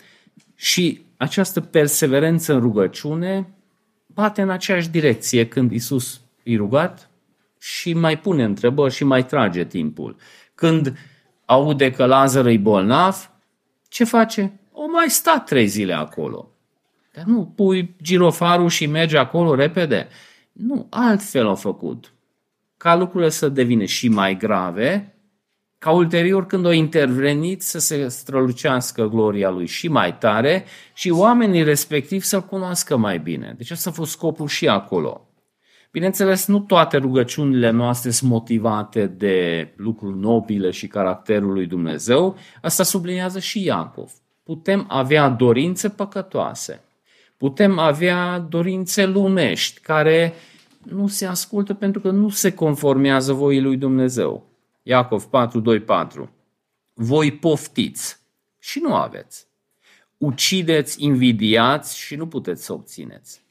și 0.55 1.05
această 1.16 1.61
perseverență 1.61 2.55
în 2.55 2.61
rugăciune 2.61 3.49
bate 4.15 4.43
în 4.43 4.51
aceeași 4.51 4.89
direcție 4.89 5.49
când 5.49 5.73
Isus 5.73 6.21
îi 6.45 6.57
rugat 6.57 7.11
și 7.59 7.93
mai 7.93 8.19
pune 8.19 8.45
întrebări 8.45 8.95
și 8.95 9.05
mai 9.05 9.27
trage 9.27 9.65
timpul. 9.65 10.17
Când 10.55 10.99
aude 11.45 11.91
că 11.91 12.05
Lazar 12.07 12.47
e 12.47 12.57
bolnav, 12.57 13.31
ce 13.89 14.05
face? 14.05 14.61
O 14.73 14.87
mai 14.87 15.11
sta 15.11 15.43
trei 15.47 15.67
zile 15.67 15.93
acolo. 15.93 16.49
Dar 17.12 17.25
nu 17.25 17.53
pui 17.55 17.97
girofarul 18.03 18.69
și 18.69 18.87
mergi 18.87 19.17
acolo 19.17 19.55
repede. 19.55 20.09
Nu, 20.53 20.87
altfel 20.91 21.47
au 21.47 21.55
făcut. 21.55 22.12
Ca 22.77 22.97
lucrurile 22.97 23.31
să 23.31 23.49
devină 23.49 23.85
și 23.85 24.09
mai 24.09 24.37
grave, 24.37 25.14
ca 25.85 25.91
ulterior 25.91 26.47
când 26.47 26.66
o 26.66 26.72
intervenit 26.72 27.62
să 27.62 27.78
se 27.78 28.09
strălucească 28.09 29.07
gloria 29.07 29.51
lui 29.51 29.66
și 29.66 29.89
mai 29.89 30.18
tare 30.18 30.64
și 30.95 31.11
oamenii 31.11 31.62
respectiv 31.62 32.22
să-l 32.22 32.43
cunoască 32.43 32.97
mai 32.97 33.18
bine. 33.18 33.55
Deci 33.57 33.70
asta 33.70 33.91
a 33.91 33.93
fost 33.93 34.11
scopul 34.11 34.49
și 34.49 34.68
acolo. 34.68 35.28
Bineînțeles, 35.91 36.47
nu 36.47 36.59
toate 36.59 36.97
rugăciunile 36.97 37.70
noastre 37.70 38.11
sunt 38.11 38.30
motivate 38.30 39.07
de 39.07 39.68
lucruri 39.76 40.18
nobile 40.18 40.70
și 40.70 40.87
caracterul 40.87 41.53
lui 41.53 41.66
Dumnezeu. 41.66 42.37
Asta 42.62 42.82
subliniază 42.82 43.39
și 43.39 43.64
Iacov. 43.64 44.12
Putem 44.43 44.85
avea 44.89 45.28
dorințe 45.28 45.89
păcătoase. 45.89 46.85
Putem 47.37 47.78
avea 47.78 48.39
dorințe 48.39 49.07
lumești 49.07 49.80
care 49.80 50.35
nu 50.82 51.07
se 51.07 51.26
ascultă 51.26 51.74
pentru 51.74 52.01
că 52.01 52.11
nu 52.11 52.28
se 52.28 52.53
conformează 52.53 53.32
voii 53.32 53.61
lui 53.61 53.76
Dumnezeu. 53.76 54.53
Iacov 54.87 55.24
4, 55.24 55.61
2, 55.61 55.80
4. 55.80 56.30
Voi 56.95 57.32
poftiți 57.32 58.20
și 58.59 58.78
nu 58.78 58.95
aveți. 58.95 59.47
Ucideți, 60.16 61.05
invidiați 61.05 61.99
și 61.99 62.16
nu 62.16 62.26
puteți 62.26 62.64
să 62.64 62.72
obțineți. 62.72 63.43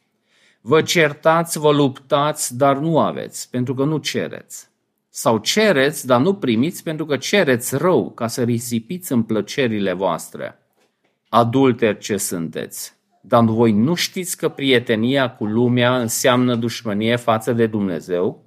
Vă 0.61 0.81
certați, 0.81 1.59
vă 1.59 1.71
luptați, 1.71 2.57
dar 2.57 2.77
nu 2.77 2.99
aveți, 2.99 3.49
pentru 3.49 3.73
că 3.73 3.83
nu 3.83 3.97
cereți. 3.97 4.69
Sau 5.09 5.37
cereți, 5.37 6.05
dar 6.05 6.21
nu 6.21 6.33
primiți, 6.33 6.83
pentru 6.83 7.05
că 7.05 7.17
cereți 7.17 7.77
rău, 7.77 8.11
ca 8.11 8.27
să 8.27 8.43
risipiți 8.43 9.11
în 9.11 9.23
plăcerile 9.23 9.93
voastre. 9.93 10.57
Adulteri 11.29 11.97
ce 11.97 12.17
sunteți, 12.17 12.93
dar 13.21 13.43
voi 13.43 13.71
nu 13.71 13.93
știți 13.93 14.37
că 14.37 14.49
prietenia 14.49 15.35
cu 15.35 15.45
lumea 15.45 15.99
înseamnă 15.99 16.55
dușmănie 16.55 17.15
față 17.15 17.53
de 17.53 17.67
Dumnezeu? 17.67 18.45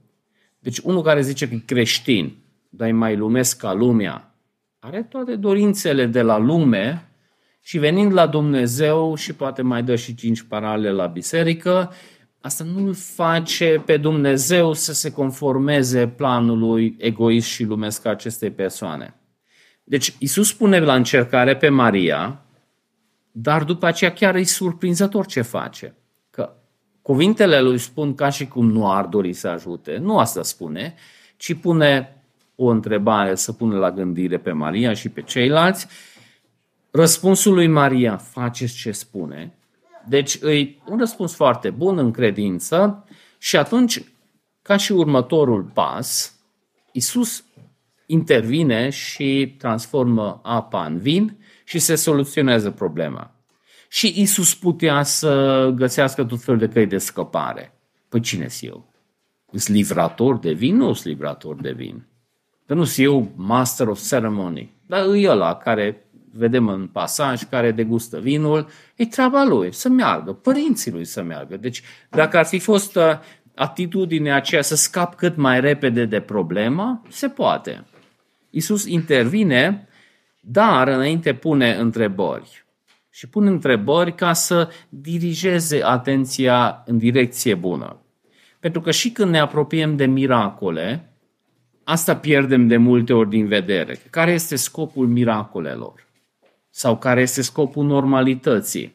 Deci 0.58 0.78
unul 0.78 1.02
care 1.02 1.20
zice 1.20 1.48
că 1.48 1.54
e 1.54 1.58
creștin, 1.58 2.36
dar 2.76 2.88
e 2.88 2.92
mai 2.92 3.16
lumesc 3.16 3.58
ca 3.58 3.72
lumea, 3.72 4.34
are 4.78 5.02
toate 5.02 5.36
dorințele 5.36 6.06
de 6.06 6.22
la 6.22 6.38
lume 6.38 7.08
și 7.60 7.78
venind 7.78 8.12
la 8.12 8.26
Dumnezeu 8.26 9.14
și 9.14 9.34
poate 9.34 9.62
mai 9.62 9.82
dă 9.82 9.96
și 9.96 10.14
cinci 10.14 10.42
parale 10.42 10.90
la 10.90 11.06
biserică, 11.06 11.92
asta 12.40 12.64
nu 12.64 12.86
îl 12.86 12.94
face 12.94 13.82
pe 13.86 13.96
Dumnezeu 13.96 14.72
să 14.72 14.92
se 14.92 15.12
conformeze 15.12 16.08
planului 16.08 16.96
egoist 16.98 17.48
și 17.48 17.64
lumesc 17.64 18.04
a 18.06 18.10
acestei 18.10 18.50
persoane. 18.50 19.14
Deci 19.84 20.14
Isus 20.18 20.48
spune 20.48 20.78
la 20.78 20.94
încercare 20.94 21.56
pe 21.56 21.68
Maria, 21.68 22.40
dar 23.32 23.64
după 23.64 23.86
aceea 23.86 24.12
chiar 24.12 24.34
e 24.34 24.42
surprinzător 24.42 25.26
ce 25.26 25.40
face. 25.40 25.94
Că 26.30 26.52
cuvintele 27.02 27.60
lui 27.60 27.78
spun 27.78 28.14
ca 28.14 28.28
și 28.28 28.46
cum 28.46 28.70
nu 28.70 28.90
ar 28.90 29.04
dori 29.04 29.32
să 29.32 29.48
ajute. 29.48 29.96
Nu 29.96 30.18
asta 30.18 30.42
spune, 30.42 30.94
ci 31.36 31.54
pune 31.54 32.15
o 32.56 32.66
întrebare 32.66 33.34
să 33.34 33.52
pună 33.52 33.78
la 33.78 33.90
gândire 33.90 34.38
pe 34.38 34.52
Maria 34.52 34.92
și 34.92 35.08
pe 35.08 35.22
ceilalți 35.22 35.86
Răspunsul 36.96 37.54
lui 37.54 37.66
Maria, 37.66 38.16
faceți 38.16 38.74
ce 38.74 38.90
spune. 38.90 39.58
Deci 40.08 40.34
e 40.34 40.76
un 40.88 40.98
răspuns 40.98 41.34
foarte 41.34 41.70
bun 41.70 41.98
în 41.98 42.10
credință 42.10 43.04
și 43.38 43.56
atunci, 43.56 44.04
ca 44.62 44.76
și 44.76 44.92
următorul 44.92 45.62
pas, 45.62 46.34
Isus 46.92 47.44
intervine 48.06 48.90
și 48.90 49.54
transformă 49.58 50.40
apa 50.42 50.84
în 50.84 50.98
vin 50.98 51.36
și 51.64 51.78
se 51.78 51.94
soluționează 51.94 52.70
problema. 52.70 53.34
Și 53.88 54.20
Isus 54.20 54.54
putea 54.54 55.02
să 55.02 55.72
găsească 55.74 56.24
tot 56.24 56.42
felul 56.42 56.60
de 56.60 56.68
căi 56.68 56.86
de 56.86 56.98
scăpare. 56.98 57.72
Păi 58.08 58.20
cine 58.20 58.48
sunt 58.48 58.70
eu? 58.70 58.92
Sunt 59.52 59.76
livrator 59.76 60.38
de 60.38 60.52
vin? 60.52 60.76
Nu 60.76 60.92
sunt 60.92 61.06
livrator 61.06 61.60
de 61.60 61.72
vin. 61.72 62.06
Că 62.66 62.74
nu 62.74 62.84
sunt 62.84 63.06
eu 63.06 63.32
master 63.36 63.88
of 63.88 64.08
ceremony. 64.08 64.74
Dar 64.86 65.14
e 65.14 65.28
ăla 65.28 65.54
care 65.54 66.06
vedem 66.32 66.68
în 66.68 66.86
pasaj, 66.86 67.42
care 67.42 67.70
degustă 67.70 68.20
vinul, 68.20 68.68
e 68.96 69.06
treaba 69.06 69.44
lui 69.44 69.72
să 69.72 69.88
meargă, 69.88 70.32
părinții 70.32 70.90
lui 70.90 71.04
să 71.04 71.22
meargă. 71.22 71.56
Deci 71.56 71.82
dacă 72.10 72.38
ar 72.38 72.44
fi 72.44 72.58
fost 72.58 72.96
uh, 72.96 73.02
atitudinea 73.54 74.36
aceea 74.36 74.62
să 74.62 74.76
scap 74.76 75.14
cât 75.14 75.36
mai 75.36 75.60
repede 75.60 76.04
de 76.04 76.20
problemă, 76.20 77.02
se 77.08 77.28
poate. 77.28 77.84
Isus 78.50 78.84
intervine, 78.84 79.88
dar 80.40 80.88
înainte 80.88 81.34
pune 81.34 81.74
întrebări. 81.74 82.64
Și 83.10 83.28
pune 83.28 83.48
întrebări 83.48 84.14
ca 84.14 84.32
să 84.32 84.68
dirigeze 84.88 85.80
atenția 85.84 86.82
în 86.86 86.98
direcție 86.98 87.54
bună. 87.54 88.00
Pentru 88.60 88.80
că 88.80 88.90
și 88.90 89.10
când 89.10 89.30
ne 89.30 89.38
apropiem 89.38 89.96
de 89.96 90.06
miracole, 90.06 91.15
asta 91.86 92.16
pierdem 92.16 92.66
de 92.66 92.76
multe 92.76 93.12
ori 93.12 93.28
din 93.28 93.46
vedere. 93.46 93.98
Care 94.10 94.32
este 94.32 94.56
scopul 94.56 95.06
miracolelor? 95.06 96.06
sau 96.76 96.98
care 96.98 97.20
este 97.20 97.42
scopul 97.42 97.84
normalității. 97.84 98.94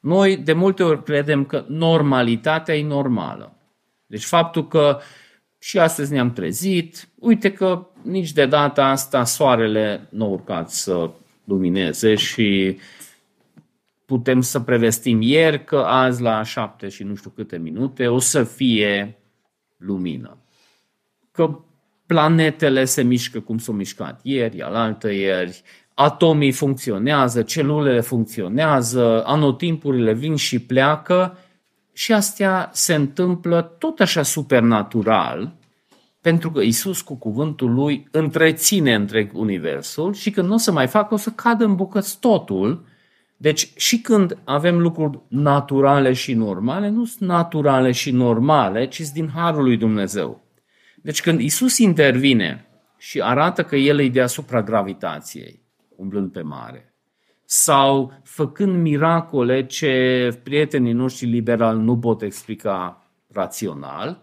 Noi 0.00 0.36
de 0.36 0.52
multe 0.52 0.82
ori 0.82 1.02
credem 1.02 1.44
că 1.44 1.64
normalitatea 1.68 2.76
e 2.76 2.84
normală. 2.84 3.56
Deci 4.06 4.24
faptul 4.24 4.68
că 4.68 4.98
și 5.58 5.78
astăzi 5.78 6.12
ne-am 6.12 6.32
trezit, 6.32 7.08
uite 7.14 7.52
că 7.52 7.86
nici 8.02 8.32
de 8.32 8.46
data 8.46 8.84
asta 8.86 9.24
soarele 9.24 10.06
nu 10.10 10.24
a 10.24 10.28
urcat 10.28 10.70
să 10.70 11.10
lumineze 11.44 12.14
și 12.14 12.78
putem 14.04 14.40
să 14.40 14.60
prevestim 14.60 15.20
ieri 15.20 15.64
că 15.64 15.78
azi 15.78 16.22
la 16.22 16.42
șapte 16.42 16.88
și 16.88 17.02
nu 17.02 17.14
știu 17.14 17.30
câte 17.30 17.56
minute 17.56 18.08
o 18.08 18.18
să 18.18 18.44
fie 18.44 19.18
lumină. 19.76 20.38
Că 21.30 21.60
planetele 22.08 22.84
se 22.84 23.02
mișcă 23.02 23.40
cum 23.40 23.58
s-au 23.58 23.74
mișcat 23.74 24.20
ieri, 24.22 24.62
alaltă 24.62 25.12
ieri, 25.12 25.62
atomii 25.94 26.52
funcționează, 26.52 27.42
celulele 27.42 28.00
funcționează, 28.00 29.22
anotimpurile 29.26 30.12
vin 30.12 30.36
și 30.36 30.58
pleacă 30.58 31.38
și 31.92 32.12
astea 32.12 32.70
se 32.72 32.94
întâmplă 32.94 33.74
tot 33.78 34.00
așa 34.00 34.22
supernatural, 34.22 35.52
pentru 36.20 36.50
că 36.50 36.60
Isus 36.60 37.00
cu 37.00 37.14
cuvântul 37.14 37.74
lui 37.74 38.08
întreține 38.10 38.94
întreg 38.94 39.30
universul 39.34 40.14
și 40.14 40.30
când 40.30 40.48
nu 40.48 40.54
o 40.54 40.58
să 40.58 40.72
mai 40.72 40.86
facă, 40.86 41.14
o 41.14 41.16
să 41.16 41.30
cadă 41.30 41.64
în 41.64 41.74
bucăți 41.74 42.20
totul. 42.20 42.84
Deci 43.36 43.72
și 43.76 44.00
când 44.00 44.38
avem 44.44 44.78
lucruri 44.78 45.18
naturale 45.28 46.12
și 46.12 46.34
normale, 46.34 46.88
nu 46.88 47.04
sunt 47.04 47.28
naturale 47.28 47.92
și 47.92 48.10
normale, 48.10 48.86
ci 48.86 49.00
sunt 49.02 49.12
din 49.12 49.30
Harul 49.34 49.62
lui 49.62 49.76
Dumnezeu. 49.76 50.46
Deci 51.02 51.22
când 51.22 51.40
Isus 51.40 51.78
intervine 51.78 52.66
și 52.98 53.20
arată 53.20 53.62
că 53.62 53.76
el 53.76 54.00
e 54.00 54.08
deasupra 54.08 54.62
gravitației, 54.62 55.62
umblând 55.96 56.32
pe 56.32 56.42
mare. 56.42 56.94
Sau 57.44 58.20
făcând 58.22 58.82
miracole 58.82 59.66
ce 59.66 60.28
prietenii 60.42 60.92
noștri 60.92 61.26
liberali 61.26 61.80
nu 61.80 61.98
pot 61.98 62.22
explica 62.22 63.06
rațional. 63.32 64.22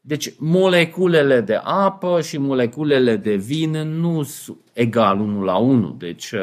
Deci 0.00 0.32
moleculele 0.38 1.40
de 1.40 1.60
apă 1.62 2.20
și 2.20 2.38
moleculele 2.38 3.16
de 3.16 3.34
vin 3.34 3.70
nu 3.70 4.22
sunt 4.22 4.58
egal 4.72 5.20
unul 5.20 5.44
la 5.44 5.56
unul. 5.56 5.94
Deci, 5.98 6.34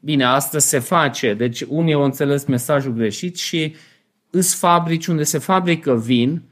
bine, 0.00 0.24
asta 0.24 0.58
se 0.58 0.78
face. 0.78 1.34
Deci 1.34 1.60
unii 1.60 1.94
au 1.94 2.02
înțeles 2.02 2.44
mesajul 2.44 2.92
greșit 2.92 3.36
și 3.36 3.74
îs 4.30 4.54
fabrici 4.54 5.06
unde 5.06 5.22
se 5.22 5.38
fabrică 5.38 5.96
vin 5.96 6.42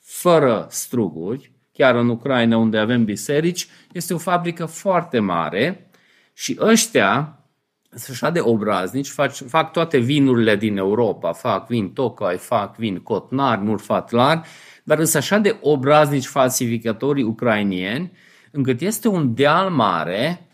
fără 0.00 0.66
struguri, 0.70 1.52
chiar 1.78 1.94
în 1.94 2.08
Ucraina 2.08 2.56
unde 2.56 2.78
avem 2.78 3.04
biserici, 3.04 3.68
este 3.92 4.14
o 4.14 4.18
fabrică 4.18 4.66
foarte 4.66 5.18
mare 5.18 5.90
și 6.32 6.56
ăștia 6.60 7.38
sunt 7.90 8.16
așa 8.20 8.30
de 8.30 8.40
obraznici, 8.40 9.08
fac, 9.08 9.32
fac 9.32 9.72
toate 9.72 9.98
vinurile 9.98 10.56
din 10.56 10.76
Europa, 10.76 11.32
fac 11.32 11.66
vin 11.66 11.90
Tocai, 11.90 12.36
fac 12.36 12.76
vin 12.76 12.98
Cotnar, 12.98 13.58
Murfatlar, 13.58 14.44
dar 14.84 14.96
sunt 14.96 15.14
așa 15.14 15.38
de 15.38 15.56
obraznici 15.60 16.26
falsificatorii 16.26 17.22
ucrainieni, 17.22 18.12
încât 18.50 18.80
este 18.80 19.08
un 19.08 19.34
deal 19.34 19.70
mare 19.70 20.48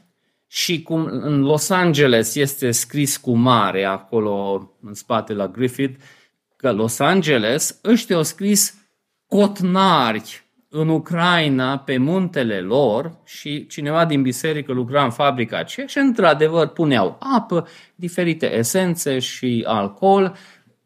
și 0.46 0.82
cum 0.82 1.04
în 1.06 1.40
Los 1.40 1.70
Angeles 1.70 2.34
este 2.34 2.70
scris 2.70 3.16
cu 3.16 3.34
mare 3.34 3.84
acolo 3.84 4.68
în 4.82 4.94
spate 4.94 5.32
la 5.32 5.48
Griffith, 5.48 6.00
că 6.56 6.72
Los 6.72 6.98
Angeles, 6.98 7.80
ăștia 7.84 8.16
au 8.16 8.22
scris 8.22 8.74
cotnari 9.26 10.43
în 10.76 10.88
Ucraina 10.88 11.78
pe 11.78 11.96
muntele 11.96 12.60
lor 12.60 13.16
și 13.24 13.66
cineva 13.66 14.04
din 14.04 14.22
biserică 14.22 14.72
lucra 14.72 15.04
în 15.04 15.10
fabrica 15.10 15.58
aceea 15.58 15.86
și 15.86 15.98
într-adevăr 15.98 16.66
puneau 16.66 17.18
apă, 17.34 17.66
diferite 17.94 18.54
esențe 18.54 19.18
și 19.18 19.64
alcool 19.66 20.36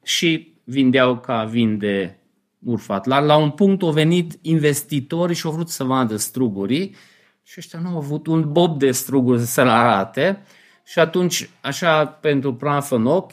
și 0.02 0.54
vindeau 0.64 1.18
ca 1.18 1.44
vin 1.44 1.78
de 1.78 2.16
urfat. 2.64 3.06
La, 3.06 3.18
la 3.18 3.36
un 3.36 3.50
punct 3.50 3.82
au 3.82 3.90
venit 3.90 4.38
investitori 4.42 5.34
și 5.34 5.46
au 5.46 5.52
vrut 5.52 5.68
să 5.68 5.84
vadă 5.84 6.16
strugurii 6.16 6.94
și 7.42 7.54
ăștia 7.58 7.78
nu 7.78 7.88
au 7.88 7.96
avut 7.96 8.26
un 8.26 8.52
bob 8.52 8.78
de 8.78 8.90
struguri 8.90 9.40
să-l 9.40 9.68
arate 9.68 10.42
și 10.84 10.98
atunci, 10.98 11.50
așa, 11.60 12.06
pentru 12.06 12.54
praf 12.54 12.90
în 12.90 13.06
ochi, 13.06 13.32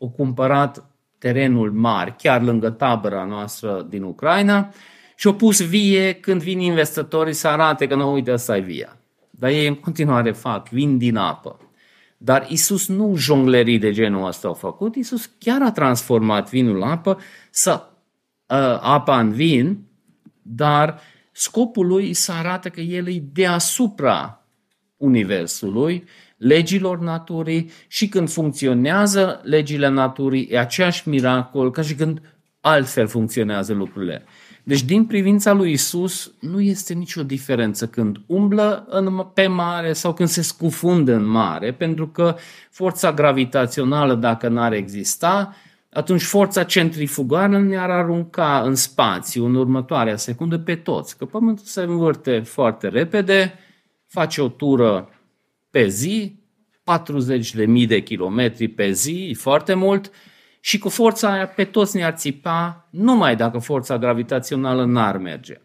au 0.00 0.08
cumpărat 0.08 0.90
terenul 1.18 1.72
mari, 1.72 2.14
chiar 2.18 2.42
lângă 2.42 2.70
tabăra 2.70 3.24
noastră 3.24 3.86
din 3.88 4.02
Ucraina, 4.02 4.70
și 5.16 5.26
au 5.26 5.34
pus 5.34 5.60
vie 5.60 6.12
când 6.12 6.42
vin 6.42 6.60
investitorii 6.60 7.32
să 7.32 7.48
arate 7.48 7.86
că 7.86 7.94
nu, 7.94 8.12
uite, 8.12 8.30
asta 8.30 8.56
e 8.56 8.60
via. 8.60 8.96
Dar 9.30 9.50
ei 9.50 9.66
în 9.66 9.74
continuare 9.74 10.32
fac, 10.32 10.68
vin 10.68 10.98
din 10.98 11.16
apă. 11.16 11.58
Dar 12.16 12.46
Isus 12.48 12.88
nu 12.88 13.14
jonglerii 13.16 13.78
de 13.78 13.92
genul 13.92 14.26
ăsta 14.26 14.48
au 14.48 14.54
făcut, 14.54 14.94
Isus 14.94 15.30
chiar 15.38 15.62
a 15.62 15.72
transformat 15.72 16.50
vinul 16.50 16.76
în 16.76 16.82
apă, 16.82 17.18
să 17.50 17.82
uh, 18.46 18.78
apa 18.80 19.20
în 19.20 19.32
vin, 19.32 19.78
dar 20.42 21.00
scopul 21.32 21.86
lui 21.86 22.12
să 22.12 22.32
arate 22.32 22.68
că 22.68 22.80
el 22.80 23.08
e 23.08 23.22
deasupra 23.32 24.46
Universului, 24.96 26.04
legilor 26.36 26.98
naturii 26.98 27.70
și 27.88 28.08
când 28.08 28.30
funcționează 28.30 29.40
legile 29.42 29.88
naturii, 29.88 30.48
e 30.50 30.58
aceeași 30.58 31.08
miracol 31.08 31.70
ca 31.70 31.82
și 31.82 31.94
când 31.94 32.20
altfel 32.60 33.06
funcționează 33.06 33.72
lucrurile. 33.72 34.24
Deci, 34.68 34.82
din 34.82 35.04
privința 35.04 35.52
lui 35.52 35.72
Isus, 35.72 36.32
nu 36.40 36.60
este 36.60 36.94
nicio 36.94 37.22
diferență 37.22 37.86
când 37.86 38.20
umblă 38.26 38.86
în, 38.88 39.26
pe 39.34 39.46
mare 39.46 39.92
sau 39.92 40.14
când 40.14 40.28
se 40.28 40.42
scufundă 40.42 41.14
în 41.14 41.24
mare, 41.24 41.72
pentru 41.72 42.08
că 42.08 42.36
forța 42.70 43.12
gravitațională, 43.12 44.14
dacă 44.14 44.48
n-ar 44.48 44.72
exista, 44.72 45.56
atunci 45.90 46.22
forța 46.22 46.64
centrifugală 46.64 47.58
ne-ar 47.58 47.90
arunca 47.90 48.60
în 48.60 48.74
spațiu 48.74 49.44
în 49.44 49.54
următoarea 49.54 50.16
secundă 50.16 50.58
pe 50.58 50.74
toți. 50.74 51.16
Că 51.16 51.24
Pământul 51.24 51.64
se 51.64 51.82
învârte 51.82 52.38
foarte 52.38 52.88
repede, 52.88 53.58
face 54.06 54.40
o 54.42 54.48
tură 54.48 55.08
pe 55.70 55.88
zi, 55.88 56.38
40.000 57.82 57.86
de 57.86 58.02
kilometri 58.02 58.68
pe 58.68 58.90
zi, 58.90 59.36
foarte 59.38 59.74
mult, 59.74 60.10
și 60.66 60.78
cu 60.78 60.88
forța 60.88 61.32
aia 61.32 61.46
pe 61.46 61.64
toți 61.64 61.96
ne-ar 61.96 62.12
țipa, 62.12 62.88
numai 62.90 63.36
dacă 63.36 63.58
forța 63.58 63.98
gravitațională 63.98 64.84
n-ar 64.84 65.16
merge. 65.16 65.60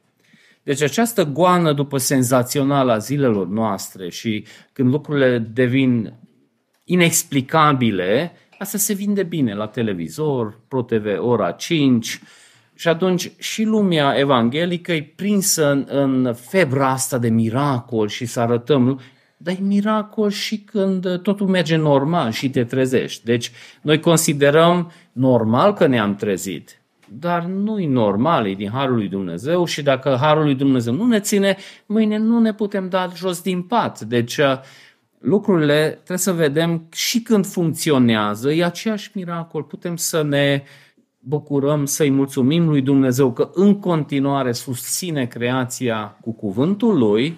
Deci 0.63 0.81
această 0.81 1.23
goană 1.23 1.73
după 1.73 1.97
senzațională 1.97 2.91
a 2.91 2.97
zilelor 2.97 3.47
noastre 3.47 4.09
și 4.09 4.45
când 4.73 4.91
lucrurile 4.91 5.37
devin 5.37 6.13
inexplicabile, 6.83 8.31
asta 8.59 8.77
se 8.77 8.93
vinde 8.93 9.23
bine 9.23 9.53
la 9.53 9.67
televizor, 9.67 10.59
ProTV 10.67 11.05
ora 11.19 11.51
5 11.51 12.21
și 12.73 12.87
atunci 12.87 13.31
și 13.37 13.63
lumea 13.63 14.13
evanghelică 14.17 14.91
e 14.91 15.13
prinsă 15.15 15.71
în, 15.71 15.85
în 15.87 16.33
febra 16.33 16.89
asta 16.89 17.17
de 17.17 17.29
miracol 17.29 18.07
și 18.07 18.25
să 18.25 18.39
arătăm 18.39 19.01
dar 19.43 19.53
e 19.53 19.61
miracol 19.61 20.29
și 20.29 20.57
când 20.57 21.21
totul 21.21 21.47
merge 21.47 21.75
normal 21.75 22.31
și 22.31 22.49
te 22.49 22.63
trezești. 22.63 23.25
Deci 23.25 23.51
noi 23.81 23.99
considerăm 23.99 24.91
normal 25.11 25.73
că 25.73 25.87
ne-am 25.87 26.15
trezit, 26.15 26.81
dar 27.07 27.43
nu 27.43 27.79
e 27.79 27.87
normal, 27.87 28.47
e 28.47 28.53
din 28.53 28.69
Harul 28.69 28.95
lui 28.95 29.07
Dumnezeu 29.07 29.65
și 29.65 29.81
dacă 29.81 30.17
Harul 30.21 30.43
lui 30.43 30.55
Dumnezeu 30.55 30.93
nu 30.93 31.05
ne 31.05 31.19
ține, 31.19 31.57
mâine 31.85 32.17
nu 32.17 32.39
ne 32.39 32.53
putem 32.53 32.89
da 32.89 33.11
jos 33.15 33.41
din 33.41 33.61
pat. 33.61 34.01
Deci 34.01 34.37
uh, 34.37 34.59
lucrurile 35.19 35.89
trebuie 35.89 36.17
să 36.17 36.33
vedem 36.33 36.87
și 36.91 37.21
când 37.21 37.45
funcționează, 37.45 38.51
e 38.51 38.63
aceeași 38.63 39.11
miracol, 39.13 39.63
putem 39.63 39.95
să 39.95 40.23
ne 40.23 40.63
bucurăm, 41.19 41.85
să-i 41.85 42.09
mulțumim 42.09 42.67
lui 42.67 42.81
Dumnezeu 42.81 43.31
că 43.31 43.49
în 43.53 43.79
continuare 43.79 44.51
susține 44.51 45.25
creația 45.25 46.17
cu 46.21 46.31
cuvântul 46.33 46.97
lui, 46.97 47.37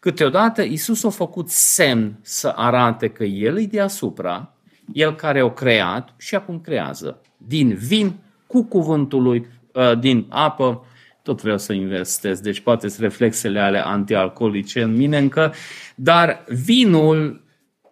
Câteodată 0.00 0.62
Isus 0.62 1.04
a 1.04 1.10
făcut 1.10 1.48
semn 1.48 2.18
să 2.22 2.48
arate 2.48 3.08
că 3.08 3.24
El 3.24 3.58
e 3.58 3.64
deasupra, 3.64 4.54
El 4.92 5.14
care 5.14 5.42
o 5.42 5.50
creat 5.50 6.14
și 6.18 6.34
acum 6.34 6.60
creează. 6.60 7.20
Din 7.36 7.74
vin 7.74 8.14
cu 8.46 8.62
cuvântul 8.62 9.22
lui, 9.22 9.46
uh, 9.72 9.98
din 9.98 10.26
apă, 10.28 10.84
tot 11.22 11.40
vreau 11.40 11.58
să 11.58 11.72
investez, 11.72 12.40
deci 12.40 12.60
poate 12.60 12.88
sunt 12.88 13.00
reflexele 13.00 13.60
ale 13.60 13.78
antialcoolice 13.78 14.82
în 14.82 14.96
mine 14.96 15.18
încă, 15.18 15.52
dar 15.94 16.44
vinul 16.48 17.44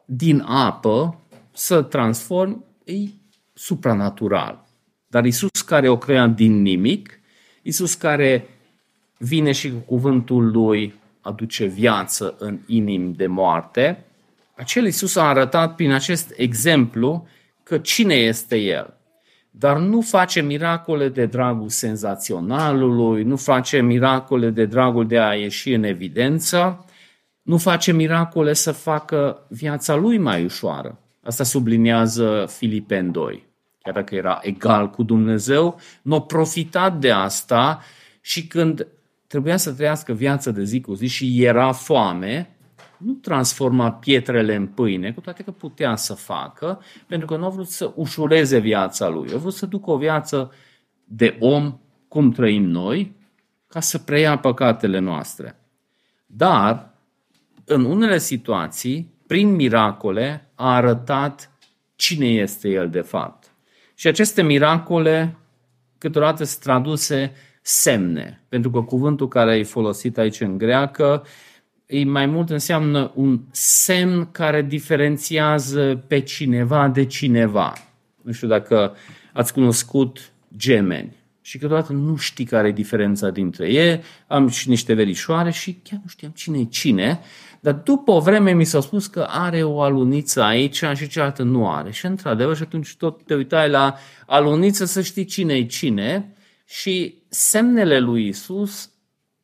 din 0.04 0.44
apă 0.46 1.20
să 1.52 1.82
transform 1.82 2.64
e 2.84 2.94
supranatural. 3.52 4.66
Dar 5.06 5.24
Isus 5.24 5.62
care 5.66 5.88
o 5.88 5.98
crea 5.98 6.26
din 6.26 6.62
nimic, 6.62 7.20
Isus 7.62 7.94
care 7.94 8.48
vine 9.18 9.52
și 9.52 9.70
cu 9.70 9.78
cuvântul 9.78 10.50
lui 10.50 10.94
aduce 11.29 11.64
viață 11.64 12.35
în 12.39 12.59
inimi 12.66 13.14
de 13.14 13.26
moarte, 13.26 14.05
acel 14.57 14.85
Iisus 14.85 15.16
a 15.16 15.29
arătat 15.29 15.74
prin 15.74 15.93
acest 15.93 16.33
exemplu 16.37 17.26
că 17.62 17.79
cine 17.79 18.14
este 18.14 18.57
El. 18.57 18.95
Dar 19.51 19.79
nu 19.79 20.01
face 20.01 20.41
miracole 20.41 21.09
de 21.09 21.26
dragul 21.26 21.68
senzaționalului, 21.68 23.22
nu 23.22 23.37
face 23.37 23.81
miracole 23.81 24.51
de 24.51 24.64
dragul 24.64 25.07
de 25.07 25.18
a 25.18 25.35
ieși 25.35 25.72
în 25.72 25.83
evidență, 25.83 26.85
nu 27.43 27.57
face 27.57 27.93
miracole 27.93 28.53
să 28.53 28.72
facă 28.72 29.47
viața 29.49 29.95
lui 29.95 30.18
mai 30.18 30.45
ușoară. 30.45 30.99
Asta 31.22 31.45
subliniază 31.45 32.47
Filipen 32.57 33.11
2. 33.11 33.47
Chiar 33.83 33.95
dacă 33.95 34.14
era 34.14 34.39
egal 34.43 34.91
cu 34.91 35.03
Dumnezeu, 35.03 35.81
nu 36.03 36.14
a 36.14 36.20
profitat 36.20 36.99
de 36.99 37.11
asta 37.11 37.83
și 38.20 38.47
când 38.47 38.87
trebuia 39.29 39.57
să 39.57 39.72
trăiască 39.72 40.12
viața 40.12 40.51
de 40.51 40.64
zi 40.64 40.81
cu 40.81 40.95
zi 40.95 41.07
și 41.07 41.45
era 41.45 41.72
foame, 41.72 42.51
nu 42.99 43.12
transforma 43.12 43.93
pietrele 43.93 44.55
în 44.55 44.66
pâine, 44.66 45.12
cu 45.12 45.20
toate 45.20 45.43
că 45.43 45.51
putea 45.51 45.97
să 45.97 46.14
facă, 46.14 46.83
pentru 47.07 47.26
că 47.26 47.37
nu 47.37 47.45
a 47.45 47.49
vrut 47.49 47.68
să 47.68 47.93
ușureze 47.95 48.59
viața 48.59 49.09
lui. 49.09 49.33
A 49.35 49.37
vrut 49.37 49.55
să 49.55 49.66
ducă 49.66 49.91
o 49.91 49.97
viață 49.97 50.53
de 51.05 51.37
om, 51.41 51.79
cum 52.09 52.33
trăim 52.33 52.64
noi, 52.64 53.16
ca 53.66 53.81
să 53.81 53.99
preia 53.99 54.39
păcatele 54.39 54.99
noastre. 54.99 55.57
Dar, 56.26 56.95
în 57.64 57.85
unele 57.85 58.18
situații, 58.18 59.14
prin 59.26 59.55
miracole, 59.55 60.51
a 60.55 60.74
arătat 60.74 61.53
cine 61.97 62.26
este 62.26 62.68
el 62.68 62.91
de 62.91 63.01
fapt. 63.01 63.53
Și 63.95 64.07
aceste 64.07 64.43
miracole 64.43 65.37
câteodată 65.99 66.45
sunt 66.45 66.62
traduse 66.62 67.33
semne, 67.68 68.44
pentru 68.48 68.70
că 68.70 68.80
cuvântul 68.80 69.28
care 69.28 69.56
e 69.56 69.62
folosit 69.62 70.18
aici 70.18 70.40
în 70.40 70.58
greacă 70.58 71.22
e 71.86 72.04
mai 72.04 72.26
mult 72.26 72.50
înseamnă 72.50 73.12
un 73.14 73.40
semn 73.50 74.28
care 74.30 74.62
diferențiază 74.62 76.04
pe 76.06 76.20
cineva 76.20 76.88
de 76.88 77.04
cineva. 77.04 77.72
Nu 78.22 78.32
știu 78.32 78.48
dacă 78.48 78.96
ați 79.32 79.52
cunoscut 79.52 80.32
gemeni 80.56 81.16
și 81.40 81.58
câteodată 81.58 81.92
nu 81.92 82.16
știi 82.16 82.44
care 82.44 82.68
e 82.68 82.72
diferența 82.72 83.30
dintre 83.30 83.72
ei. 83.72 84.00
Am 84.26 84.48
și 84.48 84.68
niște 84.68 84.94
verișoare 84.94 85.50
și 85.50 85.80
chiar 85.82 86.00
nu 86.02 86.08
știam 86.08 86.30
cine 86.30 86.58
e 86.58 86.64
cine, 86.64 87.20
dar 87.60 87.74
după 87.74 88.10
o 88.10 88.20
vreme 88.20 88.52
mi 88.52 88.64
s-a 88.64 88.80
spus 88.80 89.06
că 89.06 89.26
are 89.28 89.62
o 89.62 89.80
aluniță 89.80 90.42
aici 90.42 90.82
și 90.94 91.08
cealaltă 91.08 91.42
nu 91.42 91.70
are. 91.70 91.90
Și 91.90 92.06
într-adevăr 92.06 92.56
și 92.56 92.62
atunci 92.62 92.96
tot 92.96 93.22
te 93.22 93.34
uitai 93.34 93.68
la 93.68 93.94
aluniță 94.26 94.84
să 94.84 95.02
știi 95.02 95.24
cine 95.24 95.54
e 95.54 95.64
cine 95.64 96.32
și 96.64 97.17
semnele 97.29 97.99
lui 97.99 98.26
Isus 98.26 98.91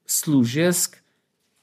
slujesc 0.04 1.02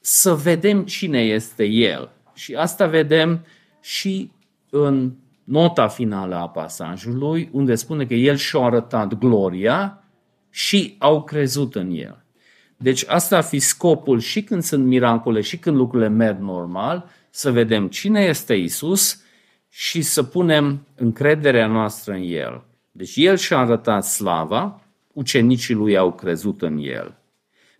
să 0.00 0.34
vedem 0.34 0.84
cine 0.84 1.20
este 1.20 1.64
El. 1.64 2.10
Și 2.34 2.54
asta 2.54 2.86
vedem 2.86 3.44
și 3.80 4.30
în 4.70 5.12
nota 5.44 5.88
finală 5.88 6.34
a 6.34 6.48
pasajului, 6.48 7.48
unde 7.52 7.74
spune 7.74 8.06
că 8.06 8.14
El 8.14 8.36
și-a 8.36 8.60
arătat 8.60 9.18
gloria 9.18 10.04
și 10.50 10.96
au 10.98 11.22
crezut 11.22 11.74
în 11.74 11.90
El. 11.90 12.24
Deci 12.76 13.04
asta 13.06 13.36
ar 13.36 13.42
fi 13.42 13.58
scopul 13.58 14.20
și 14.20 14.42
când 14.42 14.62
sunt 14.62 14.84
miracole 14.84 15.40
și 15.40 15.58
când 15.58 15.76
lucrurile 15.76 16.08
merg 16.08 16.40
normal, 16.40 17.10
să 17.30 17.50
vedem 17.50 17.88
cine 17.88 18.20
este 18.20 18.54
Isus 18.54 19.22
și 19.68 20.02
să 20.02 20.22
punem 20.22 20.86
încrederea 20.94 21.66
noastră 21.66 22.12
în 22.12 22.22
El. 22.22 22.64
Deci 22.90 23.16
El 23.16 23.36
și-a 23.36 23.58
arătat 23.58 24.04
slava, 24.04 24.81
ucenicii 25.12 25.74
lui 25.74 25.96
au 25.96 26.12
crezut 26.12 26.62
în 26.62 26.78
El. 26.78 27.16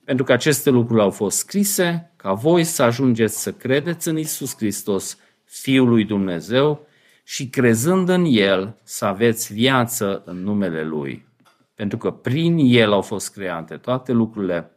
Pentru 0.04 0.24
că 0.24 0.32
aceste 0.32 0.70
lucruri 0.70 1.00
au 1.00 1.10
fost 1.10 1.38
scrise, 1.38 2.12
ca 2.16 2.32
voi 2.32 2.64
să 2.64 2.82
ajungeți 2.82 3.42
să 3.42 3.52
credeți 3.52 4.08
în 4.08 4.18
Isus 4.18 4.56
Hristos, 4.56 5.18
Fiul 5.44 5.88
lui 5.88 6.04
Dumnezeu, 6.04 6.86
și 7.24 7.48
crezând 7.48 8.08
în 8.08 8.24
El 8.28 8.76
să 8.82 9.04
aveți 9.04 9.52
viață 9.52 10.22
în 10.24 10.42
numele 10.42 10.84
Lui. 10.84 11.26
Pentru 11.74 11.98
că 11.98 12.10
prin 12.10 12.58
El 12.58 12.92
au 12.92 13.00
fost 13.00 13.32
create 13.32 13.76
toate 13.76 14.12
lucrurile, 14.12 14.70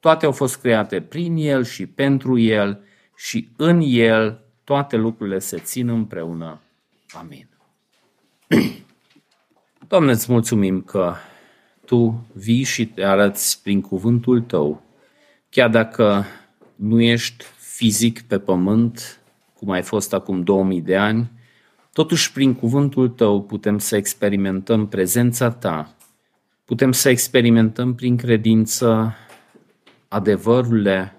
toate 0.00 0.26
au 0.26 0.32
fost 0.32 0.56
create 0.56 1.00
prin 1.00 1.36
El 1.36 1.64
și 1.64 1.86
pentru 1.86 2.38
El 2.38 2.80
și 3.16 3.48
în 3.56 3.80
El 3.84 4.40
toate 4.64 4.96
lucrurile 4.96 5.38
se 5.38 5.58
țin 5.58 5.88
împreună. 5.88 6.60
Amin. 7.10 7.48
Doamne, 9.88 10.10
îți 10.10 10.32
mulțumim 10.32 10.82
că 10.82 11.14
Tu 11.88 12.26
vii 12.32 12.62
și 12.62 12.86
te 12.86 13.04
arăți 13.04 13.62
prin 13.62 13.80
cuvântul 13.80 14.40
Tău, 14.40 14.82
chiar 15.48 15.70
dacă 15.70 16.24
nu 16.74 17.00
ești 17.00 17.44
fizic 17.58 18.20
pe 18.20 18.38
pământ, 18.38 19.20
cum 19.54 19.70
ai 19.70 19.82
fost 19.82 20.12
acum 20.12 20.42
2000 20.42 20.80
de 20.80 20.96
ani, 20.96 21.30
totuși 21.92 22.32
prin 22.32 22.54
cuvântul 22.54 23.08
Tău 23.08 23.42
putem 23.42 23.78
să 23.78 23.96
experimentăm 23.96 24.86
prezența 24.86 25.50
Ta, 25.50 25.94
putem 26.64 26.92
să 26.92 27.08
experimentăm 27.08 27.94
prin 27.94 28.16
credință 28.16 29.14
adevărurile 30.08 31.14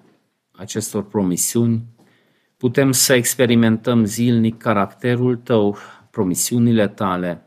acestor 0.52 1.04
promisiuni, 1.04 1.84
putem 2.58 2.92
să 2.92 3.14
experimentăm 3.14 4.06
zilnic 4.06 4.58
caracterul 4.58 5.36
Tău, 5.36 5.78
promisiunile 6.12 6.88
Tale, 6.88 7.42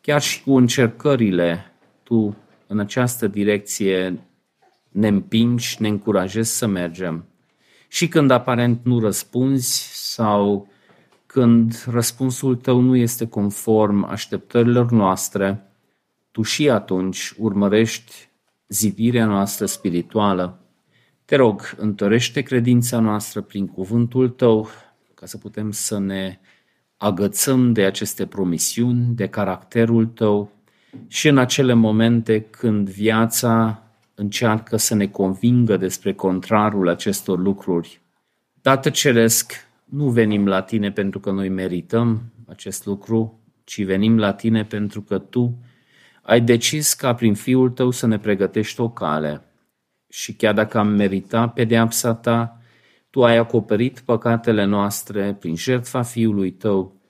chiar 0.00 0.20
și 0.20 0.42
cu 0.42 0.56
încercările 0.56 1.72
Tu 2.02 2.36
în 2.66 2.78
această 2.78 3.26
direcție 3.26 4.20
ne 4.88 5.08
împingi, 5.08 5.76
ne 5.78 5.88
încurajezi 5.88 6.56
să 6.56 6.66
mergem. 6.66 7.24
Și 7.88 8.08
când 8.08 8.30
aparent 8.30 8.80
nu 8.84 9.00
răspunzi 9.00 9.90
sau 10.14 10.68
când 11.26 11.84
răspunsul 11.90 12.56
tău 12.56 12.80
nu 12.80 12.96
este 12.96 13.26
conform 13.26 14.04
așteptărilor 14.04 14.90
noastre, 14.90 15.70
tu 16.30 16.42
și 16.42 16.70
atunci 16.70 17.34
urmărești 17.38 18.28
zidirea 18.68 19.26
noastră 19.26 19.66
spirituală. 19.66 20.60
Te 21.24 21.36
rog, 21.36 21.74
întărește 21.76 22.40
credința 22.40 22.98
noastră 22.98 23.40
prin 23.40 23.66
cuvântul 23.66 24.28
tău, 24.28 24.68
ca 25.14 25.26
să 25.26 25.38
putem 25.38 25.70
să 25.70 25.98
ne 25.98 26.38
agățăm 26.96 27.72
de 27.72 27.84
aceste 27.84 28.26
promisiuni, 28.26 29.14
de 29.14 29.28
caracterul 29.28 30.06
tău 30.06 30.50
și 31.06 31.28
în 31.28 31.38
acele 31.38 31.72
momente 31.72 32.40
când 32.40 32.88
viața 32.88 33.82
încearcă 34.14 34.76
să 34.76 34.94
ne 34.94 35.06
convingă 35.06 35.76
despre 35.76 36.14
contrarul 36.14 36.88
acestor 36.88 37.38
lucruri. 37.38 38.00
Tată 38.62 38.90
Ceresc, 38.90 39.52
nu 39.84 40.08
venim 40.08 40.46
la 40.46 40.62
tine 40.62 40.92
pentru 40.92 41.20
că 41.20 41.30
noi 41.30 41.48
merităm 41.48 42.22
acest 42.48 42.86
lucru, 42.86 43.40
ci 43.64 43.84
venim 43.84 44.18
la 44.18 44.32
tine 44.32 44.64
pentru 44.64 45.02
că 45.02 45.18
tu 45.18 45.58
ai 46.22 46.40
decis 46.40 46.94
ca 46.94 47.14
prin 47.14 47.34
Fiul 47.34 47.70
tău 47.70 47.90
să 47.90 48.06
ne 48.06 48.18
pregătești 48.18 48.80
o 48.80 48.90
cale. 48.90 49.42
Și 50.08 50.32
chiar 50.34 50.54
dacă 50.54 50.78
am 50.78 50.88
meritat 50.88 51.52
pedeapsa 51.52 52.14
ta, 52.14 52.60
tu 53.10 53.24
ai 53.24 53.36
acoperit 53.36 54.00
păcatele 54.00 54.64
noastre 54.64 55.36
prin 55.40 55.56
jertfa 55.56 56.02
Fiului 56.02 56.50
tău 56.50 57.00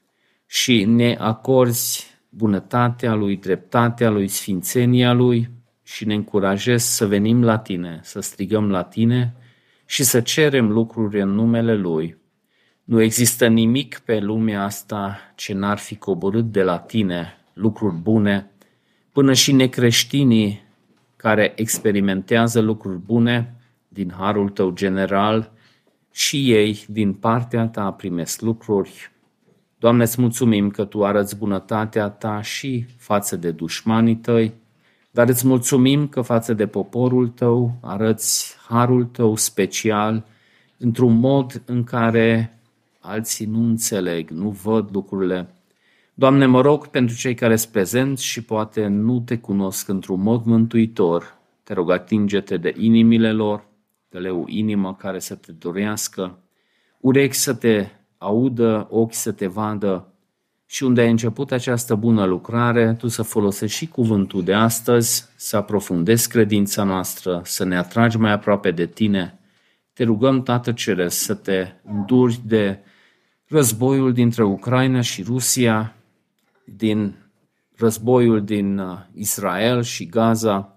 și 0.47 0.85
ne 0.85 1.17
acorzi 1.19 2.16
bunătatea 2.37 3.15
lui, 3.15 3.37
dreptatea 3.37 4.11
lui, 4.11 4.29
sfințenia 4.29 5.13
lui 5.13 5.51
și 5.83 6.05
ne 6.05 6.15
încurajezi 6.15 6.97
să 6.97 7.07
venim 7.07 7.45
la 7.45 7.59
tine, 7.59 8.01
să 8.03 8.21
strigăm 8.21 8.71
la 8.71 8.83
tine 8.83 9.35
și 9.85 10.03
să 10.05 10.21
cerem 10.21 10.71
lucruri 10.71 11.21
în 11.21 11.29
numele 11.29 11.75
lui. 11.75 12.17
Nu 12.85 13.01
există 13.01 13.47
nimic 13.47 13.99
pe 13.99 14.19
lumea 14.19 14.63
asta 14.63 15.19
ce 15.35 15.55
n-ar 15.55 15.79
fi 15.79 15.97
coborât 15.97 16.45
de 16.45 16.63
la 16.63 16.79
tine, 16.79 17.35
lucruri 17.53 17.95
bune, 17.95 18.51
până 19.13 19.33
și 19.33 19.53
necreștinii 19.53 20.65
care 21.17 21.53
experimentează 21.57 22.61
lucruri 22.61 22.99
bune 22.99 23.55
din 23.89 24.13
harul 24.17 24.49
tău 24.49 24.71
general 24.71 25.53
și 26.13 26.53
ei 26.53 26.85
din 26.89 27.13
partea 27.13 27.69
ta 27.69 27.91
primesc 27.91 28.41
lucruri. 28.41 29.11
Doamne, 29.79 30.03
îți 30.03 30.21
mulțumim 30.21 30.71
că 30.71 30.85
Tu 30.85 31.05
arăți 31.05 31.37
bunătatea 31.37 32.09
Ta 32.09 32.43
și 32.43 32.87
față 32.99 33.37
de 33.37 33.51
dușmanii 33.51 34.17
Tăi, 34.17 34.55
dar 35.11 35.29
îți 35.29 35.47
mulțumim 35.47 36.09
că 36.09 36.21
față 36.21 36.55
de 36.55 36.67
poporul 36.67 37.29
Tău 37.29 37.79
arăți 37.81 38.57
harul 38.69 39.05
Tău 39.05 39.37
special 39.37 40.25
într-un 40.79 41.19
mod 41.19 41.63
în 41.65 41.85
care 41.85 42.59
alții 43.01 43.47
nu 43.47 43.59
înțeleg, 43.59 44.31
nu 44.31 44.49
văd 44.49 44.89
lucrurile. 44.93 45.55
Doamne, 46.15 46.47
mă 46.47 46.61
rog 46.61 46.87
pentru 46.87 47.17
cei 47.17 47.35
care 47.35 47.57
sunt 47.57 47.73
prezenți 47.73 48.25
și 48.25 48.43
poate 48.43 48.87
nu 48.87 49.21
te 49.21 49.39
cunosc 49.39 49.89
într-un 49.89 50.23
mod 50.23 50.45
mântuitor. 50.45 51.39
Te 51.63 51.73
rog, 51.73 51.91
atinge-te 51.91 52.57
de 52.57 52.75
inimile 52.79 53.33
lor, 53.33 53.67
de 54.09 54.19
le 54.19 54.31
o 54.31 54.45
inimă 54.47 54.95
care 54.95 55.19
să 55.19 55.35
te 55.35 55.53
dorească, 55.53 56.39
urechi 57.01 57.35
să 57.35 57.55
te 57.55 57.87
audă, 58.19 58.87
ochi 58.91 59.15
să 59.15 59.33
te 59.33 59.47
vadă 59.47 60.11
și 60.67 60.85
unde 60.85 61.01
ai 61.01 61.11
început 61.11 61.53
această 61.53 61.95
bună 61.95 62.25
lucrare, 62.25 62.95
tu 62.99 63.09
să 63.09 63.23
folosești 63.23 63.77
și 63.77 63.89
cuvântul 63.89 64.45
de 64.45 64.55
astăzi, 64.55 65.29
să 65.37 65.57
aprofundezi 65.57 66.29
credința 66.29 66.83
noastră, 66.83 67.41
să 67.45 67.65
ne 67.65 67.77
atragi 67.77 68.19
mai 68.19 68.33
aproape 68.33 68.71
de 68.71 68.87
tine. 68.87 69.39
Te 69.93 70.05
rugăm, 70.05 70.43
Tată 70.43 70.73
Ceresc, 70.73 71.19
să 71.19 71.35
te 71.35 71.67
înduri 71.85 72.41
de 72.45 72.79
războiul 73.47 74.13
dintre 74.13 74.45
Ucraina 74.45 75.01
și 75.01 75.23
Rusia, 75.23 75.95
din 76.65 77.15
războiul 77.77 78.45
din 78.45 78.79
uh, 78.79 78.99
Israel 79.15 79.83
și 79.83 80.07
Gaza. 80.07 80.76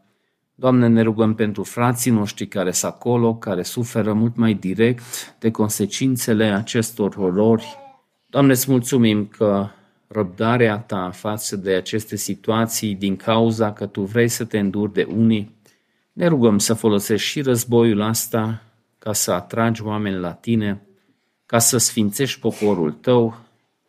Doamne, 0.60 0.88
ne 0.88 1.02
rugăm 1.02 1.36
pentru 1.36 1.64
frații 1.64 2.12
noștri 2.12 2.48
care 2.48 2.72
sunt 2.72 2.92
acolo, 2.92 3.36
care 3.36 3.62
suferă 3.62 4.14
mult 4.14 4.36
mai 4.36 4.54
direct 4.54 5.36
de 5.40 5.52
consecințele 5.52 6.44
acestor 6.44 7.16
horori. 7.16 7.78
Doamne, 8.26 8.52
îți 8.52 8.72
mulțumim 8.72 9.26
că 9.26 9.68
răbdarea 10.08 10.78
Ta 10.78 11.10
față 11.14 11.56
de 11.56 11.74
aceste 11.74 12.16
situații 12.16 12.96
din 12.96 13.16
cauza 13.16 13.74
că 13.74 13.86
Tu 13.86 14.02
vrei 14.02 14.28
să 14.28 14.46
te 14.46 14.60
înduri 14.60 14.94
de 14.94 15.08
unii. 15.16 15.56
Ne 16.14 16.28
rugăm 16.28 16.58
să 16.58 16.74
folosești 16.74 17.28
și 17.28 17.42
războiul 17.42 18.02
asta 18.02 18.64
ca 18.98 19.14
să 19.14 19.32
atragi 19.32 19.84
oameni 19.84 20.20
la 20.20 20.32
Tine, 20.32 20.82
ca 21.46 21.60
să 21.60 21.78
sfințești 21.78 22.40
poporul 22.40 22.92
tău. 22.92 23.38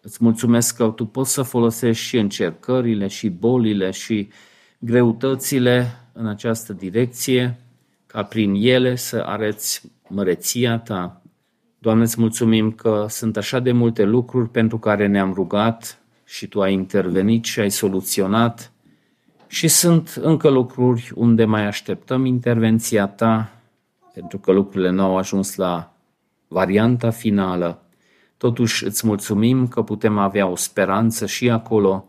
Îți 0.00 0.18
mulțumesc 0.20 0.76
că 0.76 0.86
tu 0.86 1.06
poți 1.06 1.32
să 1.32 1.42
folosești 1.42 2.04
și 2.04 2.18
încercările, 2.18 3.06
și 3.06 3.28
bolile, 3.28 3.90
și 3.90 4.28
greutățile 4.78 5.94
în 6.20 6.26
această 6.26 6.72
direcție, 6.72 7.60
ca 8.06 8.22
prin 8.22 8.54
ele 8.54 8.94
să 8.96 9.22
areți 9.26 9.82
măreția 10.08 10.78
ta. 10.78 11.22
Doamne, 11.78 12.02
îți 12.02 12.20
mulțumim 12.20 12.72
că 12.72 13.06
sunt 13.08 13.36
așa 13.36 13.58
de 13.58 13.72
multe 13.72 14.04
lucruri 14.04 14.48
pentru 14.48 14.78
care 14.78 15.06
ne-am 15.06 15.32
rugat 15.32 15.98
și 16.24 16.46
tu 16.46 16.62
ai 16.62 16.72
intervenit 16.72 17.44
și 17.44 17.60
ai 17.60 17.70
soluționat 17.70 18.72
și 19.46 19.68
sunt 19.68 20.18
încă 20.20 20.48
lucruri 20.48 21.12
unde 21.14 21.44
mai 21.44 21.66
așteptăm 21.66 22.24
intervenția 22.24 23.06
ta, 23.06 23.52
pentru 24.14 24.38
că 24.38 24.52
lucrurile 24.52 24.90
nu 24.90 25.02
au 25.02 25.16
ajuns 25.16 25.54
la 25.54 25.92
varianta 26.48 27.10
finală. 27.10 27.82
Totuși 28.36 28.84
îți 28.84 29.06
mulțumim 29.06 29.68
că 29.68 29.82
putem 29.82 30.18
avea 30.18 30.46
o 30.46 30.56
speranță 30.56 31.26
și 31.26 31.50
acolo 31.50 32.04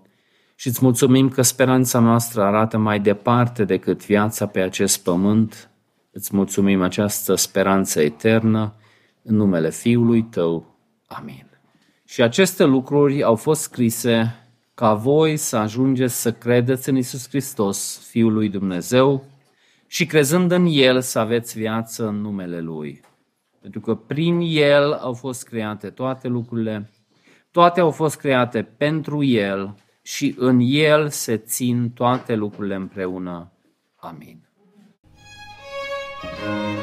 și 0.62 0.68
îți 0.68 0.80
mulțumim 0.82 1.30
că 1.30 1.42
speranța 1.42 2.00
noastră 2.00 2.44
arată 2.44 2.78
mai 2.78 3.00
departe 3.00 3.64
decât 3.64 4.06
viața 4.06 4.48
pe 4.48 4.60
acest 4.60 5.04
pământ. 5.04 5.70
Îți 6.12 6.36
mulțumim 6.36 6.82
această 6.82 7.36
speranță 7.36 8.02
eternă 8.02 8.74
în 9.24 9.36
numele 9.36 9.70
Fiului 9.70 10.24
Tău. 10.24 10.76
Amin. 11.08 11.46
Și 12.06 12.22
aceste 12.22 12.64
lucruri 12.64 13.24
au 13.24 13.36
fost 13.36 13.62
scrise 13.62 14.36
ca 14.74 14.94
voi 14.94 15.38
să 15.38 15.58
ajungeți 15.58 16.22
să 16.22 16.32
credeți 16.32 16.90
în 16.90 16.96
Isus 16.96 17.28
Hristos, 17.28 18.08
Fiul 18.10 18.34
lui 18.34 18.50
Dumnezeu, 18.50 19.26
și 19.88 20.06
crezând 20.06 20.52
în 20.52 20.66
El 20.70 21.02
să 21.02 21.20
aveți 21.20 21.58
viață 21.58 22.08
în 22.08 22.22
numele 22.22 22.60
Lui. 22.60 23.02
Pentru 23.62 23.80
că 23.80 23.96
prin 23.96 24.40
El 24.44 24.94
au 24.94 25.14
fost 25.14 25.48
create 25.48 25.90
toate 25.90 26.28
lucrurile, 26.28 26.90
toate 27.52 27.80
au 27.80 27.92
fost 27.92 28.18
create 28.18 28.62
pentru 28.78 29.24
El 29.24 29.76
și 30.16 30.36
în 30.38 30.60
El 30.62 31.10
se 31.10 31.38
țin 31.38 31.92
toate 31.92 32.36
lucrurile 32.36 32.76
împreună. 32.76 33.52
Amin. 33.96 34.46
thank 36.22 36.76
you 36.76 36.81